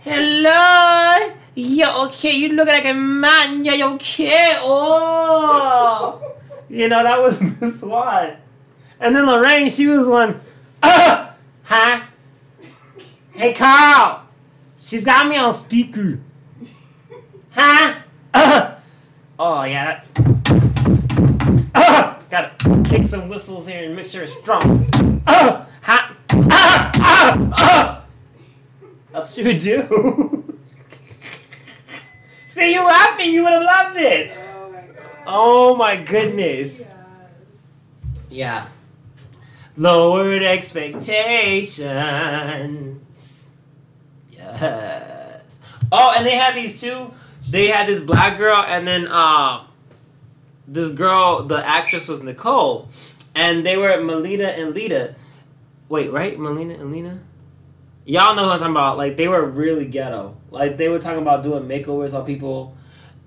hello, 0.00 1.32
you 1.54 1.86
okay? 2.04 2.32
You 2.32 2.50
look 2.50 2.68
like 2.68 2.84
a 2.84 2.94
man. 2.94 3.64
Yeah, 3.64 3.74
you 3.74 3.84
okay? 3.94 4.56
Oh, 4.60 6.36
you 6.68 6.88
know 6.88 7.02
that 7.02 7.20
was 7.20 7.40
Miss 7.60 7.80
Swan." 7.80 8.36
And 9.00 9.16
then 9.16 9.26
Lorraine, 9.26 9.70
she 9.70 9.86
was 9.86 10.06
one, 10.06 10.40
uh, 10.82 11.30
huh? 11.62 12.02
Hey 13.32 13.54
Carl, 13.54 14.26
she's 14.78 15.04
got 15.04 15.26
me 15.26 15.36
on 15.38 15.54
speaker. 15.54 16.20
Huh? 17.50 17.94
Uh, 18.34 18.74
oh 19.38 19.64
yeah, 19.64 19.84
that's. 19.86 20.12
Uh, 21.74 22.14
gotta 22.28 22.82
kick 22.88 23.06
some 23.06 23.28
whistles 23.28 23.66
here 23.66 23.86
and 23.86 23.96
make 23.96 24.06
sure 24.06 24.22
it's 24.22 24.36
strong. 24.38 25.22
Uh, 25.26 25.64
huh? 25.82 26.14
Uh, 26.30 26.92
uh, 26.96 27.50
uh. 27.58 28.00
That's 29.12 29.36
what 29.36 29.46
would 29.46 29.58
do. 29.58 30.44
See, 32.50 32.74
you 32.74 32.84
laughing, 32.84 33.32
you 33.32 33.44
would 33.44 33.52
have 33.52 33.62
loved 33.62 33.96
it. 33.96 34.32
Oh 34.36 34.70
my 34.72 34.80
god. 34.80 35.06
Oh 35.24 35.76
my 35.76 35.94
goodness. 35.94 36.84
Yeah. 38.28 38.66
Lowered 39.76 40.42
expectations. 40.42 41.78
Yes. 44.32 45.60
Oh, 45.92 46.14
and 46.18 46.26
they 46.26 46.34
had 46.34 46.56
these 46.56 46.80
two. 46.80 47.14
They 47.48 47.68
had 47.68 47.86
this 47.86 48.00
black 48.00 48.36
girl, 48.36 48.64
and 48.66 48.84
then 48.84 49.06
um, 49.12 49.68
this 50.66 50.90
girl. 50.90 51.44
The 51.44 51.64
actress 51.64 52.08
was 52.08 52.20
Nicole, 52.20 52.88
and 53.32 53.64
they 53.64 53.76
were 53.76 54.02
Melina 54.02 54.46
and 54.46 54.74
Lita. 54.74 55.14
Wait, 55.88 56.10
right? 56.10 56.36
Melina 56.36 56.74
and 56.74 56.90
Lena. 56.90 57.20
Y'all 58.06 58.34
know 58.34 58.42
what 58.42 58.54
I'm 58.54 58.58
talking 58.58 58.72
about. 58.72 58.98
Like 58.98 59.16
they 59.16 59.28
were 59.28 59.46
really 59.46 59.86
ghetto. 59.86 60.36
Like 60.50 60.76
they 60.76 60.88
were 60.88 60.98
talking 60.98 61.22
about 61.22 61.42
doing 61.42 61.64
makeovers 61.64 62.12
on 62.12 62.26
people 62.26 62.76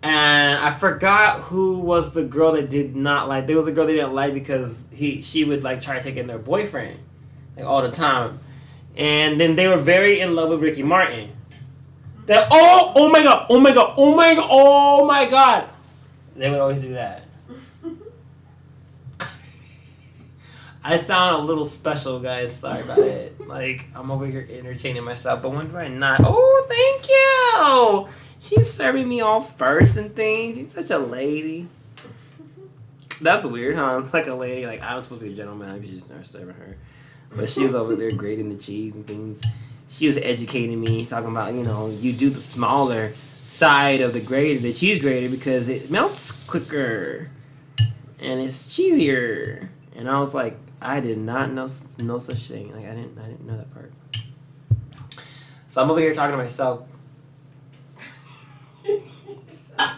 and 0.04 0.60
I 0.60 0.72
forgot 0.72 1.40
who 1.40 1.80
was 1.80 2.14
the 2.14 2.24
girl 2.24 2.52
that 2.54 2.70
did 2.70 2.94
not 2.94 3.30
like. 3.30 3.48
There 3.48 3.56
was 3.56 3.68
a 3.68 3.72
girl 3.72 3.88
they 3.88 3.94
didn't 3.94 4.14
like 4.14 4.34
because 4.34 4.84
he 4.92 5.22
she 5.22 5.46
would 5.46 5.64
like 5.64 5.80
try 5.80 5.98
in 5.98 6.28
their 6.28 6.38
boyfriend, 6.38 7.00
like 7.56 7.66
all 7.66 7.82
the 7.82 7.92
time, 7.92 8.40
and 8.98 9.40
then 9.40 9.56
they 9.56 9.68
were 9.68 9.78
very 9.78 10.20
in 10.20 10.36
love 10.36 10.50
with 10.50 10.62
Ricky 10.62 10.84
Martin. 10.84 11.32
That 12.26 12.50
oh 12.52 12.92
oh 12.96 13.10
my 13.10 13.24
god 13.24 13.48
oh 13.50 13.60
my 13.62 13.74
god 13.74 13.94
oh 13.98 14.14
my 14.14 14.36
god 14.36 14.48
oh 14.50 15.06
my 15.06 15.26
god, 15.26 15.70
they 16.36 16.50
would 16.50 16.60
always 16.60 16.82
do 16.82 16.94
that. 16.94 17.23
I 20.84 20.98
sound 20.98 21.42
a 21.42 21.46
little 21.46 21.66
special, 21.66 22.20
guys. 22.20 22.56
Sorry 22.56 22.82
about 22.82 23.00
it. 23.00 23.48
Like 23.48 23.88
I'm 23.96 24.12
over 24.12 24.26
here 24.26 24.46
entertaining 24.50 25.04
myself, 25.04 25.42
but 25.42 25.52
when 25.52 25.70
do 25.70 25.78
I 25.78 25.88
not? 25.88 26.22
Oh, 26.24 26.66
thank 26.68 27.08
you. 27.10 28.14
She's 28.40 28.70
serving 28.70 29.08
me 29.08 29.22
all 29.22 29.42
first 29.42 29.96
and 29.96 30.14
things. 30.14 30.58
She's 30.58 30.72
such 30.72 30.90
a 30.92 30.98
lady. 30.98 31.68
That's 33.22 33.46
weird, 33.46 33.76
huh? 33.76 34.04
Like 34.14 34.28
a 34.28 34.34
lady. 34.34 34.66
Like 34.66 34.82
I'm 34.82 35.02
supposed 35.02 35.22
to 35.22 35.28
be 35.28 35.34
a 35.34 35.36
gentleman. 35.36 35.70
I'm 35.70 35.82
just 35.82 36.10
not 36.10 36.26
serving 36.26 36.56
her, 36.56 36.76
but 37.34 37.50
she 37.50 37.64
was 37.64 37.76
over 37.76 37.96
there 37.96 38.12
grating 38.12 38.50
the 38.50 38.62
cheese 38.62 38.96
and 38.96 39.08
things. 39.08 39.42
She 39.88 40.08
was 40.08 40.18
educating 40.18 40.82
me, 40.82 41.06
talking 41.06 41.30
about 41.30 41.54
you 41.54 41.64
know 41.64 41.88
you 41.88 42.12
do 42.12 42.30
the 42.30 42.42
smaller 42.42 43.14
side 43.44 44.02
of 44.02 44.12
the 44.12 44.20
grater, 44.20 44.60
the 44.60 44.74
cheese 44.74 45.02
grater, 45.02 45.30
because 45.30 45.70
it 45.70 45.90
melts 45.90 46.32
quicker 46.46 47.28
and 48.20 48.42
it's 48.42 48.68
cheesier. 48.68 49.70
And 49.96 50.10
I 50.10 50.20
was 50.20 50.34
like, 50.34 50.58
I 50.84 51.00
did 51.00 51.18
not 51.18 51.52
know 51.52 51.68
no 52.00 52.20
such 52.20 52.48
thing. 52.48 52.74
Like 52.76 52.86
I 52.86 52.94
didn't 52.96 53.18
I 53.18 53.28
didn't 53.28 53.46
know 53.48 53.58
that 53.58 53.74
part. 53.74 53.92
So 55.68 55.82
I'm 55.82 55.90
over 55.90 56.00
here 56.00 56.14
talking 56.14 56.32
to 56.34 56.38
myself, 56.38 56.84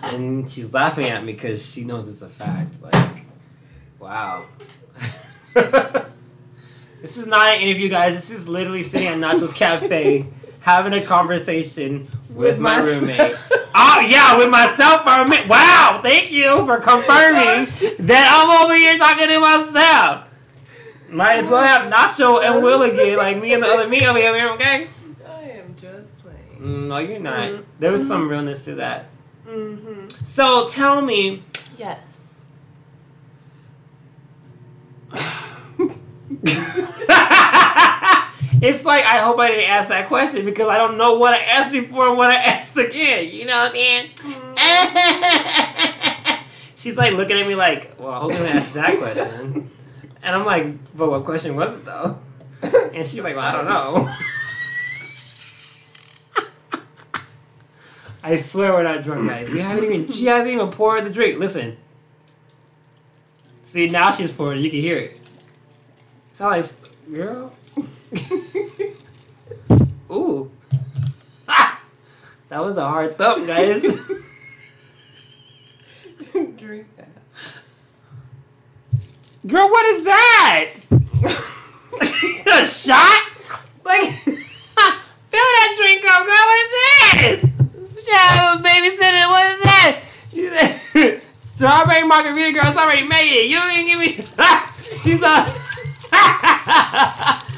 and 0.03 0.49
she's 0.49 0.73
laughing 0.73 1.05
at 1.05 1.23
me 1.23 1.33
because 1.33 1.65
she 1.69 1.83
knows 1.83 2.07
it's 2.07 2.21
a 2.21 2.29
fact. 2.29 2.81
Like, 2.81 3.25
wow. 3.99 4.45
this 7.01 7.17
is 7.17 7.27
not 7.27 7.49
an 7.49 7.61
interview, 7.61 7.89
guys. 7.89 8.13
This 8.13 8.31
is 8.31 8.47
literally 8.47 8.83
sitting 8.83 9.07
at 9.07 9.17
Nacho's 9.17 9.53
Cafe 9.53 10.25
having 10.61 10.93
a 10.93 11.01
conversation 11.01 12.07
with, 12.29 12.35
With 12.53 12.59
my 12.59 12.79
my- 12.79 12.85
roommate. 12.87 13.35
oh 13.75 14.05
yeah, 14.07 14.37
with 14.37 14.49
myself 14.49 15.03
for 15.03 15.09
a 15.21 15.27
minute. 15.27 15.47
Wow, 15.47 15.99
thank 16.03 16.31
you 16.31 16.65
for 16.65 16.77
confirming 16.79 17.67
that 17.99 18.29
I'm 18.31 18.65
over 18.65 18.75
here 18.75 18.97
talking 18.97 19.27
to 19.27 19.39
myself. 19.39 20.21
Might 21.15 21.35
as 21.37 21.47
well 21.49 21.63
have 21.63 21.89
Nacho 21.91 22.43
and 22.43 22.61
Will 22.61 22.81
again, 22.81 23.17
like 23.17 23.39
me 23.41 23.53
and 23.53 23.63
the 23.63 23.67
other 23.67 23.87
me 23.87 24.05
over 24.05 24.19
here, 24.19 24.49
okay? 24.49 24.89
I 25.25 25.41
am 25.43 25.73
just 25.79 26.19
playing. 26.19 26.59
Mm, 26.59 26.87
No, 26.87 26.97
you're 26.97 27.19
not. 27.19 27.37
Mhm. 27.51 27.63
There 27.79 27.91
was 27.93 28.05
some 28.05 28.27
realness 28.27 28.65
to 28.65 28.75
that. 28.75 29.05
Mm-hmm. 29.47 30.09
So 30.25 30.67
tell 30.67 31.01
me, 31.01 31.43
Yes. 31.77 32.35
it's 38.61 38.85
like 38.85 39.03
I 39.05 39.17
hope 39.19 39.39
I 39.39 39.47
didn't 39.49 39.69
ask 39.69 39.89
that 39.89 40.07
question 40.07 40.45
because 40.45 40.67
I 40.67 40.77
don't 40.77 40.97
know 40.97 41.15
what 41.17 41.33
I 41.33 41.39
asked 41.39 41.71
before 41.71 42.09
and 42.09 42.17
what 42.17 42.31
I 42.31 42.35
asked 42.35 42.77
again. 42.77 43.29
You 43.31 43.45
know 43.45 43.63
what 43.63 43.73
I 43.75 44.09
mean? 46.27 46.37
She's 46.75 46.97
like 46.97 47.13
looking 47.13 47.37
at 47.39 47.47
me 47.47 47.55
like, 47.55 47.95
well, 47.99 48.11
I 48.11 48.19
hope 48.19 48.31
you 48.31 48.37
didn't 48.37 48.55
ask 48.57 48.73
that 48.73 48.97
question. 48.97 49.71
And 50.25 50.35
I'm 50.35 50.43
like, 50.43 50.93
but 50.95 51.09
what 51.09 51.23
question 51.23 51.55
was 51.55 51.77
it 51.77 51.85
though? 51.85 52.17
And 52.95 53.05
she's 53.05 53.19
like, 53.19 53.35
well, 53.35 53.45
I 53.45 53.51
don't 53.51 53.65
know. 53.65 54.09
I 58.23 58.33
swear 58.35 58.73
we're 58.73 58.83
not 58.83 59.03
drunk, 59.03 59.29
guys. 59.29 59.51
We 59.51 59.59
haven't 59.59 59.83
even. 59.83 60.11
She 60.11 60.25
hasn't 60.25 60.51
even 60.51 60.71
poured 60.71 61.05
the 61.05 61.11
drink. 61.11 61.37
Listen. 61.37 61.77
See, 63.65 63.87
now 63.87 64.11
she's 64.11 64.31
pouring. 64.31 64.63
You 64.63 64.71
can 64.71 64.79
hear 64.79 64.97
it. 64.97 65.21
Sound 66.33 66.51
like, 66.51 66.65
girl. 67.11 67.51
Ooh. 70.11 70.49
that 71.45 72.63
was 72.63 72.77
a 72.77 72.87
hard 72.87 73.17
thump, 73.17 73.45
guys. 73.45 73.83
Drink. 76.57 76.87
Girl, 79.47 79.69
what 79.69 79.85
is 79.85 80.03
that? 80.05 80.71
a 82.01 82.65
shot? 82.65 83.29
Like, 83.83 84.11
fill 84.23 84.35
that 85.31 85.75
drink 85.77 86.03
up, 86.07 86.25
girl. 86.25 86.45
What 86.49 86.57
is 86.63 86.71
this? 87.13 88.07
Child, 88.07 88.63
babysitter, 88.63 89.27
what 89.29 89.45
is 89.51 89.61
that? 89.61 90.01
She 90.31 90.47
said, 90.49 91.21
Strawberry 91.43 92.07
margarita, 92.07 92.53
girl. 92.53 92.67
It's 92.69 92.77
already 92.77 93.07
made 93.07 93.29
it. 93.29 93.47
You 93.47 93.59
didn't 93.59 93.85
give 93.85 93.99
me. 93.99 94.17
She's 95.03 95.21
a. 95.21 95.45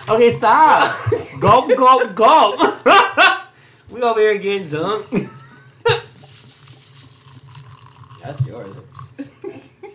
okay, 0.09 0.37
stop. 0.37 1.09
Gulp, 1.39 1.69
gulp, 1.77 2.15
gulp. 2.15 2.59
we 3.89 4.01
over 4.01 4.19
here 4.19 4.37
getting 4.37 4.67
dunked. 4.67 5.33
That's 8.21 8.45
yours. 8.45 8.75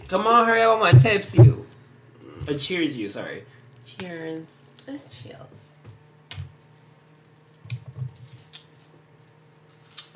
Come 0.09 0.26
on, 0.26 0.47
hurry 0.47 0.62
up! 0.62 0.78
I 0.78 0.80
want 0.80 0.97
to 0.97 1.03
tips 1.03 1.34
you. 1.34 1.61
Uh, 2.49 2.55
cheers 2.55 2.99
you, 2.99 3.09
sorry. 3.09 3.45
Cheers. 3.84 4.47
Uh, 4.88 4.93
Cheers. 5.09 5.72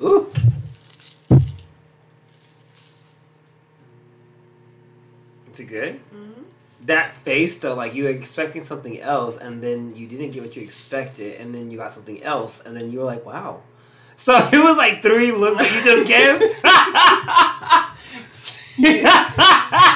Ooh. 0.01 0.31
Is 5.51 5.59
it 5.59 5.65
good? 5.65 5.95
Mm-hmm. 5.95 6.41
That 6.81 7.15
face 7.15 7.57
though, 7.59 7.75
like 7.75 7.95
you 7.95 8.03
were 8.03 8.09
expecting 8.09 8.61
something 8.63 8.99
else, 8.99 9.37
and 9.37 9.61
then 9.63 9.95
you 9.95 10.07
didn't 10.07 10.31
get 10.31 10.43
what 10.43 10.55
you 10.55 10.61
expected, 10.61 11.39
and 11.39 11.55
then 11.55 11.71
you 11.71 11.77
got 11.77 11.91
something 11.91 12.21
else, 12.23 12.61
and 12.65 12.75
then 12.75 12.91
you 12.91 12.99
were 12.99 13.05
like, 13.05 13.25
"Wow." 13.25 13.61
So 14.17 14.35
it 14.53 14.63
was 14.63 14.77
like 14.77 15.01
three 15.01 15.31
looks 15.31 15.61
that 15.61 15.73
you 15.73 15.81
just 15.83 16.07
gave. 16.07 16.41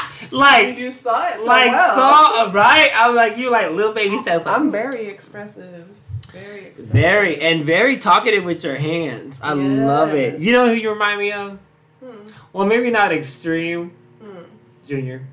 like, 0.32 0.78
You 0.78 0.91
saw 0.91 1.28
it 1.28 1.36
so 1.38 1.45
like 1.45 1.72
well. 1.72 1.95
saw 1.95 2.51
right? 2.53 2.91
I'm 2.93 3.15
like, 3.15 3.38
you 3.38 3.49
like 3.51 3.72
little 3.72 3.93
baby 3.93 4.17
steps. 4.19 4.45
Like, 4.45 4.55
I'm 4.57 4.72
very 4.72 5.07
expressive. 5.07 5.88
Very 6.32 6.59
expressive. 6.65 6.86
Very 6.88 7.41
and 7.41 7.65
very 7.65 7.97
talkative 7.97 8.45
with 8.45 8.63
your 8.63 8.76
hands. 8.76 9.39
I 9.43 9.53
love 9.53 10.13
it. 10.13 10.39
You 10.39 10.51
know 10.53 10.67
who 10.67 10.74
you 10.74 10.91
remind 10.91 11.19
me 11.19 11.32
of? 11.32 11.57
Hmm. 12.03 12.30
Well, 12.53 12.67
maybe 12.67 12.91
not 12.91 13.11
extreme, 13.11 13.91
Hmm. 14.22 14.43
Junior. 14.88 15.24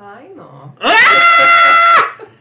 I 0.00 0.28
know. 0.34 0.72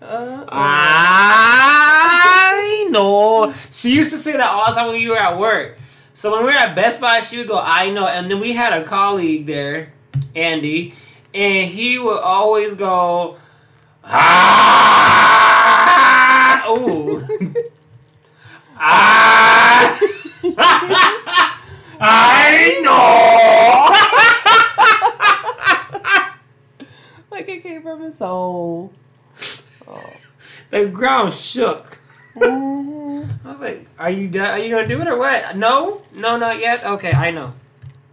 I 0.00 2.84
Uh, 2.84 2.90
know. 2.90 3.54
She 3.70 3.94
used 3.94 4.10
to 4.12 4.18
say 4.18 4.32
that 4.32 4.48
all 4.48 4.66
the 4.68 4.74
time 4.74 4.88
when 4.88 5.00
you 5.00 5.10
were 5.10 5.16
at 5.16 5.38
work. 5.38 5.78
So 6.14 6.30
when 6.30 6.40
we 6.40 6.46
were 6.46 6.52
at 6.52 6.74
Best 6.76 7.00
Buy, 7.00 7.20
she 7.20 7.38
would 7.38 7.48
go, 7.48 7.58
"I 7.58 7.90
know," 7.90 8.06
and 8.06 8.30
then 8.30 8.38
we 8.40 8.52
had 8.52 8.72
a 8.72 8.84
colleague 8.84 9.46
there, 9.46 9.92
Andy, 10.34 10.94
and 11.34 11.70
he 11.70 11.98
would 11.98 12.20
always 12.20 12.74
go, 12.74 13.38
Ah! 14.04 15.44
Ooh. 16.68 17.22
ah! 18.76 19.98
I 22.04 22.80
know. 22.82 23.92
like 27.30 27.48
it 27.48 27.62
came 27.62 27.82
from 27.82 28.02
his 28.02 28.18
soul. 28.18 28.92
Oh. 29.86 30.12
the 30.70 30.86
ground 30.86 31.32
shook. 31.32 31.98
I 33.44 33.50
was 33.50 33.60
like, 33.60 33.86
"Are 33.98 34.10
you 34.10 34.28
done? 34.28 34.46
Are 34.46 34.58
you 34.58 34.70
gonna 34.70 34.86
do 34.88 35.00
it 35.00 35.08
or 35.08 35.16
what? 35.16 35.56
No, 35.56 36.02
no, 36.14 36.36
not 36.36 36.58
yet. 36.58 36.84
Okay, 36.84 37.12
I 37.12 37.30
know." 37.30 37.52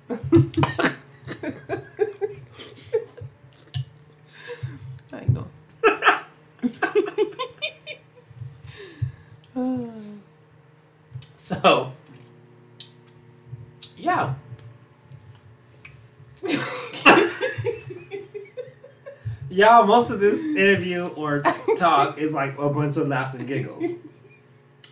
I 5.11 5.25
know. 5.27 5.47
So, 11.49 11.93
yeah. 13.97 14.35
Y'all, 19.49 19.87
most 19.87 20.11
of 20.11 20.19
this 20.19 20.39
interview 20.43 21.07
or 21.07 21.41
talk 21.75 22.19
is 22.19 22.35
like 22.35 22.55
a 22.59 22.69
bunch 22.69 22.97
of 22.97 23.07
laughs 23.07 23.33
and 23.33 23.47
giggles. 23.47 23.83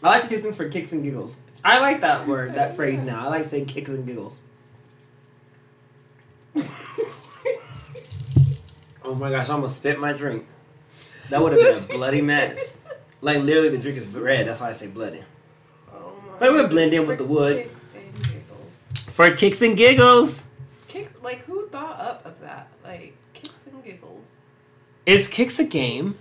I 0.03 0.09
like 0.09 0.23
to 0.23 0.29
do 0.29 0.39
things 0.39 0.55
for 0.55 0.69
kicks 0.69 0.91
and 0.91 1.03
giggles. 1.03 1.35
I 1.63 1.79
like 1.79 2.01
that 2.01 2.27
word, 2.27 2.53
that 2.53 2.75
phrase 2.75 3.01
now. 3.01 3.25
I 3.25 3.29
like 3.29 3.43
to 3.43 3.49
say 3.49 3.65
kicks 3.65 3.89
and 3.89 4.05
giggles. 4.05 4.39
Oh 9.03 9.15
my 9.15 9.31
gosh, 9.31 9.49
I 9.49 9.53
almost 9.53 9.77
spit 9.77 9.99
my 9.99 10.11
drink. 10.11 10.45
That 11.29 11.41
would 11.41 11.53
have 11.53 11.61
been 11.61 11.83
a 11.83 11.97
bloody 11.97 12.21
mess. 12.21 12.77
Like 13.21 13.41
literally, 13.41 13.69
the 13.69 13.77
drink 13.77 13.97
is 13.97 14.05
red. 14.07 14.47
That's 14.47 14.59
why 14.59 14.69
I 14.69 14.73
say 14.73 14.87
bloody. 14.87 15.23
Oh 15.93 16.13
my 16.27 16.39
But 16.39 16.49
it 16.49 16.51
would 16.51 16.69
blend 16.69 16.93
in 16.93 17.07
with 17.07 17.17
the 17.17 17.25
wood. 17.25 17.63
Kicks 17.63 17.89
and 17.95 18.13
giggles. 18.23 19.13
For 19.13 19.31
kicks 19.31 19.61
and 19.61 19.77
giggles. 19.77 20.45
Kicks, 20.87 21.13
like 21.21 21.39
who 21.45 21.67
thought 21.69 21.99
up 21.99 22.25
of 22.25 22.39
that? 22.41 22.67
Like 22.83 23.15
kicks 23.33 23.65
and 23.65 23.83
giggles. 23.83 24.25
Is 25.05 25.27
kicks 25.27 25.57
a 25.57 25.63
game? 25.63 26.17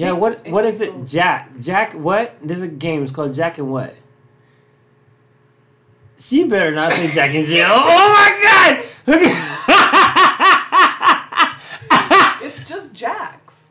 Yeah. 0.00 0.12
What 0.12 0.48
What 0.48 0.64
is 0.64 0.80
it? 0.80 1.06
Jack. 1.06 1.50
Jack. 1.60 1.92
What? 1.92 2.34
There's 2.42 2.62
a 2.62 2.68
game. 2.68 3.02
It's 3.02 3.12
called 3.12 3.34
Jack 3.34 3.58
and 3.58 3.70
what? 3.70 3.94
She 6.18 6.44
better 6.44 6.70
not 6.70 6.92
say 6.92 7.10
Jack 7.10 7.34
and 7.34 7.46
Jill. 7.46 7.66
oh 7.70 8.96
my 9.06 9.06
god. 9.06 9.06
It's 12.42 12.64
just 12.66 12.94
Jack's. 12.94 13.64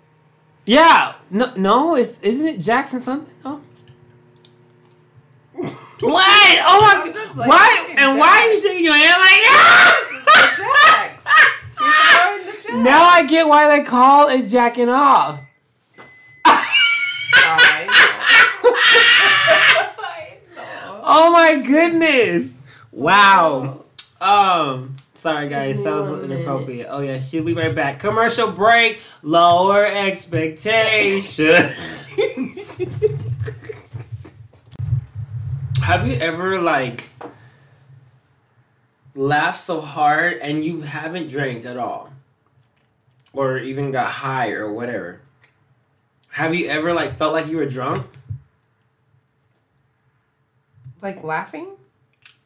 yeah. 0.65 1.15
No. 1.31 1.51
No. 1.55 1.95
It's 1.95 2.19
isn't 2.21 2.45
it 2.45 2.61
Jackson 2.61 2.99
something? 2.99 3.33
No. 3.43 3.61
What? 6.01 6.59
Oh 6.63 6.79
my. 6.79 6.93
Like, 7.35 7.49
why? 7.49 7.93
And 7.97 8.17
why 8.19 8.29
are 8.29 8.47
you 8.53 8.61
shaking 8.61 8.85
your 8.85 8.93
hand 8.93 9.19
like? 9.19 9.41
ah? 9.51 9.97
Jax. 10.55 11.25
You're 11.79 11.93
throwing 12.13 12.45
the 12.45 12.51
Jax. 12.61 12.73
Now 12.85 13.03
I 13.03 13.23
get 13.25 13.47
why 13.47 13.67
they 13.75 13.83
call 13.83 14.29
it 14.29 14.43
jacking 14.47 14.87
off. 14.87 15.41
Oh 21.11 21.31
my 21.31 21.55
goodness! 21.55 22.51
Wow. 22.91 23.83
Um, 24.21 24.95
sorry 25.15 25.49
guys, 25.49 25.81
that 25.83 25.91
was 25.93 26.23
inappropriate. 26.23 26.87
Oh 26.89 26.99
yeah, 26.99 27.19
she'll 27.19 27.43
be 27.43 27.53
right 27.53 27.73
back. 27.73 27.99
Commercial 27.99 28.51
break. 28.51 29.01
Lower 29.23 29.85
expectations. 29.87 31.35
Have 35.81 36.05
you 36.05 36.13
ever 36.15 36.61
like 36.61 37.09
laughed 39.15 39.59
so 39.59 39.81
hard 39.81 40.37
and 40.37 40.63
you 40.63 40.81
haven't 40.81 41.29
drank 41.29 41.65
at 41.65 41.77
all, 41.77 42.11
or 43.33 43.57
even 43.57 43.89
got 43.89 44.11
high 44.11 44.51
or 44.51 44.71
whatever? 44.71 45.21
Have 46.39 46.55
you 46.55 46.67
ever 46.69 46.93
like 46.93 47.17
felt 47.17 47.33
like 47.33 47.47
you 47.47 47.57
were 47.57 47.65
drunk? 47.65 48.05
like 51.01 51.21
laughing? 51.21 51.67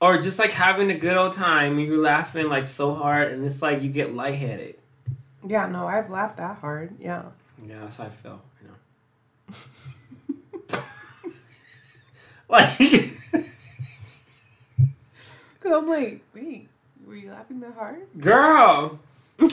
Or 0.02 0.20
just 0.20 0.40
like 0.40 0.52
having 0.52 0.90
a 0.90 0.96
good 0.96 1.16
old 1.16 1.34
time, 1.34 1.78
and 1.78 1.86
you're 1.88 2.02
laughing 2.02 2.50
like 2.50 2.66
so 2.66 2.96
hard, 2.96 3.34
and 3.34 3.46
it's 3.46 3.62
like 3.62 3.84
you 3.84 3.90
get 3.90 4.16
lightheaded. 4.16 4.80
Yeah, 5.48 5.68
no, 5.68 5.86
I've 5.86 6.10
laughed 6.10 6.38
that 6.38 6.58
hard. 6.58 6.96
Yeah. 7.00 7.22
Yeah, 7.64 7.82
that's 7.82 7.98
how 7.98 8.06
I 8.06 8.10
know, 8.28 8.40
like 12.50 12.80
Cause 15.60 15.72
I'm 15.72 15.88
like, 15.88 16.22
wait, 16.34 16.68
were 17.06 17.16
you 17.16 17.30
laughing 17.30 17.60
that 17.60 17.76
hard? 17.76 18.08
girl, 18.20 19.00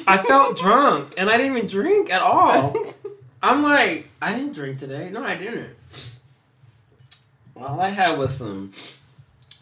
I 0.07 0.17
felt 0.17 0.57
drunk, 0.57 1.13
and 1.19 1.29
I 1.29 1.37
didn't 1.37 1.59
even 1.59 1.69
drink 1.69 2.11
at 2.11 2.23
all. 2.23 2.75
I'm 3.43 3.63
like, 3.63 4.09
I 4.21 4.33
didn't 4.35 4.53
drink 4.55 4.79
today. 4.79 5.11
No, 5.11 5.25
I 5.25 5.35
didn't. 5.35 5.71
All 7.57 7.81
I 7.81 7.89
had 7.89 8.19
was 8.19 8.37
some 8.37 8.73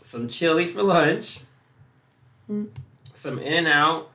some 0.02 0.28
chili 0.28 0.66
for 0.66 0.82
lunch, 0.82 1.40
Mm. 2.50 2.68
some 3.12 3.38
In 3.38 3.66
and 3.66 3.68
Out. 3.68 4.10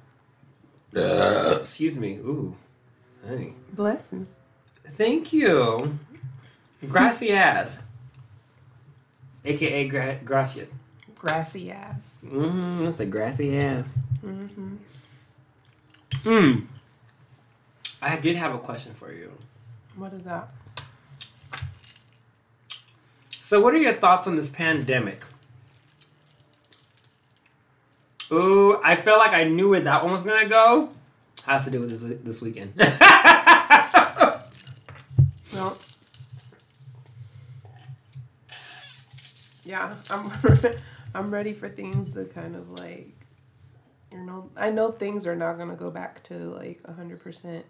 Excuse 1.60 1.96
me. 1.98 2.16
Ooh, 2.18 2.56
honey. 3.28 3.54
Bless 3.74 4.12
me. 4.14 4.26
Thank 4.86 5.34
you. 5.34 5.98
Grassy 6.90 7.32
ass. 7.32 7.80
AKA 9.46 9.88
gra- 9.88 10.20
gracias. 10.24 10.72
Grassy 11.16 11.72
ass. 11.72 12.18
Mm-hmm. 12.26 12.84
That's 12.86 12.98
the 12.98 13.06
grassy 13.06 13.58
ass. 13.58 13.98
Mm-hmm. 14.26 14.76
Hmm. 16.24 16.60
I 18.02 18.18
did 18.18 18.36
have 18.36 18.54
a 18.54 18.60
question 18.60 18.94
for 18.94 19.12
you. 19.14 19.32
What 19.96 20.14
is 20.14 20.24
that? 20.24 20.50
So, 23.40 23.62
what 23.62 23.74
are 23.74 23.78
your 23.78 23.94
thoughts 23.94 24.28
on 24.28 24.36
this 24.36 24.50
pandemic? 24.50 25.22
Ooh, 28.32 28.82
I 28.84 28.96
felt 28.96 29.20
like 29.20 29.34
I 29.34 29.44
knew 29.44 29.70
where 29.70 29.82
that 29.82 30.04
one 30.04 30.14
was 30.14 30.24
gonna 30.24 30.50
go. 30.50 30.90
Has 31.46 31.66
to 31.66 31.72
do 31.72 31.82
with 31.82 31.90
this 31.90 32.20
this 32.24 32.42
weekend. 32.42 32.74
Well, 35.54 35.78
yeah, 39.64 39.94
I'm 40.10 40.32
I'm 41.16 41.32
ready 41.32 41.54
for 41.54 41.70
things 41.70 42.16
to 42.16 42.26
kind 42.26 42.56
of 42.56 42.72
like, 42.72 43.14
you 44.12 44.22
know, 44.22 44.50
I 44.58 44.72
know 44.72 44.92
things 44.92 45.28
are 45.28 45.36
not 45.36 45.60
gonna 45.60 45.76
go 45.76 45.92
back 45.92 46.24
to 46.24 46.34
like 46.34 46.84
hundred 46.88 47.20
percent 47.20 47.66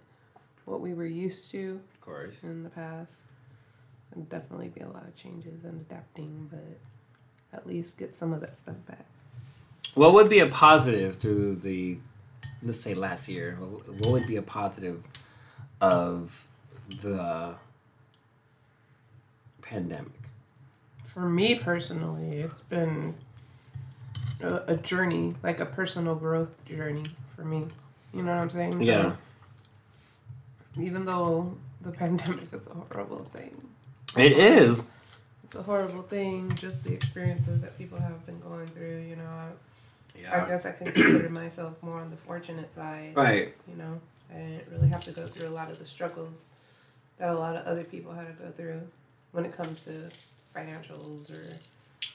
what 0.65 0.81
we 0.81 0.93
were 0.93 1.05
used 1.05 1.51
to 1.51 1.81
of 1.93 2.01
course. 2.01 2.35
in 2.43 2.63
the 2.63 2.69
past. 2.69 3.13
And 4.13 4.29
definitely 4.29 4.69
be 4.69 4.81
a 4.81 4.87
lot 4.87 5.03
of 5.03 5.15
changes 5.15 5.63
and 5.63 5.81
adapting, 5.81 6.47
but 6.51 6.77
at 7.57 7.65
least 7.65 7.97
get 7.97 8.13
some 8.13 8.31
of 8.31 8.41
that 8.41 8.57
stuff 8.57 8.75
back. 8.87 9.05
What 9.95 10.13
would 10.13 10.29
be 10.29 10.39
a 10.39 10.47
positive 10.47 11.15
through 11.17 11.57
the, 11.57 11.97
let's 12.61 12.79
say 12.79 12.93
last 12.93 13.27
year? 13.27 13.55
What 13.55 14.11
would 14.11 14.27
be 14.27 14.35
a 14.37 14.41
positive 14.43 15.03
of 15.81 16.47
the 17.01 17.55
pandemic? 19.61 20.11
For 21.05 21.27
me 21.29 21.55
personally, 21.55 22.37
it's 22.37 22.61
been 22.61 23.15
a, 24.41 24.61
a 24.67 24.77
journey, 24.77 25.35
like 25.43 25.59
a 25.59 25.65
personal 25.65 26.15
growth 26.15 26.63
journey 26.65 27.05
for 27.35 27.43
me. 27.43 27.67
You 28.13 28.23
know 28.23 28.33
what 28.33 28.41
I'm 28.41 28.49
saying? 28.49 28.73
So, 28.73 28.79
Yeah. 28.79 29.15
Even 30.79 31.05
though 31.05 31.55
the 31.81 31.91
pandemic 31.91 32.51
is 32.53 32.65
a 32.67 32.69
horrible 32.93 33.25
thing, 33.33 33.55
It 34.17 34.31
is. 34.33 34.85
it's 35.43 35.55
a 35.55 35.61
horrible 35.63 36.03
thing. 36.03 36.53
Just 36.55 36.83
the 36.83 36.93
experiences 36.93 37.61
that 37.61 37.77
people 37.77 37.99
have 37.99 38.25
been 38.25 38.39
going 38.39 38.67
through. 38.69 38.99
You 39.01 39.15
know, 39.17 39.29
I, 40.31 40.41
I 40.43 40.47
guess 40.47 40.65
I 40.65 40.71
can 40.71 40.91
consider 40.91 41.29
myself 41.29 41.81
more 41.83 41.99
on 41.99 42.09
the 42.11 42.17
fortunate 42.17 42.71
side. 42.71 43.13
Right. 43.15 43.53
You 43.67 43.75
know, 43.75 43.99
I 44.33 44.37
didn't 44.37 44.67
really 44.71 44.89
have 44.89 45.03
to 45.05 45.11
go 45.11 45.27
through 45.27 45.47
a 45.47 45.51
lot 45.51 45.69
of 45.71 45.79
the 45.79 45.85
struggles 45.85 46.47
that 47.17 47.29
a 47.29 47.33
lot 47.33 47.55
of 47.55 47.65
other 47.65 47.83
people 47.83 48.13
had 48.13 48.27
to 48.27 48.43
go 48.43 48.51
through 48.51 48.81
when 49.31 49.45
it 49.45 49.51
comes 49.55 49.85
to 49.85 50.09
financials 50.55 51.31
or 51.33 51.53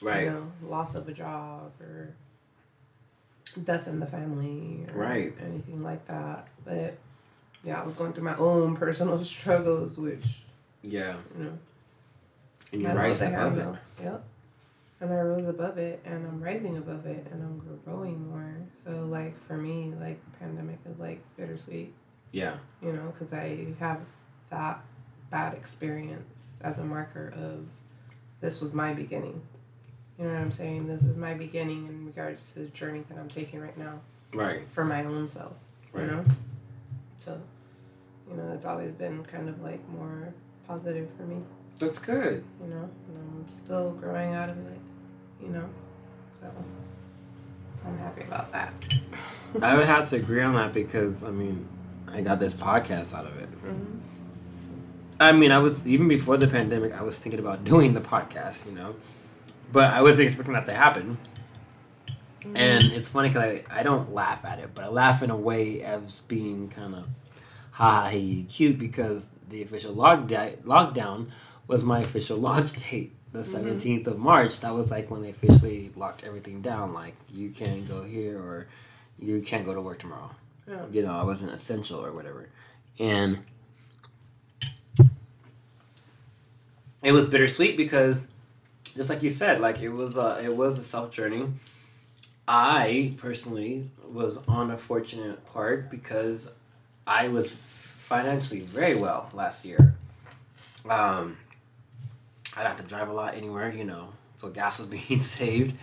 Right. 0.01 0.23
you 0.25 0.29
know, 0.31 0.51
loss 0.63 0.95
of 0.95 1.07
a 1.09 1.13
job 1.13 1.71
or 1.81 2.13
death 3.63 3.87
in 3.87 3.99
the 3.99 4.05
family 4.05 4.85
or 4.93 4.99
Right. 5.01 5.33
anything 5.43 5.83
like 5.83 6.05
that. 6.07 6.47
But 6.63 6.97
yeah, 7.63 7.81
I 7.81 7.85
was 7.85 7.95
going 7.95 8.13
through 8.13 8.23
my 8.23 8.35
own 8.37 8.75
personal 8.75 9.17
struggles, 9.23 9.97
which 9.97 10.43
Yeah. 10.81 11.15
you 11.37 11.43
know, 11.45 11.57
And 12.71 12.81
you 12.81 12.87
I 12.87 12.93
rise 12.95 13.21
above 13.21 13.57
it. 13.57 13.67
Yep. 14.03 14.23
And 15.01 15.13
I 15.13 15.21
rose 15.21 15.47
above 15.47 15.77
it, 15.77 16.01
and 16.05 16.27
I'm 16.27 16.41
rising 16.41 16.75
above 16.77 17.05
it, 17.05 17.25
and 17.31 17.41
I'm 17.41 17.79
growing 17.85 18.29
more. 18.29 18.53
So 18.83 19.05
like 19.05 19.41
for 19.45 19.55
me, 19.57 19.93
like 19.99 20.19
pandemic 20.39 20.79
is 20.89 20.99
like 20.99 21.21
bittersweet. 21.37 21.93
Yeah. 22.31 22.57
You 22.81 22.91
know, 22.93 23.07
because 23.13 23.33
I 23.33 23.67
have 23.79 24.01
that 24.49 24.81
bad 25.31 25.53
experience 25.53 26.57
as 26.61 26.79
a 26.79 26.83
marker 26.83 27.33
of 27.35 27.65
this 28.41 28.59
was 28.61 28.73
my 28.73 28.93
beginning. 28.93 29.41
You 30.17 30.25
know 30.25 30.33
what 30.33 30.41
I'm 30.41 30.51
saying? 30.51 30.87
This 30.87 31.01
is 31.03 31.15
my 31.15 31.33
beginning 31.33 31.87
in 31.87 32.05
regards 32.05 32.51
to 32.53 32.59
the 32.59 32.65
journey 32.67 33.03
that 33.09 33.17
I'm 33.17 33.29
taking 33.29 33.61
right 33.61 33.77
now 33.77 34.01
Right. 34.33 34.67
for 34.69 34.83
my 34.83 35.03
own 35.05 35.27
self. 35.29 35.53
You 35.93 36.01
Right. 36.01 36.11
know? 36.11 36.23
So, 37.19 37.39
you 38.29 38.35
know, 38.37 38.51
it's 38.53 38.65
always 38.65 38.91
been 38.91 39.23
kind 39.25 39.49
of 39.49 39.61
like 39.61 39.87
more 39.89 40.33
positive 40.67 41.09
for 41.17 41.23
me, 41.23 41.37
That's 41.79 41.99
good. 41.99 42.43
you 42.61 42.67
know? 42.67 42.89
And 43.07 43.17
I'm 43.17 43.47
still 43.47 43.91
growing 43.91 44.33
out 44.33 44.49
of 44.49 44.57
it, 44.57 44.79
you 45.41 45.49
know? 45.49 45.65
So, 46.41 46.47
I'm 47.85 47.97
happy 47.97 48.23
about 48.23 48.51
that. 48.51 48.73
I 49.61 49.77
would 49.77 49.85
have 49.87 50.09
to 50.09 50.15
agree 50.17 50.41
on 50.43 50.53
that 50.55 50.73
because 50.73 51.23
I 51.23 51.31
mean, 51.31 51.67
I 52.07 52.21
got 52.21 52.39
this 52.39 52.53
podcast 52.53 53.13
out 53.13 53.25
of 53.25 53.37
it. 53.37 53.49
Mhm. 53.63 53.99
I 55.19 55.31
mean, 55.33 55.51
I 55.51 55.57
was 55.59 55.85
even 55.85 56.07
before 56.07 56.37
the 56.37 56.47
pandemic, 56.47 56.93
I 56.93 57.01
was 57.03 57.19
thinking 57.19 57.39
about 57.39 57.63
doing 57.71 57.93
the 57.93 58.01
podcast, 58.01 58.65
you 58.65 58.71
know, 58.73 58.95
but 59.71 59.93
I 59.93 60.01
wasn't 60.01 60.21
expecting 60.21 60.53
that 60.53 60.65
to 60.67 60.73
happen. 60.73 61.17
And 62.45 62.83
it's 62.83 63.09
funny 63.09 63.29
because 63.29 63.43
I, 63.43 63.63
I 63.79 63.83
don't 63.83 64.13
laugh 64.13 64.45
at 64.45 64.59
it, 64.59 64.69
but 64.73 64.85
I 64.85 64.87
laugh 64.87 65.21
in 65.21 65.29
a 65.29 65.35
way 65.35 65.81
as 65.81 66.21
being 66.27 66.69
kind 66.69 66.95
of 66.95 67.05
ha 67.71 68.03
ha 68.03 68.07
he 68.09 68.43
cute 68.43 68.77
because 68.79 69.27
the 69.49 69.61
official 69.63 69.95
lockdown 69.95 70.57
lockdown 70.63 71.29
was 71.67 71.83
my 71.83 72.01
official 72.01 72.37
launch 72.47 72.73
date, 72.89 73.13
the 73.31 73.39
Mhm. 73.39 73.79
17th 73.79 74.07
of 74.07 74.17
March. 74.19 74.59
That 74.61 74.73
was 74.73 74.89
like 74.91 75.09
when 75.11 75.21
they 75.21 75.29
officially 75.29 75.91
locked 75.95 76.23
everything 76.23 76.61
down. 76.61 76.93
Like 76.93 77.15
you 77.31 77.49
can't 77.49 77.87
go 77.87 78.03
here 78.03 78.37
or 78.37 78.67
you 79.19 79.41
can't 79.41 79.65
go 79.65 79.73
to 79.73 79.81
work 79.81 79.99
tomorrow. 79.99 80.31
Yeah. 80.67 80.85
You 80.91 81.01
know, 81.03 81.13
I 81.13 81.23
wasn't 81.23 81.51
essential 81.51 82.05
or 82.05 82.11
whatever, 82.11 82.47
and 82.99 83.39
it 87.03 87.11
was 87.11 87.25
bittersweet 87.25 87.77
because 87.77 88.27
just 88.95 89.09
like 89.09 89.23
you 89.23 89.29
said 89.29 89.61
like 89.61 89.79
it 89.81 89.89
was 89.89 90.17
a 90.17 90.39
it 90.43 90.55
was 90.55 90.77
a 90.77 90.83
self 90.83 91.11
journey 91.11 91.47
i 92.49 93.13
personally 93.17 93.89
was 94.11 94.37
on 94.47 94.71
a 94.71 94.77
fortunate 94.77 95.45
part 95.45 95.89
because 95.91 96.51
i 97.05 97.27
was 97.27 97.51
financially 97.51 98.61
very 98.61 98.95
well 98.95 99.29
last 99.33 99.63
year. 99.65 99.95
Um 100.89 101.37
i'd 102.57 102.65
have 102.65 102.77
to 102.77 102.83
drive 102.83 103.07
a 103.07 103.13
lot 103.13 103.35
anywhere 103.35 103.71
you 103.71 103.83
know 103.83 104.09
so 104.35 104.49
gas 104.49 104.79
was 104.79 104.87
being 105.07 105.21
saved. 105.21 105.77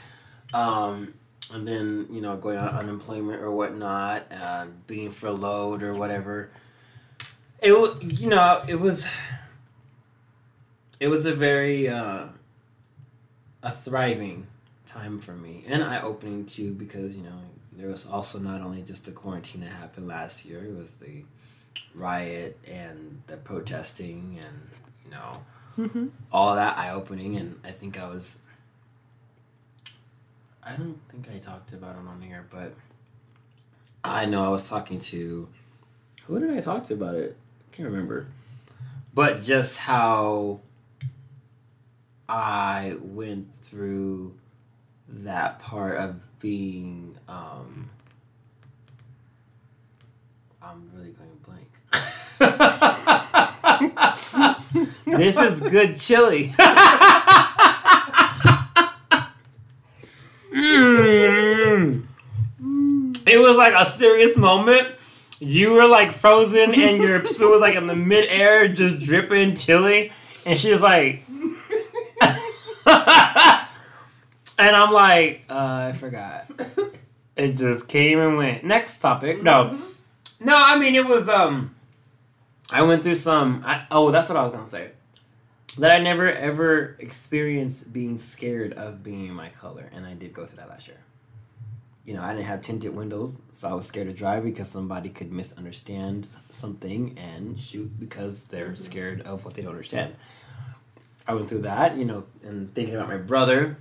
Um 0.52 1.14
and 1.52 1.66
then 1.68 2.08
you 2.10 2.20
know 2.20 2.36
going 2.36 2.58
on 2.58 2.68
unemployment 2.70 3.40
or 3.40 3.52
whatnot 3.52 4.26
and 4.30 4.86
being 4.88 5.12
furloughed 5.12 5.84
or 5.84 5.94
whatever. 5.94 6.50
It 7.62 8.20
you 8.20 8.28
know 8.28 8.62
it 8.66 8.80
was 8.80 9.06
it 10.98 11.08
was 11.08 11.26
a 11.26 11.34
very 11.34 11.88
uh, 11.88 12.26
a 13.62 13.70
thriving 13.70 14.46
time 14.96 15.18
for 15.20 15.32
me 15.32 15.62
and 15.66 15.82
eye-opening 15.82 16.44
too 16.46 16.72
because 16.72 17.16
you 17.16 17.22
know 17.22 17.38
there 17.72 17.88
was 17.88 18.06
also 18.06 18.38
not 18.38 18.60
only 18.62 18.80
just 18.82 19.04
the 19.04 19.10
quarantine 19.12 19.60
that 19.60 19.70
happened 19.70 20.06
last 20.08 20.44
year 20.46 20.64
it 20.64 20.74
was 20.76 20.92
the 20.94 21.22
riot 21.94 22.58
and 22.66 23.22
the 23.26 23.36
protesting 23.36 24.38
and 24.44 24.70
you 25.04 25.10
know 25.10 25.44
Mhm. 25.76 26.10
all 26.32 26.54
that 26.56 26.78
eye-opening 26.78 27.36
and 27.36 27.60
i 27.62 27.70
think 27.70 28.00
i 28.00 28.08
was 28.08 28.38
i 30.62 30.72
don't 30.74 30.98
think 31.10 31.28
i 31.30 31.38
talked 31.38 31.72
about 31.72 31.96
it 31.96 32.08
on 32.08 32.22
here 32.22 32.46
but 32.50 32.72
i 34.02 34.24
know 34.24 34.44
i 34.44 34.48
was 34.48 34.66
talking 34.68 34.98
to 34.98 35.48
who 36.24 36.40
did 36.40 36.50
i 36.56 36.60
talk 36.62 36.86
to 36.88 36.94
about 36.94 37.14
it 37.16 37.36
can't 37.72 37.88
remember 37.90 38.26
but 39.14 39.42
just 39.42 39.78
how 39.78 40.60
I 42.28 42.96
went 43.00 43.46
through 43.62 44.34
that 45.08 45.58
part 45.60 45.96
of 45.96 46.20
being 46.40 47.16
um 47.28 47.90
I'm 50.62 50.90
really 50.94 51.10
going 51.10 51.30
blank. 51.44 51.68
this 55.06 55.38
is 55.38 55.60
good 55.60 55.96
chili. 55.96 56.52
Mm. 60.52 62.02
It 63.26 63.38
was 63.38 63.56
like 63.56 63.74
a 63.76 63.84
serious 63.84 64.36
moment. 64.36 64.86
You 65.40 65.72
were 65.72 65.88
like 65.88 66.12
frozen 66.12 66.72
and 66.74 67.02
your 67.02 67.24
spoon 67.26 67.50
was 67.50 67.60
like 67.60 67.74
in 67.74 67.88
the 67.88 67.96
midair, 67.96 68.68
just 68.68 69.04
dripping 69.04 69.56
chili. 69.56 70.12
And 70.46 70.56
she 70.56 70.70
was 70.70 70.80
like, 70.80 71.24
and 74.58 74.74
I'm 74.74 74.92
like, 74.92 75.44
uh, 75.48 75.90
I 75.90 75.92
forgot. 75.92 76.50
It 77.36 77.58
just 77.58 77.86
came 77.86 78.18
and 78.18 78.36
went. 78.38 78.64
Next 78.64 78.98
topic. 78.98 79.42
No, 79.42 79.78
no. 80.40 80.56
I 80.56 80.78
mean, 80.78 80.94
it 80.94 81.06
was. 81.06 81.28
Um, 81.28 81.74
I 82.70 82.82
went 82.82 83.02
through 83.02 83.16
some. 83.16 83.62
I, 83.64 83.86
oh, 83.90 84.10
that's 84.10 84.28
what 84.30 84.38
I 84.38 84.42
was 84.42 84.52
gonna 84.52 84.66
say. 84.66 84.92
That 85.76 85.90
I 85.90 85.98
never 85.98 86.32
ever 86.32 86.96
experienced 86.98 87.92
being 87.92 88.16
scared 88.16 88.72
of 88.72 89.02
being 89.02 89.34
my 89.34 89.50
color, 89.50 89.90
and 89.92 90.06
I 90.06 90.14
did 90.14 90.32
go 90.32 90.46
through 90.46 90.56
that 90.56 90.70
last 90.70 90.88
year. 90.88 90.96
You 92.06 92.14
know, 92.14 92.22
I 92.22 92.32
didn't 92.32 92.46
have 92.46 92.62
tinted 92.62 92.94
windows, 92.94 93.38
so 93.50 93.68
I 93.68 93.74
was 93.74 93.86
scared 93.86 94.06
to 94.06 94.14
drive 94.14 94.44
because 94.44 94.68
somebody 94.68 95.10
could 95.10 95.30
misunderstand 95.30 96.28
something 96.48 97.18
and 97.18 97.58
shoot 97.58 98.00
because 98.00 98.44
they're 98.44 98.76
scared 98.76 99.20
of 99.22 99.44
what 99.44 99.54
they 99.54 99.62
don't 99.62 99.72
understand. 99.72 100.14
I 101.26 101.34
went 101.34 101.48
through 101.48 101.62
that, 101.62 101.96
you 101.98 102.04
know, 102.04 102.24
and 102.44 102.72
thinking 102.74 102.94
about 102.94 103.08
my 103.08 103.16
brother, 103.16 103.76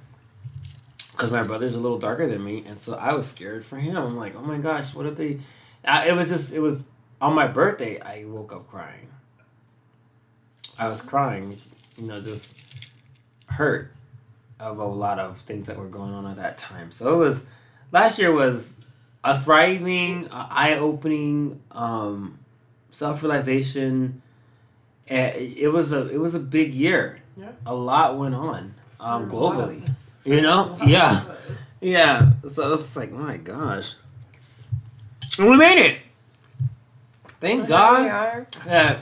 because 1.16 1.32
my 1.32 1.44
brother's 1.44 1.76
a 1.76 1.80
little 1.80 1.98
darker 2.00 2.28
than 2.28 2.44
me, 2.44 2.64
and 2.68 2.78
so 2.78 2.96
I 2.96 3.14
was 3.14 3.28
scared 3.28 3.66
for 3.66 3.78
him. 3.78 3.96
I'm 3.98 4.18
like, 4.18 4.36
oh 4.36 4.42
my 4.42 4.58
gosh, 4.58 4.94
what 4.94 5.06
if 5.06 5.16
they? 5.16 5.40
I, 5.84 6.10
it 6.10 6.16
was 6.16 6.30
just, 6.30 6.54
it 6.54 6.60
was 6.60 6.90
on 7.22 7.34
my 7.34 7.48
birthday. 7.48 8.00
I 8.00 8.26
woke 8.26 8.54
up 8.54 8.68
crying. 8.70 9.08
I 10.78 10.88
was 10.90 11.02
crying, 11.02 11.58
you 11.98 12.08
know, 12.08 12.22
just 12.22 12.60
hurt 13.48 13.92
of 14.60 14.78
a 14.80 14.86
lot 14.86 15.20
of 15.20 15.38
things 15.40 15.68
that 15.68 15.78
were 15.78 15.88
going 15.88 16.14
on 16.14 16.26
at 16.28 16.36
that 16.38 16.58
time. 16.58 16.92
So 16.92 17.14
it 17.14 17.18
was 17.18 17.46
last 17.92 18.20
year 18.20 18.32
was 18.34 18.76
a 19.24 19.40
thriving, 19.40 20.28
uh, 20.30 20.48
eye-opening, 20.50 21.62
um, 21.72 22.40
self-realization. 22.92 24.22
Eh, 25.08 25.54
It 25.58 25.68
was 25.72 25.94
a 25.94 26.08
it 26.10 26.18
was 26.20 26.36
a 26.36 26.40
big 26.40 26.74
year. 26.74 27.22
Yeah. 27.38 27.52
A 27.66 27.74
lot 27.76 28.18
went 28.18 28.34
on 28.36 28.74
um, 29.00 29.30
globally. 29.30 29.86
This. 30.26 30.36
You 30.36 30.42
know, 30.42 30.76
There's 30.80 30.82
a 30.82 30.84
lot 30.84 30.90
yeah, 30.90 31.24
yeah. 31.82 32.32
So 32.48 32.74
it's 32.74 32.96
like, 32.96 33.12
oh 33.14 33.18
my 33.18 33.38
gosh, 33.38 33.94
and 35.38 35.50
we 35.50 35.58
made 35.58 35.78
it. 35.86 36.00
Thank 37.42 37.70
Well, 37.70 37.96
here 37.96 38.04
we 38.04 38.10
God. 38.10 38.16
are, 38.16 38.48
Yeah. 38.66 39.00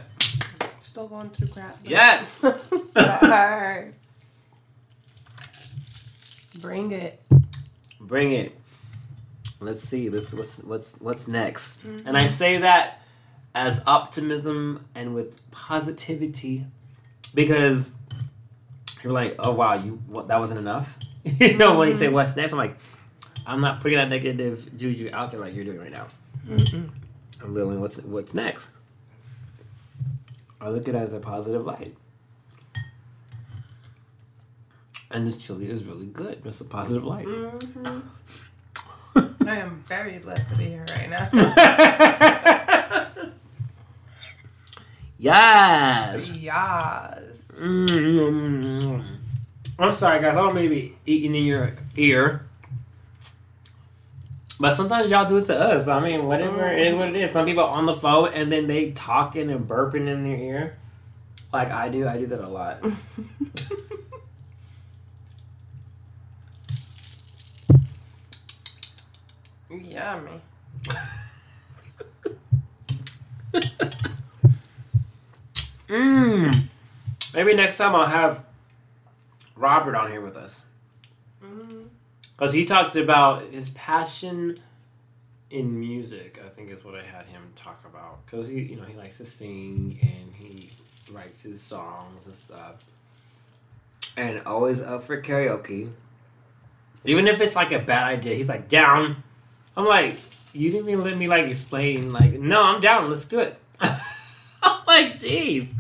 still 0.80 1.08
going 1.08 1.30
through 1.30 1.48
crap. 1.48 1.78
but- 1.82 1.90
Yes. 1.90 2.36
Bring 6.60 6.92
it. 6.92 7.22
Bring 8.00 8.32
it. 8.32 8.58
Let's 9.60 9.82
see. 9.82 10.10
Let's 10.10 10.34
what's 10.34 10.58
what's 10.60 10.96
what's 11.00 11.28
next. 11.28 11.80
Mm-hmm. 11.86 12.08
And 12.08 12.18
I 12.18 12.28
say 12.28 12.58
that 12.58 13.02
as 13.56 13.82
optimism 13.88 14.86
and 14.96 15.14
with 15.14 15.40
positivity 15.52 16.66
because 17.34 17.92
you're 19.04 19.14
like, 19.14 19.36
oh 19.40 19.54
wow, 19.54 19.76
you 19.76 20.02
what 20.08 20.28
that 20.28 20.40
wasn't 20.40 20.60
enough. 20.60 20.98
you 21.40 21.58
know 21.58 21.78
when 21.78 21.90
you 21.90 21.96
say 21.96 22.10
what's 22.10 22.36
next, 22.36 22.52
I'm 22.52 22.58
like, 22.58 22.78
I'm 23.48 23.62
not 23.62 23.82
putting 23.82 23.98
that 23.98 24.10
negative 24.10 24.76
juju 24.78 25.10
out 25.14 25.32
there 25.32 25.40
like 25.40 25.54
you're 25.54 25.66
doing 25.66 25.80
right 25.80 25.92
now. 25.92 26.08
Mm-mm. 26.48 26.90
I'm 27.42 27.54
literally 27.54 27.78
what's 27.78 27.98
what's 27.98 28.34
next. 28.34 28.70
I 30.60 30.70
look 30.70 30.88
at 30.88 30.96
it 30.96 30.98
as 30.98 31.14
a 31.14 31.20
positive 31.20 31.66
light. 31.66 31.96
And 35.12 35.28
this 35.28 35.38
chili 35.38 35.68
is 35.70 35.84
really 35.84 36.08
good. 36.08 36.42
It's 36.46 36.62
a 36.62 36.66
positive 36.66 37.04
light. 37.04 37.26
Mhm. 37.28 38.04
I 39.46 39.58
am 39.58 39.84
very 39.86 40.18
blessed 40.20 40.50
to 40.50 40.58
be 40.58 40.64
here 40.66 40.86
right 40.98 41.10
now. 41.10 41.30
yes. 45.20 46.30
Yas. 46.30 47.52
Mm. 47.60 49.18
I'm 49.80 49.94
sorry, 49.94 50.22
guys. 50.22 50.34
I 50.34 50.36
don't 50.36 50.54
mean 50.54 50.66
to 50.66 50.70
be 50.70 50.96
eating 51.06 51.36
in 51.36 51.46
your 51.46 51.74
ear. 51.96 52.46
But 54.60 54.76
sometimes 54.76 55.10
y'all 55.10 55.28
do 55.28 55.38
it 55.38 55.46
to 55.46 55.60
us. 55.60 55.88
I 55.88 56.00
mean, 56.00 56.28
whatever 56.28 56.72
it 56.72 56.88
is, 56.88 56.96
what 56.96 57.10
it 57.10 57.16
is. 57.16 57.32
Some 57.32 57.46
people 57.46 57.64
on 57.64 57.86
the 57.86 57.94
phone 57.94 58.32
and 58.34 58.52
then 58.52 58.68
they 58.68 58.92
talking 58.92 59.50
and 59.50 59.68
burping 59.68 60.08
in 60.08 60.24
their 60.24 60.38
ear, 60.38 60.78
like 61.52 61.72
I 61.72 61.90
do. 61.90 62.08
I 62.08 62.18
do 62.18 62.28
that 62.28 62.40
a 62.40 62.48
lot. 62.48 62.80
Yummy. 69.70 70.42
Mmm. 75.90 76.68
Maybe 77.34 77.54
next 77.54 77.78
time 77.78 77.96
I'll 77.96 78.06
have 78.06 78.44
Robert 79.56 79.96
on 79.96 80.10
here 80.10 80.22
with 80.22 80.36
us. 80.36 80.62
Mm-hmm. 81.44 81.84
Because 82.36 82.54
he 82.54 82.66
talked 82.66 82.96
about 82.96 83.44
his 83.52 83.70
passion 83.70 84.60
in 85.50 85.80
music, 85.80 86.42
I 86.44 86.50
think 86.50 86.72
is 86.72 86.84
what 86.84 86.96
I 86.96 87.04
had 87.04 87.28
him 87.28 87.42
talk 87.56 87.84
about. 87.86 88.26
Because 88.26 88.48
he, 88.48 88.62
you 88.62 88.76
know, 88.76 88.84
he 88.84 88.96
likes 88.96 89.18
to 89.18 89.26
sing 89.26 90.00
and 90.02 90.34
he 90.34 90.72
writes 91.12 91.44
his 91.44 91.62
songs 91.62 92.26
and 92.26 92.36
stuff. 92.36 92.84
And 94.18 94.42
always 94.46 94.82
up 94.82 95.04
for 95.04 95.22
karaoke. 95.22 95.92
Even 97.06 97.28
if 97.28 97.42
it's 97.42 97.56
like 97.56 97.72
a 97.72 97.80
bad 97.80 98.04
idea, 98.04 98.36
he's 98.36 98.50
like, 98.50 98.68
down. 98.68 99.24
I'm 99.78 99.86
like, 99.86 100.18
you 100.54 100.72
didn't 100.72 100.90
even 100.90 101.04
let 101.04 101.18
me 101.18 101.28
like 101.28 101.46
explain, 101.46 102.12
like, 102.12 102.34
no, 102.34 102.62
I'm 102.64 102.82
down, 102.82 103.10
let's 103.10 103.26
do 103.26 103.40
it. 103.40 103.60
I'm 103.80 104.86
like, 104.88 105.20
jeez. 105.20 105.74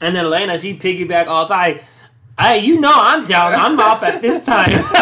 And 0.00 0.14
then 0.14 0.26
Elena, 0.26 0.58
she 0.58 0.78
piggyback 0.78 1.26
all 1.26 1.46
the 1.46 1.54
time. 1.54 1.80
Hey, 2.38 2.60
you 2.64 2.80
know 2.80 2.92
I'm 2.94 3.26
down. 3.26 3.54
I'm 3.54 3.80
off 3.80 4.02
at 4.02 4.20
this 4.20 4.44
time. 4.44 4.70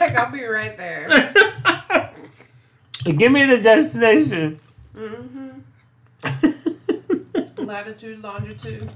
like 0.00 0.14
I'll 0.16 0.30
be 0.30 0.44
right 0.44 0.76
there. 0.76 1.32
Give 3.04 3.32
me 3.32 3.46
the 3.46 3.58
destination. 3.58 4.58
Mm-hmm. 4.94 5.60
Latitude, 7.64 8.22
longitude. 8.22 8.88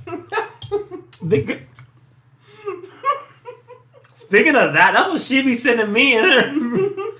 The- 1.22 1.60
Speaking 4.12 4.56
of 4.56 4.72
that, 4.74 4.92
that's 4.94 5.08
what 5.10 5.20
she 5.20 5.42
be 5.42 5.54
sending 5.54 5.92
me. 5.92 6.16
oh, 6.18 7.12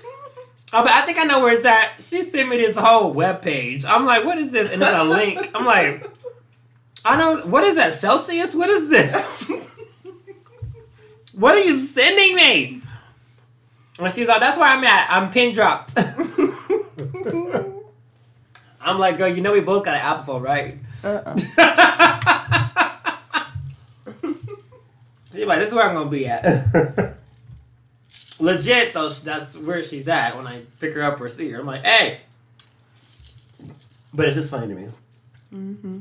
but 0.71 0.89
I 0.91 1.01
think 1.05 1.19
I 1.19 1.23
know 1.25 1.41
where 1.41 1.53
it's 1.53 1.65
at. 1.65 2.01
She 2.01 2.23
sent 2.23 2.49
me 2.49 2.57
this 2.57 2.75
whole 2.75 3.13
web 3.13 3.41
page. 3.43 3.85
I'm 3.85 4.05
like, 4.05 4.25
what 4.25 4.37
is 4.39 4.51
this? 4.51 4.71
And 4.71 4.81
it's 4.81 4.91
a 4.91 5.03
link. 5.03 5.49
I'm 5.53 5.65
like, 5.65 6.09
I 7.05 7.17
don't. 7.17 7.47
What 7.47 7.63
is 7.63 7.75
that? 7.75 7.93
Celsius? 7.93 8.55
What 8.55 8.69
is 8.69 8.89
this? 8.89 9.51
what 11.33 11.55
are 11.55 11.61
you 11.61 11.77
sending 11.77 12.35
me? 12.35 12.81
And 13.99 14.13
she's 14.13 14.27
like, 14.27 14.39
that's 14.39 14.57
where 14.57 14.67
I'm 14.67 14.83
at. 14.83 15.09
I'm 15.09 15.31
pin 15.31 15.53
dropped. 15.53 15.93
I'm 18.81 18.99
like, 18.99 19.17
girl, 19.17 19.27
you 19.29 19.41
know 19.41 19.53
we 19.53 19.61
both 19.61 19.85
got 19.85 19.95
an 19.95 20.01
Apple 20.01 20.23
phone, 20.25 20.41
right? 20.41 20.77
Uh-uh. 21.03 21.35
She's 25.33 25.47
like, 25.47 25.59
this 25.59 25.69
is 25.69 25.73
where 25.73 25.89
I'm 25.89 25.95
gonna 25.95 26.09
be 26.09 26.27
at. 26.27 26.43
Legit 28.39 28.93
though, 28.93 29.09
that's 29.09 29.57
where 29.57 29.83
she's 29.83 30.07
at 30.07 30.35
when 30.35 30.45
I 30.45 30.61
pick 30.79 30.93
her 30.93 31.01
up 31.01 31.19
or 31.19 31.27
see 31.27 31.49
her. 31.49 31.59
I'm 31.59 31.65
like, 31.65 31.83
hey. 31.83 32.21
But 34.13 34.27
it's 34.27 34.35
just 34.35 34.51
funny 34.51 34.67
to 34.67 34.75
me. 34.75 34.87
Mm-hmm. 35.53 35.99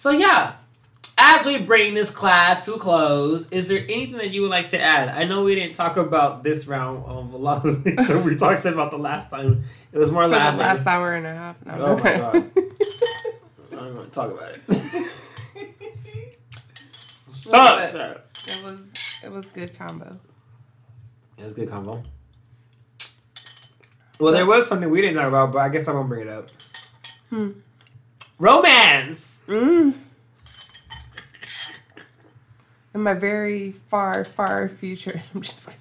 So 0.00 0.08
yeah, 0.08 0.54
as 1.18 1.44
we 1.44 1.58
bring 1.58 1.92
this 1.92 2.10
class 2.10 2.64
to 2.64 2.72
a 2.76 2.78
close, 2.78 3.46
is 3.50 3.68
there 3.68 3.84
anything 3.84 4.16
that 4.16 4.30
you 4.30 4.40
would 4.40 4.50
like 4.50 4.68
to 4.68 4.80
add? 4.80 5.10
I 5.10 5.24
know 5.24 5.44
we 5.44 5.54
didn't 5.54 5.76
talk 5.76 5.98
about 5.98 6.42
this 6.42 6.66
round 6.66 7.04
of 7.04 7.34
a 7.34 7.36
lot 7.36 7.66
of 7.66 7.82
things 7.84 8.08
that 8.08 8.24
we 8.24 8.34
talked 8.34 8.64
about 8.64 8.92
the 8.92 8.96
last 8.96 9.28
time. 9.28 9.64
It 9.92 9.98
was 9.98 10.10
more 10.10 10.22
For 10.22 10.30
the 10.30 10.36
last 10.36 10.86
hour 10.86 11.12
and 11.12 11.26
a 11.26 11.34
half. 11.34 11.66
No, 11.66 11.74
Oh 11.74 11.96
my. 11.98 12.16
God. 12.16 12.34
I 13.72 13.74
don't 13.74 13.94
want 13.94 14.10
to 14.10 14.14
talk 14.14 14.30
about 14.32 14.52
it. 14.54 14.62
Well, 17.50 17.90
Stop, 17.90 17.92
but 17.92 18.26
it 18.46 18.64
was 18.64 19.20
it 19.22 19.30
was 19.30 19.50
good 19.50 19.78
combo. 19.78 20.18
It 21.36 21.44
was 21.44 21.52
good 21.52 21.68
combo. 21.68 22.02
Well, 24.18 24.32
there 24.32 24.46
was 24.46 24.66
something 24.66 24.88
we 24.88 25.02
didn't 25.02 25.16
talk 25.16 25.28
about, 25.28 25.52
but 25.52 25.58
I 25.58 25.68
guess 25.68 25.86
I'm 25.88 25.96
gonna 25.96 26.08
bring 26.08 26.22
it 26.22 26.28
up. 26.28 26.48
Hmm. 27.28 27.50
Romance. 28.38 29.29
Mm. 29.50 29.94
In 32.94 33.00
my 33.02 33.14
very 33.14 33.72
far, 33.72 34.24
far 34.24 34.68
future, 34.68 35.20
I'm 35.34 35.42
just. 35.42 35.76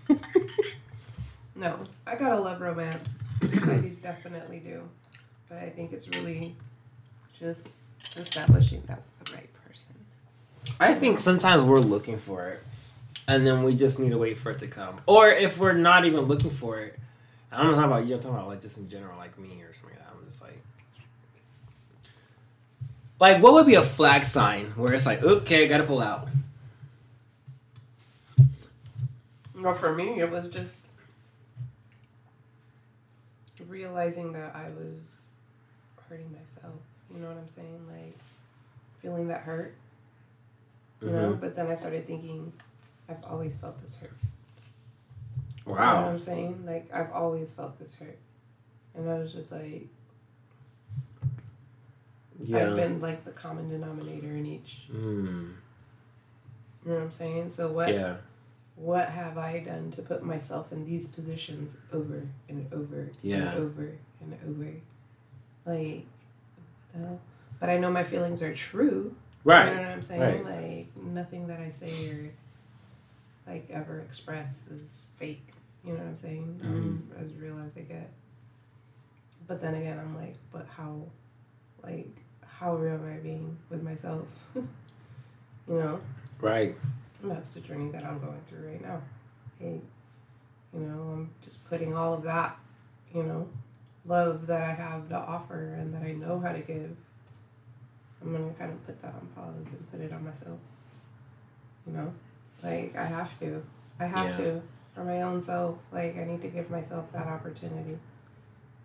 no, 1.55 1.78
I 2.07 2.15
gotta 2.15 2.39
love 2.39 2.61
romance. 2.61 3.07
I 3.43 3.91
definitely 4.01 4.59
do, 4.59 4.82
but 5.47 5.59
I 5.59 5.70
think 5.70 5.93
it's 5.93 6.07
really 6.17 6.55
just 7.39 7.91
establishing 8.17 8.82
that 8.88 9.03
with 9.20 9.28
the 9.30 9.36
right 9.36 9.53
person. 9.67 9.93
I 10.80 10.95
think 10.95 11.20
sometimes 11.20 11.61
we're 11.61 11.80
looking 11.80 12.17
for 12.17 12.47
it, 12.49 12.63
and 13.28 13.45
then 13.45 13.61
we 13.61 13.76
just 13.76 13.99
need 13.99 14.09
to 14.09 14.17
wait 14.17 14.39
for 14.39 14.49
it 14.49 14.57
to 14.59 14.67
come. 14.67 14.99
Or 15.05 15.30
if 15.30 15.59
we're 15.59 15.74
not 15.74 16.05
even 16.05 16.22
looking 16.22 16.49
for 16.49 16.80
it, 16.80 16.97
I 17.51 17.61
don't 17.61 17.78
know 17.78 17.86
about 17.86 18.07
you. 18.07 18.15
I'm 18.15 18.22
talking 18.22 18.36
about 18.36 18.47
like 18.47 18.63
just 18.63 18.80
in 18.80 18.89
general, 18.89 19.15
like 19.15 19.38
me 19.38 19.61
or 19.61 19.74
something 19.76 19.91
like 19.91 19.99
that. 19.99 20.15
I'm 20.20 20.26
just 20.26 20.41
like, 20.41 20.59
like 23.20 23.41
what 23.41 23.53
would 23.53 23.65
be 23.65 23.76
a 23.76 23.84
flag 23.84 24.24
sign 24.24 24.67
where 24.76 24.93
it's 24.93 25.05
like, 25.05 25.22
okay, 25.24 25.65
I 25.65 25.67
gotta 25.67 25.84
pull 25.84 26.01
out. 26.01 26.30
Well, 29.55 29.74
for 29.74 29.93
me, 29.93 30.20
it 30.22 30.32
was 30.32 30.47
just 30.47 30.88
realizing 33.67 34.32
that 34.34 34.55
I 34.55 34.70
was 34.70 35.32
hurting 36.07 36.32
myself. 36.32 36.76
You 37.13 37.20
know 37.20 37.28
what 37.28 37.38
I'm 37.38 37.47
saying? 37.47 37.86
Like 37.91 38.17
feeling 39.01 39.28
that 39.28 39.41
hurt. 39.41 39.76
You 41.01 41.09
know. 41.09 41.32
Mm-hmm. 41.32 41.41
But 41.41 41.55
then 41.55 41.67
I 41.67 41.76
started 41.76 42.05
thinking, 42.07 42.53
I've 43.09 43.24
always 43.26 43.55
felt 43.57 43.82
this 43.82 43.95
hurt. 43.95 44.11
Wow. 45.65 45.76
You 45.76 45.78
know 45.78 46.05
what 46.05 46.11
I'm 46.13 46.20
saying? 46.20 46.63
Like 46.65 46.89
I've 46.93 47.11
always 47.11 47.51
felt 47.51 47.80
this 47.80 47.95
hurt, 47.95 48.17
and 48.95 49.09
I 49.09 49.20
was 49.20 49.34
just 49.34 49.51
like, 49.51 49.88
I've 52.41 52.75
been 52.75 52.99
like 52.99 53.25
the 53.25 53.31
common 53.31 53.69
denominator 53.69 54.27
in 54.27 54.45
each. 54.45 54.87
Mm. 54.91 55.53
You 56.85 56.91
know 56.91 56.95
what 56.95 57.03
I'm 57.03 57.11
saying? 57.11 57.49
So 57.49 57.71
what? 57.71 57.93
Yeah. 57.93 58.15
what 58.75 59.09
have 59.09 59.37
I 59.37 59.59
done 59.59 59.91
to 59.91 60.01
put 60.01 60.23
myself 60.23 60.71
in 60.71 60.85
these 60.85 61.07
positions 61.07 61.75
over 61.91 62.27
and 62.47 62.71
over 62.73 63.11
Yeah. 63.21 63.37
and 63.37 63.59
over 63.59 63.97
and 64.21 64.37
over? 64.47 64.71
Like, 65.65 66.05
what 66.55 66.93
the 66.93 66.99
hell? 66.99 67.19
But 67.59 67.69
I 67.69 67.77
know 67.77 67.91
my 67.91 68.05
feelings 68.05 68.41
are 68.41 68.53
true. 68.53 69.13
Right. 69.43 69.67
You 69.69 69.75
know 69.75 69.81
what 69.81 69.91
I'm 69.91 70.01
saying? 70.01 70.43
Like, 70.45 71.03
nothing 71.03 71.47
that 71.47 71.59
I 71.59 71.69
say 71.69 72.09
or 72.11 72.31
like 73.51 73.69
ever 73.69 73.99
express 73.99 74.67
is 74.67 75.07
fake. 75.17 75.45
You 75.83 75.93
know 75.93 75.99
what 75.99 76.07
I'm 76.07 76.15
saying? 76.15 76.59
I'm 76.63 77.11
as 77.21 77.33
real 77.33 77.59
as 77.65 77.75
I 77.75 77.81
get. 77.81 78.09
But 79.47 79.61
then 79.61 79.73
again, 79.75 79.97
I'm 79.99 80.15
like, 80.15 80.35
but 80.51 80.67
how, 80.67 81.01
like, 81.83 82.15
how 82.60 82.76
real 82.76 82.95
am 82.95 83.07
I 83.10 83.18
being 83.18 83.57
with 83.70 83.82
myself? 83.82 84.28
you 84.55 84.66
know? 85.68 86.01
Right. 86.41 86.76
And 87.22 87.32
that's 87.32 87.53
the 87.53 87.62
journey 87.62 87.89
that 87.91 88.03
I'm 88.03 88.20
going 88.20 88.41
through 88.47 88.68
right 88.68 88.82
now. 88.82 89.01
Hey, 89.60 89.80
you 90.74 90.80
know, 90.80 91.01
I'm 91.14 91.30
just 91.41 91.68
putting 91.70 91.95
all 91.95 92.14
of 92.14 92.24
that, 92.24 92.57
you 93.14 93.24
know, 93.24 93.47
love 94.05 94.47
that 94.47 94.62
I 94.62 94.74
have 94.74 95.07
to 95.10 95.16
offer 95.16 95.74
and 95.74 95.93
that 95.93 96.03
I 96.03 96.12
know 96.12 96.39
how 96.39 96.51
to 96.51 96.60
give. 96.60 96.95
I'm 98.22 98.34
gonna 98.34 98.53
kind 98.53 98.72
of 98.72 98.86
put 98.86 99.01
that 99.01 99.14
on 99.14 99.28
pause 99.36 99.55
and 99.55 99.91
put 99.91 100.01
it 100.01 100.12
on 100.12 100.26
myself. 100.26 100.60
You 101.88 101.93
know, 101.93 102.14
like 102.62 102.95
I 102.95 103.05
have 103.05 103.39
to. 103.39 103.64
I 103.99 104.05
have 104.05 104.39
Yeah. 104.39 104.45
to 104.45 104.62
for 104.93 105.03
my 105.05 105.22
own 105.22 105.41
self. 105.41 105.78
Like 105.93 106.18
I 106.18 106.26
need 106.26 106.41
to 106.41 106.49
give 106.49 106.70
myself 106.70 107.10
that 107.14 107.28
opportunity. 107.28 107.97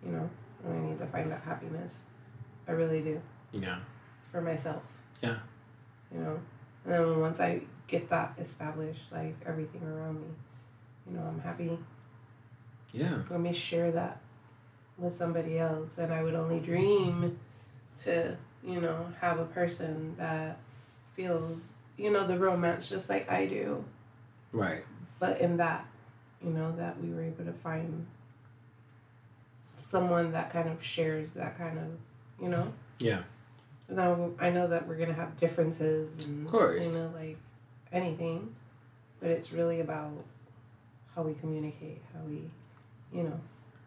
You 0.05 0.11
know, 0.11 0.29
and 0.63 0.73
I 0.73 0.89
need 0.89 0.99
to 0.99 1.05
find 1.07 1.29
that 1.31 1.41
happiness. 1.41 2.05
I 2.67 2.71
really 2.71 3.01
do 3.01 3.21
Yeah. 3.61 3.77
for 4.31 4.41
myself. 4.41 4.83
Yeah. 5.21 5.37
You 6.13 6.19
know, 6.19 6.39
and 6.85 6.93
then 6.93 7.19
once 7.19 7.39
I 7.39 7.61
get 7.87 8.09
that 8.09 8.33
established, 8.37 9.11
like 9.11 9.35
everything 9.45 9.81
around 9.83 10.19
me, 10.21 10.27
you 11.09 11.17
know, 11.17 11.23
I'm 11.23 11.39
happy. 11.39 11.77
Yeah. 12.91 13.19
Let 13.29 13.39
me 13.39 13.53
share 13.53 13.91
that 13.91 14.19
with 14.97 15.13
somebody 15.13 15.57
else, 15.59 15.97
and 15.97 16.13
I 16.13 16.23
would 16.23 16.35
only 16.35 16.59
dream 16.59 17.37
to, 18.01 18.37
you 18.63 18.79
know, 18.81 19.07
have 19.21 19.39
a 19.39 19.45
person 19.45 20.15
that 20.17 20.57
feels, 21.15 21.75
you 21.97 22.11
know, 22.11 22.25
the 22.25 22.37
romance 22.39 22.87
just 22.89 23.09
like 23.09 23.29
I 23.31 23.45
do, 23.45 23.83
Right. 24.51 24.83
but 25.19 25.41
in 25.41 25.57
that, 25.57 25.87
you 26.41 26.51
know, 26.51 26.73
that 26.77 27.01
we 27.01 27.09
were 27.13 27.23
able 27.23 27.45
to 27.45 27.53
find 27.53 28.05
someone 29.75 30.31
that 30.31 30.49
kind 30.49 30.69
of 30.69 30.83
shares 30.83 31.31
that 31.33 31.57
kind 31.57 31.77
of, 31.77 31.85
you 32.41 32.49
know. 32.49 32.71
Yeah. 32.99 33.23
Now 33.89 34.31
I 34.39 34.49
know 34.49 34.67
that 34.67 34.87
we're 34.87 34.97
gonna 34.97 35.13
have 35.13 35.37
differences 35.37 36.25
and 36.25 36.45
Of 36.45 36.51
course. 36.51 36.87
you 36.87 36.97
know 36.99 37.11
like 37.13 37.37
anything, 37.91 38.55
but 39.19 39.29
it's 39.29 39.51
really 39.53 39.79
about 39.79 40.11
how 41.15 41.21
we 41.21 41.33
communicate, 41.35 42.01
how 42.13 42.19
we, 42.27 42.49
you 43.13 43.23
know, 43.23 43.39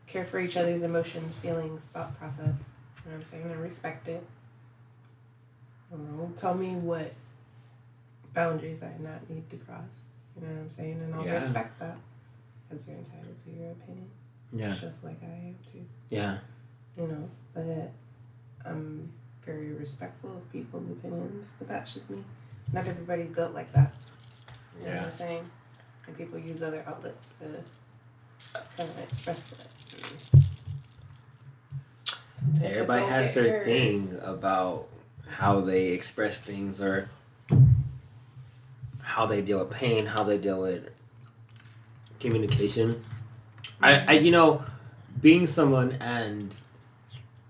care 0.06 0.24
for 0.24 0.38
each 0.38 0.56
other's 0.56 0.82
emotions, 0.82 1.34
feelings, 1.36 1.86
thought 1.86 2.16
process. 2.18 2.62
You 3.04 3.10
know 3.10 3.16
what 3.16 3.20
I'm 3.20 3.24
saying, 3.24 3.50
and 3.50 3.60
respect 3.60 4.08
it. 4.08 4.24
Know, 5.90 6.30
tell 6.36 6.54
me 6.54 6.74
what 6.74 7.12
boundaries 8.34 8.82
I 8.82 8.92
not 9.00 9.28
need 9.28 9.48
to 9.50 9.56
cross. 9.56 10.04
You 10.36 10.46
know 10.46 10.52
what 10.54 10.60
I'm 10.60 10.70
saying, 10.70 11.00
and 11.00 11.14
I'll 11.14 11.24
Yeah. 11.24 11.34
respect 11.34 11.78
that. 11.80 11.96
because 12.68 12.86
you're 12.86 12.98
entitled 12.98 13.38
to 13.44 13.50
your 13.50 13.70
opinion. 13.72 14.10
Yeah. 14.52 14.74
Just 14.74 15.02
like 15.02 15.22
I 15.22 15.26
am 15.48 15.56
too. 15.72 15.86
Yeah. 16.10 16.36
You 16.98 17.06
know, 17.06 17.30
but 17.54 17.90
I'm 18.62 19.10
very 19.48 19.72
respectful 19.72 20.30
of 20.36 20.52
people's 20.52 20.90
opinions, 20.90 21.46
but 21.58 21.68
that's 21.68 21.94
just 21.94 22.08
me. 22.10 22.22
Not 22.72 22.86
everybody's 22.86 23.30
built 23.34 23.54
like 23.54 23.72
that. 23.72 23.94
You 24.78 24.84
know 24.84 24.90
what 24.90 25.00
Yeah. 25.00 25.04
I'm 25.06 25.10
saying? 25.10 25.50
And 26.06 26.16
people 26.16 26.38
use 26.38 26.62
other 26.62 26.84
outlets 26.86 27.38
to 27.38 27.46
kind 28.76 28.90
of 28.90 28.98
express 29.00 29.44
that. 29.44 29.66
Sometimes 32.34 32.62
Everybody 32.62 33.04
has 33.06 33.34
their 33.34 33.50
heard. 33.58 33.64
thing 33.64 34.18
about 34.22 34.86
how 35.28 35.60
they 35.60 35.88
express 35.88 36.40
things 36.40 36.80
or 36.80 37.08
how 39.02 39.26
they 39.26 39.40
deal 39.42 39.60
with 39.60 39.70
pain, 39.70 40.06
how 40.06 40.22
they 40.22 40.38
deal 40.38 40.60
with 40.62 40.88
communication. 42.20 43.02
I, 43.80 44.04
I 44.06 44.12
you 44.18 44.30
know, 44.30 44.62
being 45.20 45.46
someone 45.46 45.92
and 46.00 46.54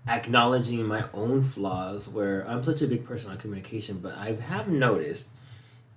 acknowledging 0.09 0.85
my 0.85 1.05
own 1.13 1.43
flaws 1.43 2.07
where 2.07 2.47
I'm 2.47 2.63
such 2.63 2.81
a 2.81 2.87
big 2.87 3.05
person 3.05 3.31
on 3.31 3.37
communication, 3.37 3.99
but 3.99 4.17
I 4.17 4.33
have 4.33 4.67
noticed 4.67 5.29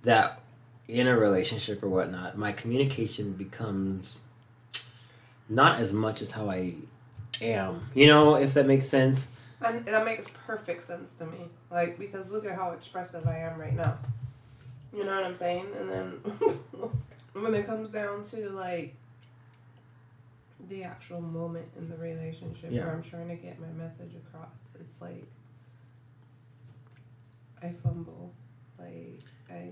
that 0.03 0.39
in 0.87 1.07
a 1.07 1.17
relationship 1.17 1.81
or 1.81 1.89
whatnot, 1.89 2.37
my 2.37 2.51
communication 2.51 3.33
becomes 3.33 4.19
not 5.49 5.79
as 5.79 5.91
much 5.93 6.21
as 6.21 6.31
how 6.31 6.49
I 6.49 6.75
am. 7.41 7.89
You 7.95 8.07
know, 8.07 8.35
if 8.35 8.53
that 8.53 8.67
makes 8.67 8.87
sense. 8.87 9.31
And 9.61 9.85
that 9.85 10.05
makes 10.05 10.27
perfect 10.45 10.83
sense 10.83 11.15
to 11.15 11.25
me. 11.25 11.49
Like, 11.71 11.97
because 11.97 12.31
look 12.31 12.45
at 12.45 12.53
how 12.55 12.71
expressive 12.71 13.25
I 13.25 13.39
am 13.39 13.59
right 13.59 13.73
now. 13.73 13.97
You 14.93 15.05
know 15.05 15.15
what 15.15 15.25
I'm 15.25 15.35
saying? 15.35 15.67
And 15.79 15.89
then 15.89 16.11
when 17.33 17.55
it 17.55 17.65
comes 17.65 17.91
down 17.91 18.23
to, 18.23 18.49
like, 18.49 18.93
the 20.69 20.83
actual 20.83 21.21
moment 21.21 21.67
in 21.77 21.89
the 21.89 21.97
relationship 21.97 22.71
Yeah. 22.71 22.85
where 22.85 22.93
I'm 22.93 23.03
trying 23.03 23.27
to 23.29 23.35
get 23.35 23.59
my 23.59 23.67
message 23.81 24.11
across, 24.15 24.49
it's 24.79 25.01
like, 25.01 25.25
I 27.61 27.69
fumble. 27.83 28.33
Like, 28.77 29.19
I. 29.49 29.71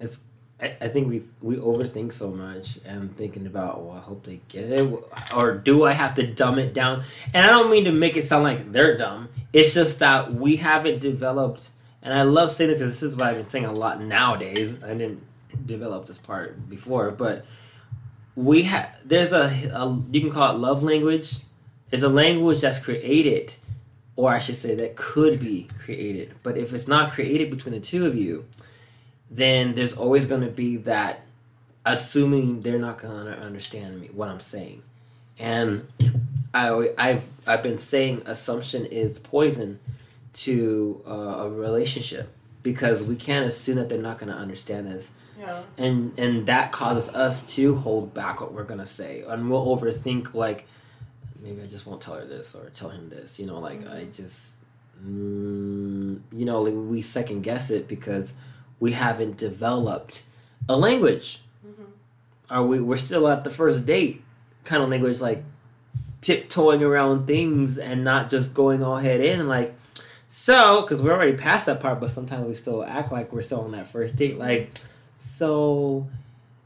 It's. 0.00 0.20
I, 0.60 0.76
I 0.80 0.88
think 0.88 1.08
we 1.08 1.22
we 1.40 1.54
overthink 1.54 2.12
so 2.12 2.32
much 2.32 2.80
and 2.84 3.16
thinking 3.16 3.46
about 3.46 3.80
well 3.80 3.96
I 3.96 4.00
hope 4.00 4.24
they 4.26 4.40
get 4.48 4.64
it 4.72 4.92
or 5.32 5.52
do 5.56 5.84
I 5.84 5.92
have 5.92 6.14
to 6.14 6.26
dumb 6.26 6.58
it 6.58 6.74
down 6.74 7.04
and 7.32 7.46
I 7.46 7.50
don't 7.50 7.70
mean 7.70 7.84
to 7.84 7.92
make 7.92 8.16
it 8.16 8.24
sound 8.24 8.42
like 8.42 8.72
they're 8.72 8.98
dumb 8.98 9.28
it's 9.52 9.72
just 9.72 10.00
that 10.00 10.34
we 10.34 10.56
haven't 10.56 10.98
developed 11.00 11.70
and 12.02 12.12
I 12.12 12.22
love 12.22 12.50
saying 12.50 12.72
this 12.72 12.80
this 12.80 13.04
is 13.04 13.14
what 13.14 13.28
I've 13.28 13.36
been 13.36 13.46
saying 13.46 13.66
a 13.66 13.72
lot 13.72 14.00
nowadays 14.02 14.82
I 14.82 14.94
didn't 14.94 15.22
develop 15.64 16.06
this 16.06 16.18
part 16.18 16.68
before 16.68 17.12
but 17.12 17.46
we 18.38 18.62
have 18.62 18.96
there's 19.04 19.32
a, 19.32 19.46
a 19.74 20.02
you 20.12 20.20
can 20.20 20.30
call 20.30 20.54
it 20.54 20.58
love 20.58 20.82
language. 20.82 21.38
There's 21.90 22.04
a 22.04 22.08
language 22.08 22.60
that's 22.60 22.78
created 22.78 23.54
or 24.14 24.32
I 24.32 24.38
should 24.38 24.56
say 24.56 24.74
that 24.76 24.96
could 24.96 25.40
be 25.40 25.68
created. 25.84 26.34
But 26.42 26.56
if 26.56 26.72
it's 26.72 26.86
not 26.86 27.12
created 27.12 27.50
between 27.50 27.74
the 27.74 27.80
two 27.80 28.06
of 28.06 28.14
you 28.14 28.46
then 29.30 29.74
there's 29.74 29.94
always 29.94 30.24
going 30.24 30.40
to 30.40 30.48
be 30.48 30.76
that 30.78 31.20
assuming 31.84 32.62
they're 32.62 32.78
not 32.78 32.98
going 32.98 33.26
to 33.26 33.38
understand 33.40 34.00
me 34.00 34.08
what 34.12 34.28
I'm 34.28 34.40
saying. 34.40 34.82
And 35.38 35.88
I 36.54 36.90
I've 36.96 37.26
I've 37.46 37.62
been 37.62 37.78
saying 37.78 38.22
assumption 38.26 38.86
is 38.86 39.18
poison 39.18 39.80
to 40.34 41.02
uh, 41.06 41.12
a 41.12 41.50
relationship 41.50 42.32
because 42.72 43.02
we 43.02 43.16
can't 43.16 43.46
assume 43.46 43.76
that 43.76 43.88
they're 43.88 44.02
not 44.10 44.18
going 44.18 44.30
to 44.30 44.38
understand 44.38 44.86
us. 44.88 45.10
Yeah. 45.40 45.62
And 45.78 46.18
and 46.18 46.46
that 46.48 46.70
causes 46.70 47.08
us 47.08 47.42
to 47.54 47.76
hold 47.76 48.12
back 48.12 48.42
what 48.42 48.52
we're 48.52 48.64
going 48.64 48.80
to 48.80 48.92
say 49.00 49.22
and 49.26 49.48
we'll 49.50 49.64
overthink 49.74 50.34
like 50.34 50.66
maybe 51.42 51.62
I 51.62 51.66
just 51.66 51.86
won't 51.86 52.02
tell 52.02 52.16
her 52.16 52.26
this 52.26 52.54
or 52.54 52.68
tell 52.68 52.90
him 52.90 53.08
this, 53.08 53.40
you 53.40 53.46
know, 53.46 53.58
like 53.58 53.88
I 53.88 54.04
just 54.12 54.60
mm, 55.02 56.20
you 56.30 56.44
know, 56.44 56.60
like 56.60 56.74
we 56.74 57.00
second 57.00 57.40
guess 57.40 57.70
it 57.70 57.88
because 57.88 58.34
we 58.80 58.92
haven't 58.92 59.38
developed 59.38 60.24
a 60.68 60.76
language. 60.76 61.40
Mhm. 61.66 61.86
Are 62.50 62.64
we? 62.66 62.80
We're 62.80 62.98
still 62.98 63.28
at 63.28 63.44
the 63.44 63.50
first 63.50 63.86
date 63.86 64.22
kind 64.64 64.82
of 64.82 64.90
language, 64.90 65.22
like 65.22 65.42
tiptoeing 66.20 66.82
around 66.82 67.26
things 67.26 67.78
and 67.78 68.04
not 68.04 68.28
just 68.28 68.52
going 68.52 68.82
all 68.82 68.98
head 68.98 69.22
in. 69.22 69.48
Like 69.48 69.74
so, 70.30 70.82
because 70.82 71.00
we're 71.00 71.12
already 71.12 71.36
past 71.36 71.66
that 71.66 71.80
part, 71.80 72.00
but 72.00 72.10
sometimes 72.10 72.46
we 72.46 72.54
still 72.54 72.84
act 72.84 73.10
like 73.10 73.32
we're 73.32 73.42
still 73.42 73.62
on 73.62 73.72
that 73.72 73.88
first 73.88 74.14
date. 74.16 74.38
Like 74.38 74.70
so, 75.16 76.06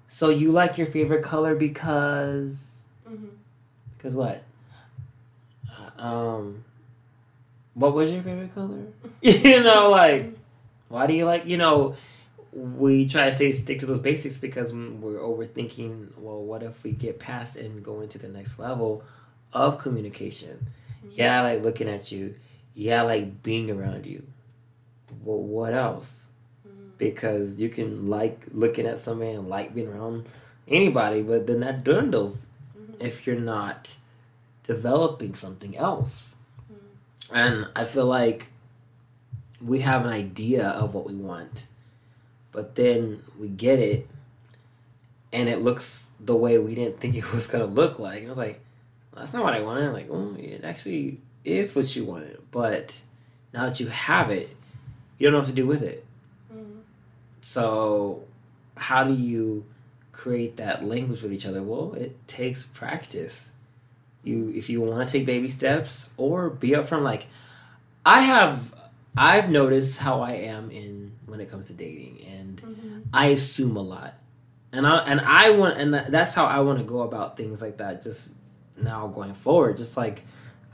so 0.08 0.28
you 0.30 0.50
like 0.52 0.76
your 0.78 0.86
favorite 0.88 1.22
color 1.22 1.54
because 1.54 2.58
Mhm. 3.08 3.28
because 3.96 4.14
what? 4.16 4.42
Uh, 5.98 6.02
um, 6.04 6.64
what 7.74 7.94
was 7.94 8.10
your 8.10 8.22
favorite 8.22 8.54
color? 8.54 8.82
you 9.22 9.62
know, 9.62 9.90
like 9.90 10.36
why 10.88 11.06
do 11.06 11.14
you 11.14 11.24
like? 11.24 11.46
You 11.46 11.56
know, 11.56 11.94
we 12.52 13.08
try 13.08 13.26
to 13.26 13.32
stay 13.32 13.52
stick 13.52 13.80
to 13.80 13.86
those 13.86 14.00
basics 14.00 14.38
because 14.38 14.72
we're 14.72 15.18
overthinking. 15.18 16.18
Well, 16.18 16.42
what 16.42 16.62
if 16.62 16.82
we 16.82 16.92
get 16.92 17.18
past 17.18 17.56
and 17.56 17.82
go 17.82 18.00
into 18.00 18.18
the 18.18 18.28
next 18.28 18.58
level 18.58 19.02
of 19.52 19.78
communication? 19.78 20.66
Yeah, 21.10 21.40
I 21.42 21.54
like 21.54 21.62
looking 21.62 21.88
at 21.88 22.10
you. 22.12 22.34
Yeah, 22.74 23.02
I 23.02 23.06
like 23.06 23.42
being 23.42 23.70
around 23.70 24.06
you. 24.06 24.26
Well, 25.24 25.38
what 25.38 25.74
else? 25.74 26.28
Mhm. 26.66 26.98
Because 26.98 27.56
you 27.56 27.68
can 27.68 28.06
like 28.06 28.46
looking 28.52 28.86
at 28.86 29.00
somebody 29.00 29.32
and 29.32 29.48
like 29.48 29.74
being 29.74 29.88
around 29.88 30.26
anybody, 30.66 31.22
but 31.22 31.46
then 31.46 31.60
that 31.60 31.84
dwindles 31.84 32.46
Mhm. 32.78 32.94
if 33.00 33.26
you're 33.26 33.36
not 33.38 33.96
developing 34.66 35.34
something 35.34 35.76
else. 35.76 36.34
Mhm. 36.72 36.76
And 37.32 37.66
I 37.76 37.84
feel 37.84 38.06
like 38.06 38.48
we 39.60 39.80
have 39.80 40.04
an 40.06 40.12
idea 40.12 40.68
of 40.68 40.94
what 40.94 41.06
we 41.06 41.14
want, 41.14 41.66
but 42.52 42.74
then 42.74 43.22
we 43.38 43.48
get 43.48 43.78
it 43.78 44.08
and 45.32 45.48
it 45.48 45.60
looks 45.60 46.06
the 46.20 46.36
way 46.36 46.58
we 46.58 46.74
didn't 46.74 47.00
think 47.00 47.14
it 47.16 47.32
was 47.32 47.46
going 47.46 47.66
to 47.66 47.72
look 47.72 47.98
like. 47.98 48.18
And 48.18 48.26
I 48.26 48.28
was 48.28 48.38
like, 48.38 48.60
that's 49.14 49.32
not 49.32 49.42
what 49.42 49.54
I 49.54 49.60
wanted. 49.60 49.86
I'm 49.86 49.92
like, 49.92 50.08
oh, 50.10 50.34
it 50.38 50.64
actually 50.64 51.20
is 51.45 51.74
what 51.74 51.95
you 51.97 52.05
wanted. 52.05 52.38
But 52.51 53.03
now 53.53 53.66
that 53.66 53.80
you 53.80 53.88
have 53.88 54.30
it, 54.30 54.55
you 55.18 55.26
don't 55.26 55.32
know 55.32 55.38
what 55.38 55.49
to 55.49 55.53
do 55.53 55.66
with 55.66 55.82
it. 55.82 56.05
Mhm. 56.53 56.80
So, 57.40 58.24
how 58.76 59.05
do 59.05 59.14
you 59.14 59.64
create 60.12 60.57
that 60.57 60.84
language 60.84 61.22
with 61.22 61.32
each 61.32 61.47
other? 61.47 61.62
Well, 61.62 61.95
it 61.95 62.16
takes 62.28 62.64
practice. 62.64 63.53
You, 64.24 64.53
if 64.55 64.70
you 64.70 64.80
want 64.80 65.07
to 65.09 65.12
take 65.12 65.26
baby 65.26 65.49
steps, 65.51 66.09
or 66.16 66.49
be 66.49 66.70
upfront. 66.70 67.03
Like, 67.03 67.26
I 68.07 68.20
have, 68.20 68.72
I've 69.16 69.51
noticed 69.51 69.99
how 69.99 70.20
I 70.20 70.32
am 70.32 70.70
in 70.70 71.12
when 71.26 71.40
it 71.40 71.51
comes 71.51 71.66
to 71.66 71.72
dating, 71.72 72.24
and 72.26 72.62
Mhm. 72.62 73.03
I 73.12 73.26
assume 73.26 73.76
a 73.76 73.82
lot, 73.82 74.14
and 74.72 74.86
I 74.86 74.99
and 74.99 75.20
I 75.20 75.51
want, 75.51 75.76
and 75.78 75.93
that's 75.95 76.34
how 76.34 76.47
I 76.47 76.61
want 76.61 76.78
to 76.78 76.84
go 76.84 77.03
about 77.03 77.36
things 77.36 77.61
like 77.61 77.78
that. 77.78 78.03
Just 78.03 78.34
now 78.80 79.09
going 79.09 79.34
forward, 79.34 79.76
just 79.76 79.97
like 79.97 80.24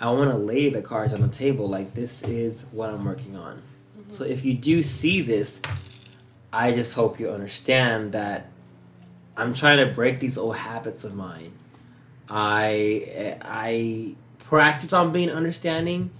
I 0.01 0.11
want 0.11 0.30
to 0.30 0.36
lay 0.36 0.70
the 0.70 0.82
cards 0.82 1.12
on 1.12 1.20
the 1.20 1.28
table. 1.28 1.68
Like 1.68 1.94
this 1.94 2.22
is 2.22 2.66
what 2.70 2.90
I'm 2.90 3.05
working 3.05 3.36
on. 3.36 3.62
Mm-hmm. 3.99 4.12
So 4.12 4.24
if 4.24 4.44
you 4.44 4.55
do 4.55 4.82
see 4.82 5.20
this, 5.20 5.61
I 6.53 6.72
just 6.72 6.94
hope 6.94 7.18
you 7.18 7.30
understand 7.30 8.12
that 8.12 8.46
I'm 9.36 9.55
trying 9.55 9.86
to 9.86 9.92
break 9.92 10.20
these 10.20 10.38
old 10.38 10.57
habits 10.57 11.05
of 11.05 11.14
mine. 11.14 11.53
I 12.28 13.36
I 13.42 14.14
practice 14.38 14.92
on 14.92 15.12
being 15.12 15.30
understanding. 15.30 16.11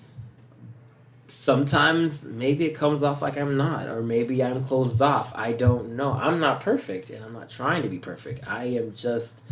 Sometimes 1.29 2.25
maybe 2.25 2.65
it 2.65 2.75
comes 2.75 3.03
off 3.03 3.21
like 3.21 3.37
I'm 3.37 3.57
not, 3.57 3.87
or 3.87 4.03
maybe 4.03 4.43
I'm 4.43 4.65
closed 4.65 5.03
off. 5.03 5.33
I 5.35 5.53
don't 5.53 5.95
know. 5.95 6.13
I'm 6.13 6.41
not 6.41 6.61
perfect, 6.61 7.11
and 7.11 7.25
I'm 7.25 7.33
not 7.33 7.51
trying 7.51 7.83
to 7.83 7.89
be 7.89 7.99
perfect. 7.99 8.49
I 8.49 8.65
am 8.65 8.95
just 8.95 9.43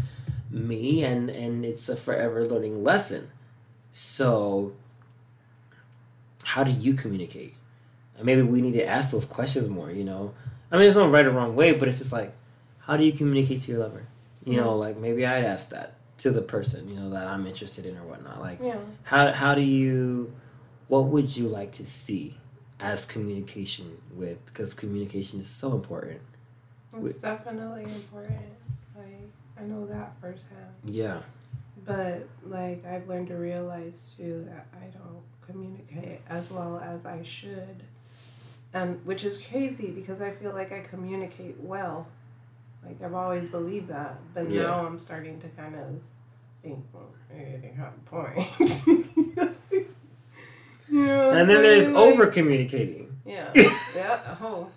me, 0.51 1.05
and 1.05 1.29
and 1.29 1.65
it's 1.65 1.89
a 1.89 1.97
forever 1.97 2.47
learning 2.47 2.83
lesson. 2.83 3.31
So, 3.99 4.75
how 6.45 6.65
do 6.65 6.71
you 6.71 6.93
communicate? 6.93 7.55
And 8.19 8.27
maybe 8.27 8.43
we 8.43 8.61
need 8.61 8.75
to 8.75 8.87
ask 8.87 9.11
those 9.11 9.25
questions 9.25 9.71
more. 9.71 9.91
You 9.91 10.05
know, 10.05 10.35
I 10.71 10.75
mean, 10.75 10.83
there's 10.83 10.97
no 10.97 11.09
right 11.09 11.25
or 11.25 11.31
wrong 11.31 11.57
way, 11.57 11.73
but 11.73 11.89
it's 11.89 11.97
just 11.97 12.13
like, 12.13 12.35
how 12.81 12.99
do 12.99 13.05
you 13.05 13.13
communicate 13.13 13.63
to 13.63 13.73
your 13.73 13.81
lover? 13.81 14.07
You 14.45 14.59
know, 14.59 14.69
mm-hmm. 14.69 14.81
like 14.81 14.97
maybe 14.99 15.25
I'd 15.25 15.47
ask 15.47 15.71
that 15.71 15.95
to 16.19 16.31
the 16.31 16.43
person 16.43 16.91
you 16.91 16.97
know 16.97 17.09
that 17.09 17.27
I'm 17.27 17.47
interested 17.47 17.87
in 17.87 17.97
or 17.97 18.03
whatnot. 18.03 18.39
Like, 18.39 18.59
Yeah. 18.63 18.77
how 19.05 19.33
how 19.33 19.55
do 19.55 19.63
you, 19.63 20.31
what 20.89 21.07
would 21.07 21.35
you 21.35 21.49
like 21.49 21.73
to 21.73 21.87
see 21.87 22.37
as 22.79 23.07
communication 23.07 23.97
with? 24.15 24.45
Because 24.45 24.75
communication 24.75 25.41
is 25.41 25.49
so 25.49 25.73
important. 25.73 26.21
It's 27.03 27.17
definitely 27.17 27.85
important. 27.85 28.53
Like 28.95 29.31
I 29.59 29.63
know 29.63 29.87
that 29.87 30.21
firsthand. 30.21 30.75
Yeah. 30.85 31.23
But 31.87 32.27
like 32.45 32.85
I've 32.85 33.09
learned 33.09 33.29
to 33.29 33.35
realize 33.37 34.15
too 34.19 34.47
that 34.51 34.67
I 34.81 34.87
don't 34.87 35.23
communicate 35.47 36.21
as 36.29 36.51
well 36.51 36.79
as 36.83 37.07
I 37.07 37.23
should. 37.23 37.83
And 38.75 39.05
which 39.07 39.25
is 39.25 39.39
crazy 39.39 39.91
because 39.91 40.21
I 40.21 40.31
feel 40.33 40.53
like 40.53 40.73
I 40.73 40.81
communicate 40.81 41.57
well. 41.61 42.09
Like 42.85 43.01
I've 43.03 43.15
always 43.15 43.49
believed 43.49 43.89
that, 43.89 44.17
but 44.35 44.51
Yeah. 44.51 44.63
now 44.63 44.87
I'm 44.87 44.99
starting 44.99 45.39
to 45.41 45.49
kind 45.51 45.75
of 45.77 45.87
think, 46.63 46.85
well, 46.93 47.09
maybe 47.33 47.57
they 47.59 47.69
have 47.77 47.93
a 47.95 48.01
point. 48.09 48.83
you 50.91 51.05
know, 51.05 51.31
And 51.31 51.49
then 51.49 51.63
there's? 51.63 51.87
Like, 51.89 51.97
over 51.97 52.27
communicating. 52.27 53.17
Yeah, 53.25 53.51
yeah. 53.95 54.37
Oh, 54.41 54.69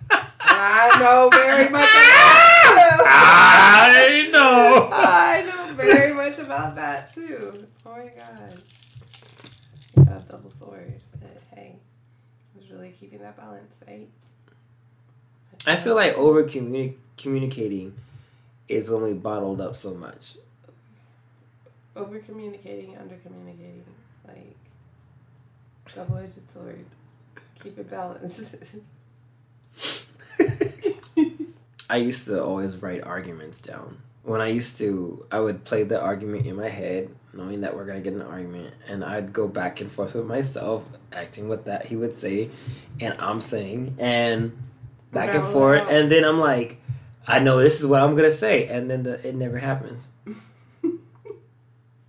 I 0.41 0.97
know 0.99 1.29
very 1.31 1.69
much. 1.69 1.89
I 3.11 4.27
know. 4.31 4.89
I 4.91 5.43
know 5.47 5.58
very 5.85 6.13
much 6.13 6.37
about 6.39 6.75
that 6.75 7.13
too. 7.13 7.67
Oh 7.85 7.91
my 7.91 8.11
god. 8.17 8.61
Got 10.05 10.23
a 10.23 10.27
double 10.27 10.49
sword, 10.49 11.03
but 11.19 11.41
hey, 11.53 11.75
I 12.55 12.57
was 12.59 12.69
really 12.71 12.91
keeping 12.91 13.19
that 13.19 13.37
balance, 13.37 13.79
right? 13.87 14.07
I 15.67 15.75
feel 15.75 15.95
like 15.95 16.15
over 16.15 16.43
communi- 16.43 16.95
communicating 17.17 17.95
is 18.67 18.89
when 18.89 19.01
we 19.03 19.13
bottled 19.13 19.59
up 19.61 19.75
so 19.75 19.93
much. 19.93 20.35
over 21.95 22.19
communicating, 22.19 22.97
under 22.97 23.15
communicating, 23.17 23.83
like 24.27 24.55
double 25.95 26.17
edged 26.17 26.49
sword. 26.49 26.85
Keep 27.61 27.77
it 27.79 27.89
balanced. 27.91 28.55
I 31.89 31.97
used 31.97 32.25
to 32.27 32.41
always 32.43 32.77
write 32.77 33.03
arguments 33.03 33.59
down. 33.59 33.97
When 34.29 34.41
I 34.41 34.49
used 34.49 34.77
to, 34.77 35.25
I 35.31 35.39
would 35.39 35.63
play 35.63 35.81
the 35.81 35.99
argument 35.99 36.45
in 36.45 36.55
my 36.55 36.69
head, 36.69 37.09
knowing 37.33 37.61
that 37.61 37.75
we're 37.75 37.85
gonna 37.85 37.99
get 37.99 38.13
an 38.13 38.21
argument, 38.21 38.75
and 38.87 39.03
I'd 39.03 39.33
go 39.33 39.47
back 39.47 39.81
and 39.81 39.91
forth 39.91 40.13
with 40.13 40.27
myself, 40.27 40.85
acting 41.11 41.49
what 41.49 41.65
that 41.65 41.87
he 41.87 41.95
would 41.95 42.13
say, 42.13 42.51
and 42.99 43.15
I'm 43.17 43.41
saying, 43.41 43.95
and 43.97 44.55
back 45.11 45.33
and 45.33 45.43
forth, 45.47 45.81
and 45.89 46.11
then 46.11 46.23
I'm 46.23 46.37
like, 46.37 46.79
I 47.25 47.39
know 47.39 47.57
this 47.59 47.79
is 47.79 47.87
what 47.87 48.03
I'm 48.03 48.15
gonna 48.15 48.29
say, 48.29 48.67
and 48.67 48.87
then 48.87 49.01
the, 49.01 49.27
it 49.27 49.33
never 49.33 49.57
happens. 49.57 50.07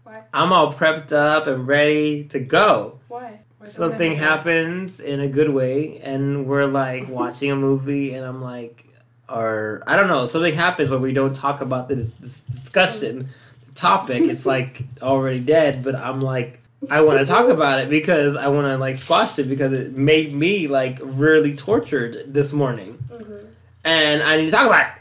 Why? 0.05 0.25
I'm 0.35 0.53
all 0.53 0.75
prepped 0.75 1.13
up 1.13 1.47
and 1.47 1.67
ready 1.67 2.25
to 2.25 2.39
go. 2.39 3.01
Why? 3.09 3.41
Why 3.57 3.67
Something 3.67 4.13
have 4.17 4.41
happens 4.41 5.01
in 5.01 5.21
a 5.21 5.29
good 5.29 5.49
way, 5.49 6.01
and 6.01 6.45
we're 6.45 6.67
like 6.67 7.09
watching 7.09 7.51
a 7.51 7.57
movie, 7.57 8.13
and 8.13 8.27
I'm 8.27 8.43
like, 8.43 8.90
or 9.31 9.83
I 9.87 9.97
don't 9.97 10.09
know, 10.09 10.27
something 10.27 10.55
happens 10.55 10.89
where 10.91 10.99
we 10.99 11.13
don't 11.13 11.35
talk 11.35 11.61
about 11.61 11.89
this, 11.89 12.11
this 12.13 12.39
discussion, 12.41 13.29
the 13.67 13.73
topic. 13.73 14.23
It's 14.25 14.45
like 14.45 14.83
already 15.03 15.41
dead, 15.41 15.83
but 15.85 15.95
I'm 15.95 16.21
like, 16.21 16.61
I 16.89 17.03
want 17.03 17.21
to 17.21 17.27
talk 17.27 17.49
about 17.49 17.79
it 17.79 17.91
because 17.91 18.37
I 18.37 18.49
want 18.49 18.67
to 18.67 18.79
like 18.79 18.97
squash 18.97 19.39
it 19.39 19.45
because 19.45 19.73
it 19.73 19.97
made 19.97 20.33
me 20.33 20.67
like 20.67 20.99
really 21.03 21.55
tortured 21.55 22.33
this 22.33 22.53
morning? 22.53 22.99
Mhm. 23.11 23.47
and 23.85 24.23
I 24.23 24.37
need 24.37 24.47
to 24.47 24.51
talk 24.51 24.67
about 24.67 24.87
it. 24.87 24.93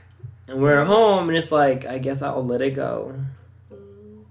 And 0.52 0.62
we're 0.62 0.84
home, 0.84 1.30
and 1.30 1.38
it's 1.38 1.52
like, 1.52 1.86
I 1.86 2.00
guess 2.00 2.22
I'll 2.22 2.44
let 2.44 2.62
it 2.62 2.72
go. 2.72 3.14
Mm. 3.72 4.24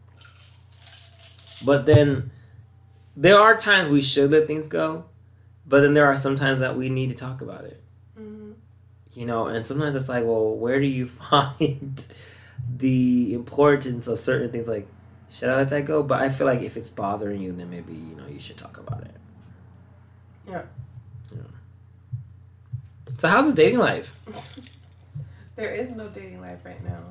But 1.65 1.87
then 1.87 2.31
there 3.17 3.41
are 3.41 3.57
times 3.57 3.89
we 3.89 4.03
should 4.03 4.31
let 4.33 4.47
things 4.47 4.69
go, 4.69 5.05
but 5.67 5.81
then 5.81 5.95
there 5.95 6.07
are 6.07 6.17
some 6.17 6.35
times 6.37 6.59
that 6.59 6.77
we 6.77 6.89
need 6.89 7.11
to 7.11 7.15
talk 7.15 7.41
about 7.41 7.65
it. 7.65 7.81
You 9.19 9.27
know, 9.27 9.49
and 9.49 9.67
sometimes 9.67 9.97
it's 9.97 10.09
like, 10.09 10.25
well, 10.25 10.55
where 10.55 10.79
do 10.79 10.87
you 10.87 11.07
find 11.31 12.07
the 12.77 13.35
importance 13.35 14.07
of 14.07 14.21
certain 14.21 14.53
things? 14.53 14.69
Like, 14.69 14.87
should 15.29 15.49
I 15.51 15.57
let 15.57 15.71
that 15.71 15.87
go? 15.87 16.05
But 16.05 16.23
I 16.23 16.29
feel 16.29 16.47
like 16.47 16.63
if 16.63 16.77
it's 16.77 16.89
bothering 16.89 17.43
you, 17.43 17.51
then 17.51 17.69
maybe 17.69 17.95
you 17.95 18.15
know 18.15 18.29
you 18.29 18.39
should 18.39 18.57
talk 18.57 18.79
about 18.79 19.03
it. 19.03 19.17
Yeah. 20.49 20.63
Yeah. 21.35 21.43
So 23.19 23.27
how's 23.27 23.47
the 23.47 23.55
dating 23.55 23.81
life? 23.81 24.17
There 25.57 25.73
is 25.73 25.91
no 25.91 26.07
dating 26.07 26.41
life 26.41 26.65
right 26.65 26.81
now. 26.85 27.03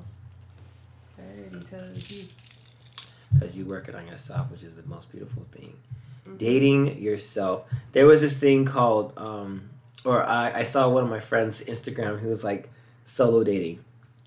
I 1.20 1.22
already 1.24 1.94
you. 2.08 2.24
Because 3.34 3.54
you 3.58 3.66
working 3.66 3.94
on 3.96 4.08
yourself, 4.08 4.50
which 4.50 4.64
is 4.64 4.78
the 4.78 4.88
most 4.88 5.12
beautiful 5.12 5.44
thing. 5.52 5.76
Mhm. 6.26 6.38
Dating 6.38 6.98
yourself. 6.98 7.70
There 7.92 8.06
was 8.08 8.22
this 8.22 8.38
thing 8.38 8.64
called, 8.64 9.12
um, 9.18 9.70
or 10.06 10.24
I, 10.24 10.60
I 10.60 10.64
saw 10.64 10.90
one 10.90 11.04
of 11.04 11.10
my 11.10 11.20
friends' 11.20 11.64
Instagram 11.64 12.20
who 12.20 12.30
was 12.30 12.44
like 12.44 12.70
solo 13.04 13.44
dating. 13.44 13.80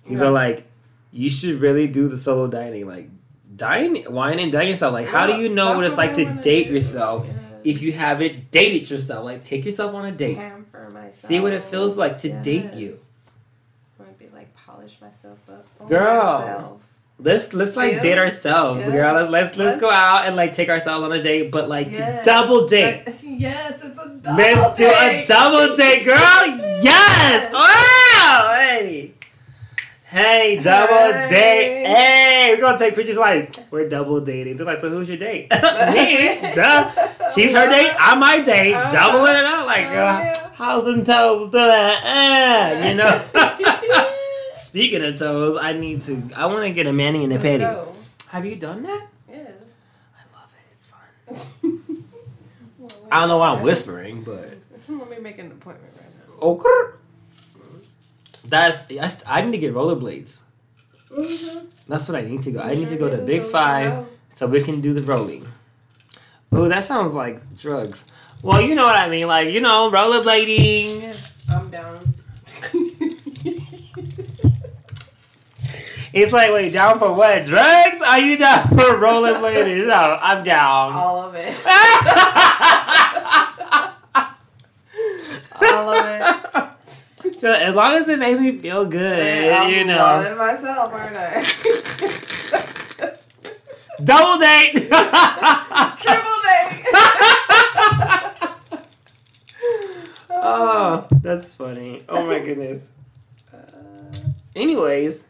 He's 0.04 0.20
Yeah. 0.20 0.26
all 0.26 0.32
like, 0.32 0.64
you 1.12 1.28
should 1.30 1.60
really 1.60 1.86
do 1.86 2.08
the 2.08 2.18
solo 2.18 2.46
dining. 2.46 2.86
Like, 2.86 3.08
dine, 3.56 4.04
wine 4.08 4.38
and 4.38 4.52
dine 4.52 4.68
yourself. 4.68 4.92
Like, 4.92 5.06
how 5.08 5.26
do 5.26 5.40
you 5.40 5.48
know 5.48 5.76
what 5.76 5.84
it's 5.86 5.96
like 5.96 6.14
to 6.16 6.24
date 6.40 6.68
do. 6.68 6.74
yourself 6.74 7.26
Yes. 7.26 7.36
if 7.64 7.82
you 7.82 7.92
haven't 7.92 8.50
dated 8.50 8.88
yourself? 8.90 9.24
Like, 9.24 9.44
take 9.44 9.64
yourself 9.64 9.94
on 9.94 10.04
a 10.04 10.12
date. 10.12 10.38
See 11.12 11.40
what 11.40 11.52
it 11.52 11.62
feels 11.64 11.96
like 11.96 12.18
to 12.18 12.28
date 12.40 12.72
you. 12.74 12.96
I 13.98 14.02
want 14.04 14.18
to 14.18 14.24
be 14.24 14.30
like 14.34 14.54
polish 14.54 14.98
myself 15.00 15.38
up. 15.48 15.88
Girl. 15.88 16.38
myself. 16.40 16.80
Let's 17.22 17.52
let's 17.52 17.76
like 17.76 17.92
Yes. 17.94 18.02
date 18.02 18.18
ourselves, 18.18 18.80
Yes. 18.82 18.92
girl. 18.92 19.12
Let's, 19.14 19.30
let's 19.30 19.44
let's 19.44 19.58
Let's- 19.58 19.80
go 19.80 19.90
out 19.90 20.26
and 20.26 20.36
like 20.36 20.54
take 20.54 20.68
ourselves 20.70 21.04
on 21.04 21.12
a 21.12 21.22
date, 21.22 21.50
but 21.50 21.68
like 21.68 21.90
Yes. 21.90 22.24
to 22.24 22.24
double 22.24 22.66
date. 22.66 23.02
But- 23.04 23.14
yes, 23.40 23.80
it's 23.82 23.98
a 23.98 24.08
double 24.22 24.36
Let's 24.36 24.78
do 24.78 24.86
a 24.86 24.90
date. 24.90 25.28
double 25.28 25.76
date, 25.76 26.04
girl. 26.04 26.16
Yes. 26.82 27.52
Wow. 27.52 28.56
Hey. 28.58 29.14
Hey, 30.04 30.60
double 30.62 30.94
Hey. 31.12 31.28
date. 31.30 31.86
Hey, 31.86 32.54
we're 32.54 32.60
gonna 32.60 32.78
take 32.78 32.94
pictures 32.96 33.16
like 33.16 33.54
we're 33.70 33.88
double 33.88 34.20
dating. 34.20 34.56
They're 34.56 34.66
like, 34.66 34.80
so 34.80 34.88
who's 34.88 35.08
your 35.08 35.18
date? 35.18 35.50
Me. 35.52 36.40
Duh. 36.54 36.90
She's 37.34 37.52
her 37.52 37.68
date. 37.68 37.92
I'm 37.98 38.18
my 38.18 38.40
date. 38.40 38.74
Uh-huh. 38.74 38.92
Doubling 38.92 39.36
it 39.36 39.44
out. 39.44 39.66
Like, 39.66 39.86
Oh, 39.86 39.92
yeah. 39.92 40.50
how's 40.54 40.84
them 40.84 41.04
toes 41.04 41.50
doing? 41.50 41.64
Uh, 41.64 42.84
you 42.88 42.94
know. 43.00 44.10
Speaking 44.54 45.04
of 45.04 45.16
toes, 45.18 45.58
I 45.60 45.72
need 45.74 46.02
to. 46.02 46.22
I 46.36 46.46
want 46.46 46.64
to 46.64 46.70
get 46.72 46.86
a 46.88 46.92
mani 46.92 47.22
and 47.24 47.32
a 47.32 47.38
pedi. 47.38 47.86
Have 48.30 48.44
you 48.46 48.56
done 48.56 48.82
that? 48.84 49.06
Yes. 49.28 49.52
I 50.16 50.22
love 50.36 50.50
it. 50.54 51.32
It's 51.32 51.46
fun. 51.46 51.79
I 53.10 53.20
don't 53.20 53.28
know 53.28 53.38
why 53.38 53.48
I'm 53.50 53.62
whispering, 53.62 54.22
but. 54.22 54.58
Let 54.88 55.10
me 55.10 55.18
make 55.20 55.38
an 55.38 55.52
appointment 55.52 55.92
right 55.96 56.06
now. 56.16 56.42
Okay. 56.42 56.96
That's 58.48 58.80
that's- 58.80 59.22
I 59.26 59.42
need 59.42 59.52
to 59.52 59.58
get 59.58 59.74
rollerblades. 59.74 60.38
Mm-hmm. 61.10 61.66
That's 61.86 62.08
what 62.08 62.18
I 62.18 62.22
need 62.22 62.42
to 62.42 62.52
go. 62.52 62.60
I 62.60 62.74
need 62.74 62.88
to 62.88 62.96
go 62.96 63.08
to 63.08 63.18
Big 63.18 63.42
Five 63.42 64.06
so 64.30 64.46
we 64.46 64.62
can 64.62 64.80
do 64.80 64.92
the 64.94 65.02
rolling. 65.02 65.46
Oh, 66.52 66.68
that 66.68 66.84
sounds 66.84 67.14
like 67.14 67.56
drugs. 67.56 68.06
Well, 68.42 68.60
you 68.60 68.74
know 68.74 68.84
what 68.84 68.96
I 68.96 69.08
mean. 69.08 69.26
Like 69.28 69.52
you 69.52 69.60
know, 69.60 69.90
rollerblading. 69.90 71.16
I'm 71.50 71.70
down. 71.70 72.14
It's 76.12 76.32
like, 76.32 76.50
wait, 76.52 76.72
down 76.72 76.98
for 76.98 77.12
what? 77.12 77.44
Drugs? 77.44 78.02
Are 78.02 78.18
you 78.18 78.36
down 78.36 78.66
for 78.68 78.98
rollerblading? 78.98 79.86
No, 79.86 80.18
I'm 80.20 80.42
down. 80.42 80.92
All 80.92 81.22
of 81.22 81.34
it. 81.36 81.54
All 85.62 85.92
of 85.92 86.06
it. 86.06 86.24
so 87.38 87.52
as 87.52 87.74
long 87.74 87.92
as 87.94 88.08
it 88.08 88.18
makes 88.18 88.40
me 88.40 88.58
feel 88.58 88.86
good, 88.86 89.52
I'm 89.52 89.70
you 89.70 89.84
know. 89.84 89.96
loving 89.96 90.38
myself, 90.38 90.92
aren't 90.92 91.16
I? 91.16 91.42
Double 94.04 94.38
date. 94.38 94.74
Triple 95.98 96.38
date. 96.42 96.86
oh, 100.30 101.06
that's 101.20 101.52
funny. 101.54 102.02
Oh 102.08 102.24
my 102.26 102.38
goodness. 102.38 102.88
Uh, 103.52 103.58
Anyways, 104.56 105.26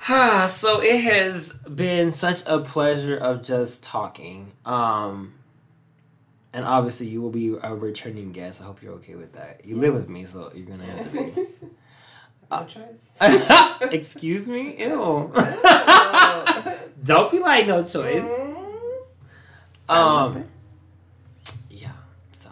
Ha 0.00 0.46
so 0.50 0.80
it 0.82 1.00
has 1.02 1.52
been 1.52 2.12
such 2.12 2.42
a 2.46 2.58
pleasure 2.60 3.16
of 3.16 3.42
just 3.42 3.82
talking. 3.82 4.52
Um, 4.64 5.34
and 6.52 6.64
obviously 6.64 7.06
you 7.08 7.22
will 7.22 7.30
be 7.30 7.56
a 7.62 7.74
returning 7.74 8.32
guest. 8.32 8.60
I 8.60 8.64
hope 8.64 8.82
you're 8.82 8.94
okay 8.94 9.14
with 9.14 9.32
that. 9.34 9.64
You 9.64 9.76
live 9.76 9.94
with 9.94 10.08
me, 10.08 10.24
so 10.24 10.50
you're 10.54 10.66
gonna 10.66 10.84
have 10.84 11.12
to 11.12 11.32
be. 11.32 11.46
no 12.50 12.64
choice. 12.64 13.18
Excuse 13.92 14.48
me? 14.48 14.76
Ew. 14.82 15.32
Don't 17.02 17.30
be 17.30 17.38
like 17.38 17.66
no 17.66 17.82
choice. 17.84 18.24
Mm. 18.24 18.56
Um, 19.88 20.44
yeah. 21.70 21.92
So, 22.34 22.50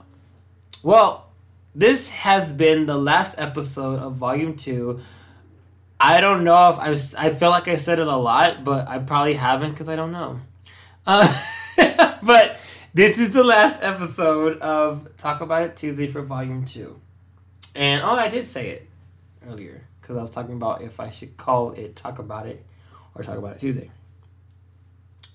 well, 0.83 1.31
this 1.75 2.09
has 2.11 2.53
been 2.53 2.87
the 2.87 2.97
last 2.97 3.35
episode 3.39 3.99
of 3.99 4.15
Volume 4.15 4.57
Two. 4.57 5.01
I 6.01 6.21
don't 6.21 6.45
know 6.45 6.71
if 6.71 6.79
I 6.79 6.91
was. 6.91 7.15
I 7.15 7.31
feel 7.31 7.51
like 7.51 7.69
I 7.69 7.77
said 7.77 7.99
it 7.99 8.07
a 8.07 8.17
lot, 8.17 8.65
but 8.65 8.89
I 8.89 8.99
probably 8.99 9.35
haven't 9.35 9.73
because 9.73 9.89
I 9.89 9.97
don't 9.97 10.13
know. 10.13 10.41
Uh, 11.07 11.33
but 12.23 12.58
this 12.95 13.19
is 13.19 13.31
the 13.31 13.45
last 13.45 13.83
episode 13.83 14.59
of 14.61 15.17
Talk 15.17 15.41
About 15.41 15.63
It 15.63 15.77
Tuesday 15.77 16.09
for 16.09 16.23
Volume 16.23 16.65
Two, 16.65 17.01
and 17.75 18.03
oh, 18.03 18.15
I 18.15 18.29
did 18.29 18.45
say 18.45 18.71
it 18.71 18.89
earlier 19.47 19.87
because 20.01 20.17
I 20.17 20.23
was 20.23 20.31
talking 20.31 20.55
about 20.55 20.83
if 20.83 20.99
I 21.01 21.11
should 21.11 21.37
call 21.37 21.73
it 21.73 21.97
Talk 21.97 22.19
About 22.19 22.47
It 22.47 22.65
or 23.15 23.23
Talk 23.23 23.37
About 23.37 23.57
It 23.57 23.61
Tuesday. 23.61 23.91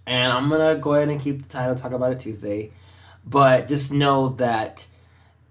And 0.06 0.34
I'm 0.34 0.50
gonna 0.50 0.76
go 0.76 0.96
ahead 0.96 1.10
and 1.10 1.22
keep 1.22 1.44
the 1.44 1.50
title 1.50 1.76
Talk 1.76 1.92
About 1.92 2.12
It 2.12 2.20
Tuesday. 2.20 2.72
But 3.26 3.68
just 3.68 3.92
know 3.92 4.30
that 4.30 4.86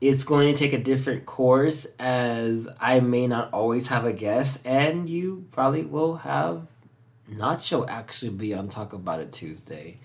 it's 0.00 0.24
going 0.24 0.52
to 0.52 0.58
take 0.58 0.72
a 0.72 0.82
different 0.82 1.24
course 1.26 1.86
as 2.00 2.68
I 2.80 2.98
may 2.98 3.28
not 3.28 3.52
always 3.52 3.86
have 3.86 4.04
a 4.04 4.12
guest, 4.12 4.66
and 4.66 5.08
you 5.08 5.46
probably 5.52 5.84
will 5.84 6.16
have 6.16 6.66
Nacho 7.36 7.88
actually 7.88 8.30
be 8.30 8.54
on 8.54 8.68
Talk 8.68 8.92
About 8.92 9.20
It 9.20 9.32
Tuesday. 9.32 9.98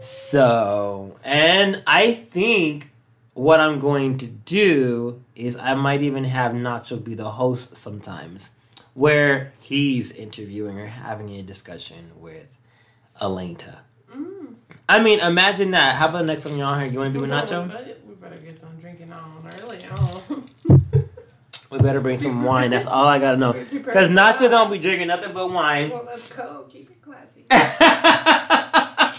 So, 0.00 1.16
and 1.24 1.82
I 1.86 2.12
think 2.12 2.90
what 3.34 3.60
I'm 3.60 3.80
going 3.80 4.18
to 4.18 4.26
do 4.26 5.22
is 5.34 5.56
I 5.56 5.74
might 5.74 6.02
even 6.02 6.24
have 6.24 6.52
Nacho 6.52 7.02
be 7.02 7.14
the 7.14 7.30
host 7.30 7.76
sometimes, 7.76 8.50
where 8.94 9.52
he's 9.60 10.12
interviewing 10.12 10.78
or 10.78 10.86
having 10.86 11.30
a 11.30 11.42
discussion 11.42 12.10
with 12.16 12.56
Elena. 13.20 13.82
Mm. 14.14 14.54
I 14.88 15.02
mean, 15.02 15.20
imagine 15.20 15.70
that. 15.70 15.96
How 15.96 16.08
about 16.08 16.20
the 16.20 16.26
next 16.26 16.44
time 16.44 16.56
you're 16.56 16.66
on 16.66 16.80
here? 16.80 16.90
You 16.90 16.98
want 16.98 17.12
to 17.12 17.18
be 17.18 17.22
with 17.22 17.30
Nacho? 17.30 17.66
We 18.06 18.14
better 18.14 18.36
get 18.36 18.56
some 18.56 18.78
drinking 18.78 19.12
on 19.12 19.48
early 19.62 19.84
on. 19.86 20.48
We 21.72 21.78
better 21.78 22.00
bring 22.00 22.20
some 22.20 22.44
wine. 22.44 22.70
That's 22.70 22.84
all 22.84 23.06
I 23.06 23.18
gotta 23.18 23.38
know. 23.38 23.54
Because 23.54 24.10
Nacho 24.10 24.50
don't 24.50 24.70
be 24.70 24.78
drinking 24.78 25.08
nothing 25.08 25.32
but 25.32 25.50
wine. 25.50 25.88
Well, 25.88 26.04
that's 26.04 26.28
cold. 26.28 26.68
Keep 26.68 26.90
it 26.90 27.00
classy. 27.00 27.46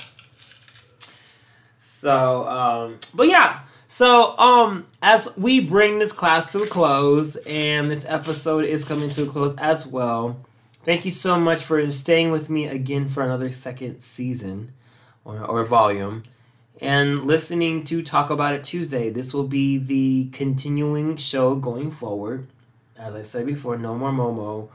so, 1.80 2.48
um, 2.48 3.00
but 3.12 3.28
yeah. 3.28 3.62
So, 3.88 4.38
um, 4.38 4.86
as 5.02 5.36
we 5.36 5.62
bring 5.62 5.98
this 5.98 6.12
class 6.12 6.52
to 6.52 6.60
a 6.60 6.68
close, 6.68 7.36
and 7.38 7.90
this 7.90 8.06
episode 8.08 8.66
is 8.66 8.86
coming 8.86 9.10
to 9.12 9.24
a 9.24 9.26
close 9.28 9.56
as 9.58 9.88
well, 9.88 10.40
thank 10.84 11.06
you 11.06 11.12
so 11.12 11.40
much 11.40 11.64
for 11.64 11.92
staying 11.92 12.32
with 12.32 12.52
me 12.52 12.68
again 12.68 13.08
for 13.08 13.24
another 13.24 13.50
second 13.50 14.00
season 14.00 14.74
or, 15.26 15.44
or 15.44 15.66
volume 15.66 16.24
and 16.82 17.26
listening 17.26 17.84
to 17.86 18.02
Talk 18.02 18.30
About 18.30 18.54
It 18.54 18.64
Tuesday. 18.64 19.10
This 19.10 19.34
will 19.34 19.48
be 19.48 19.78
the 19.78 20.30
continuing 20.32 21.16
show 21.18 21.56
going 21.56 21.92
forward. 21.92 22.48
As 22.98 23.14
I 23.14 23.22
said 23.22 23.46
before, 23.46 23.78
no 23.78 23.96
more 23.96 24.12
Momo. 24.12 24.70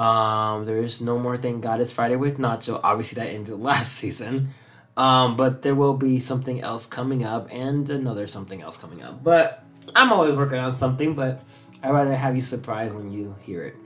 Um, 0.00 0.66
there 0.66 0.78
is 0.78 1.00
no 1.00 1.18
more 1.18 1.36
Thank 1.36 1.62
God 1.62 1.80
It's 1.80 1.92
Friday 1.92 2.16
with 2.16 2.38
Nacho. 2.38 2.80
Obviously, 2.82 3.22
that 3.22 3.30
ended 3.30 3.58
last 3.60 3.92
season. 3.92 4.54
Um, 4.96 5.36
but 5.36 5.62
there 5.62 5.74
will 5.74 5.96
be 5.96 6.18
something 6.18 6.60
else 6.60 6.86
coming 6.86 7.24
up 7.24 7.48
and 7.52 7.88
another 7.88 8.26
something 8.26 8.60
else 8.62 8.76
coming 8.76 9.02
up. 9.02 9.22
But 9.22 9.64
I'm 9.94 10.12
always 10.12 10.34
working 10.34 10.58
on 10.58 10.72
something, 10.72 11.14
but 11.14 11.42
I'd 11.82 11.90
rather 11.90 12.14
have 12.14 12.34
you 12.34 12.42
surprised 12.42 12.94
when 12.94 13.12
you 13.12 13.34
hear 13.40 13.64
it. 13.64 13.76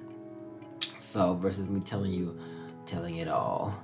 So, 0.96 1.34
versus 1.34 1.68
me 1.68 1.80
telling 1.80 2.12
you, 2.12 2.38
telling 2.86 3.16
it 3.16 3.28
all. 3.28 3.74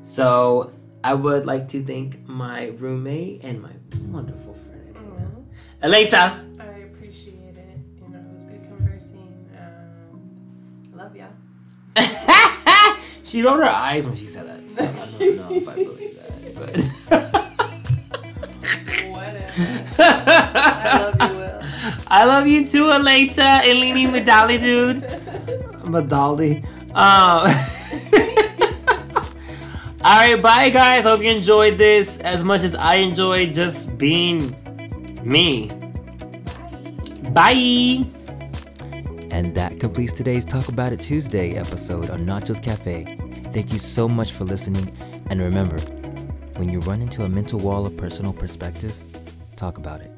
So, 0.00 0.72
I 1.04 1.14
would 1.14 1.46
like 1.46 1.68
to 1.68 1.82
thank 1.82 2.26
my 2.26 2.66
roommate 2.78 3.44
and 3.44 3.62
my 3.62 3.70
wonderful 4.08 4.54
friend, 4.54 4.96
Elena. 4.96 5.30
Elena! 5.82 6.44
I 6.60 6.78
appreciate 6.80 7.56
it. 7.56 7.78
You 8.02 8.08
know, 8.08 8.18
it 8.18 8.34
was 8.34 8.46
good 8.46 8.64
conversing. 8.64 9.48
Um, 9.56 10.82
love 10.92 11.14
y'all. 11.14 11.28
she 13.22 13.42
rolled 13.42 13.60
her 13.60 13.64
eyes 13.68 14.06
when 14.06 14.16
she 14.16 14.26
said 14.26 14.46
that. 14.48 14.70
So 14.70 14.84
I 14.84 14.86
don't 15.18 15.36
know 15.36 15.50
if 15.52 15.68
I 15.68 15.74
believe 15.74 16.16
that. 16.16 16.54
But 16.56 16.74
I 20.00 20.98
love 20.98 21.20
you, 21.20 21.40
Will. 21.40 21.62
I 22.08 22.24
love 22.24 22.46
you 22.46 22.66
too, 22.66 22.90
Elena. 22.90 23.60
Eleni 23.64 24.08
Medali, 24.08 24.58
dude. 24.60 25.02
Medali. 25.84 26.64
Um, 26.94 27.46
all 30.04 30.16
right, 30.16 30.40
bye, 30.40 30.70
guys. 30.70 31.04
Hope 31.04 31.22
you 31.22 31.30
enjoyed 31.30 31.76
this 31.76 32.20
as 32.20 32.44
much 32.44 32.62
as 32.62 32.74
I 32.74 32.96
enjoyed 32.96 33.52
just 33.52 33.98
being 33.98 34.54
me. 35.24 35.70
Bye. 37.32 38.06
And 39.30 39.54
that 39.54 39.80
completes 39.80 40.12
today's 40.12 40.44
Talk 40.44 40.68
About 40.68 40.92
It 40.92 41.00
Tuesday 41.00 41.54
episode 41.54 42.10
on 42.10 42.24
Nachos 42.24 42.62
Cafe. 42.62 43.16
Thank 43.52 43.72
you 43.72 43.78
so 43.78 44.08
much 44.08 44.32
for 44.32 44.44
listening. 44.44 44.96
And 45.30 45.40
remember, 45.40 45.78
when 46.56 46.68
you 46.68 46.80
run 46.80 47.02
into 47.02 47.24
a 47.24 47.28
mental 47.28 47.58
wall 47.58 47.84
of 47.84 47.96
personal 47.96 48.32
perspective, 48.32 48.94
talk 49.56 49.78
about 49.78 50.00
it. 50.00 50.17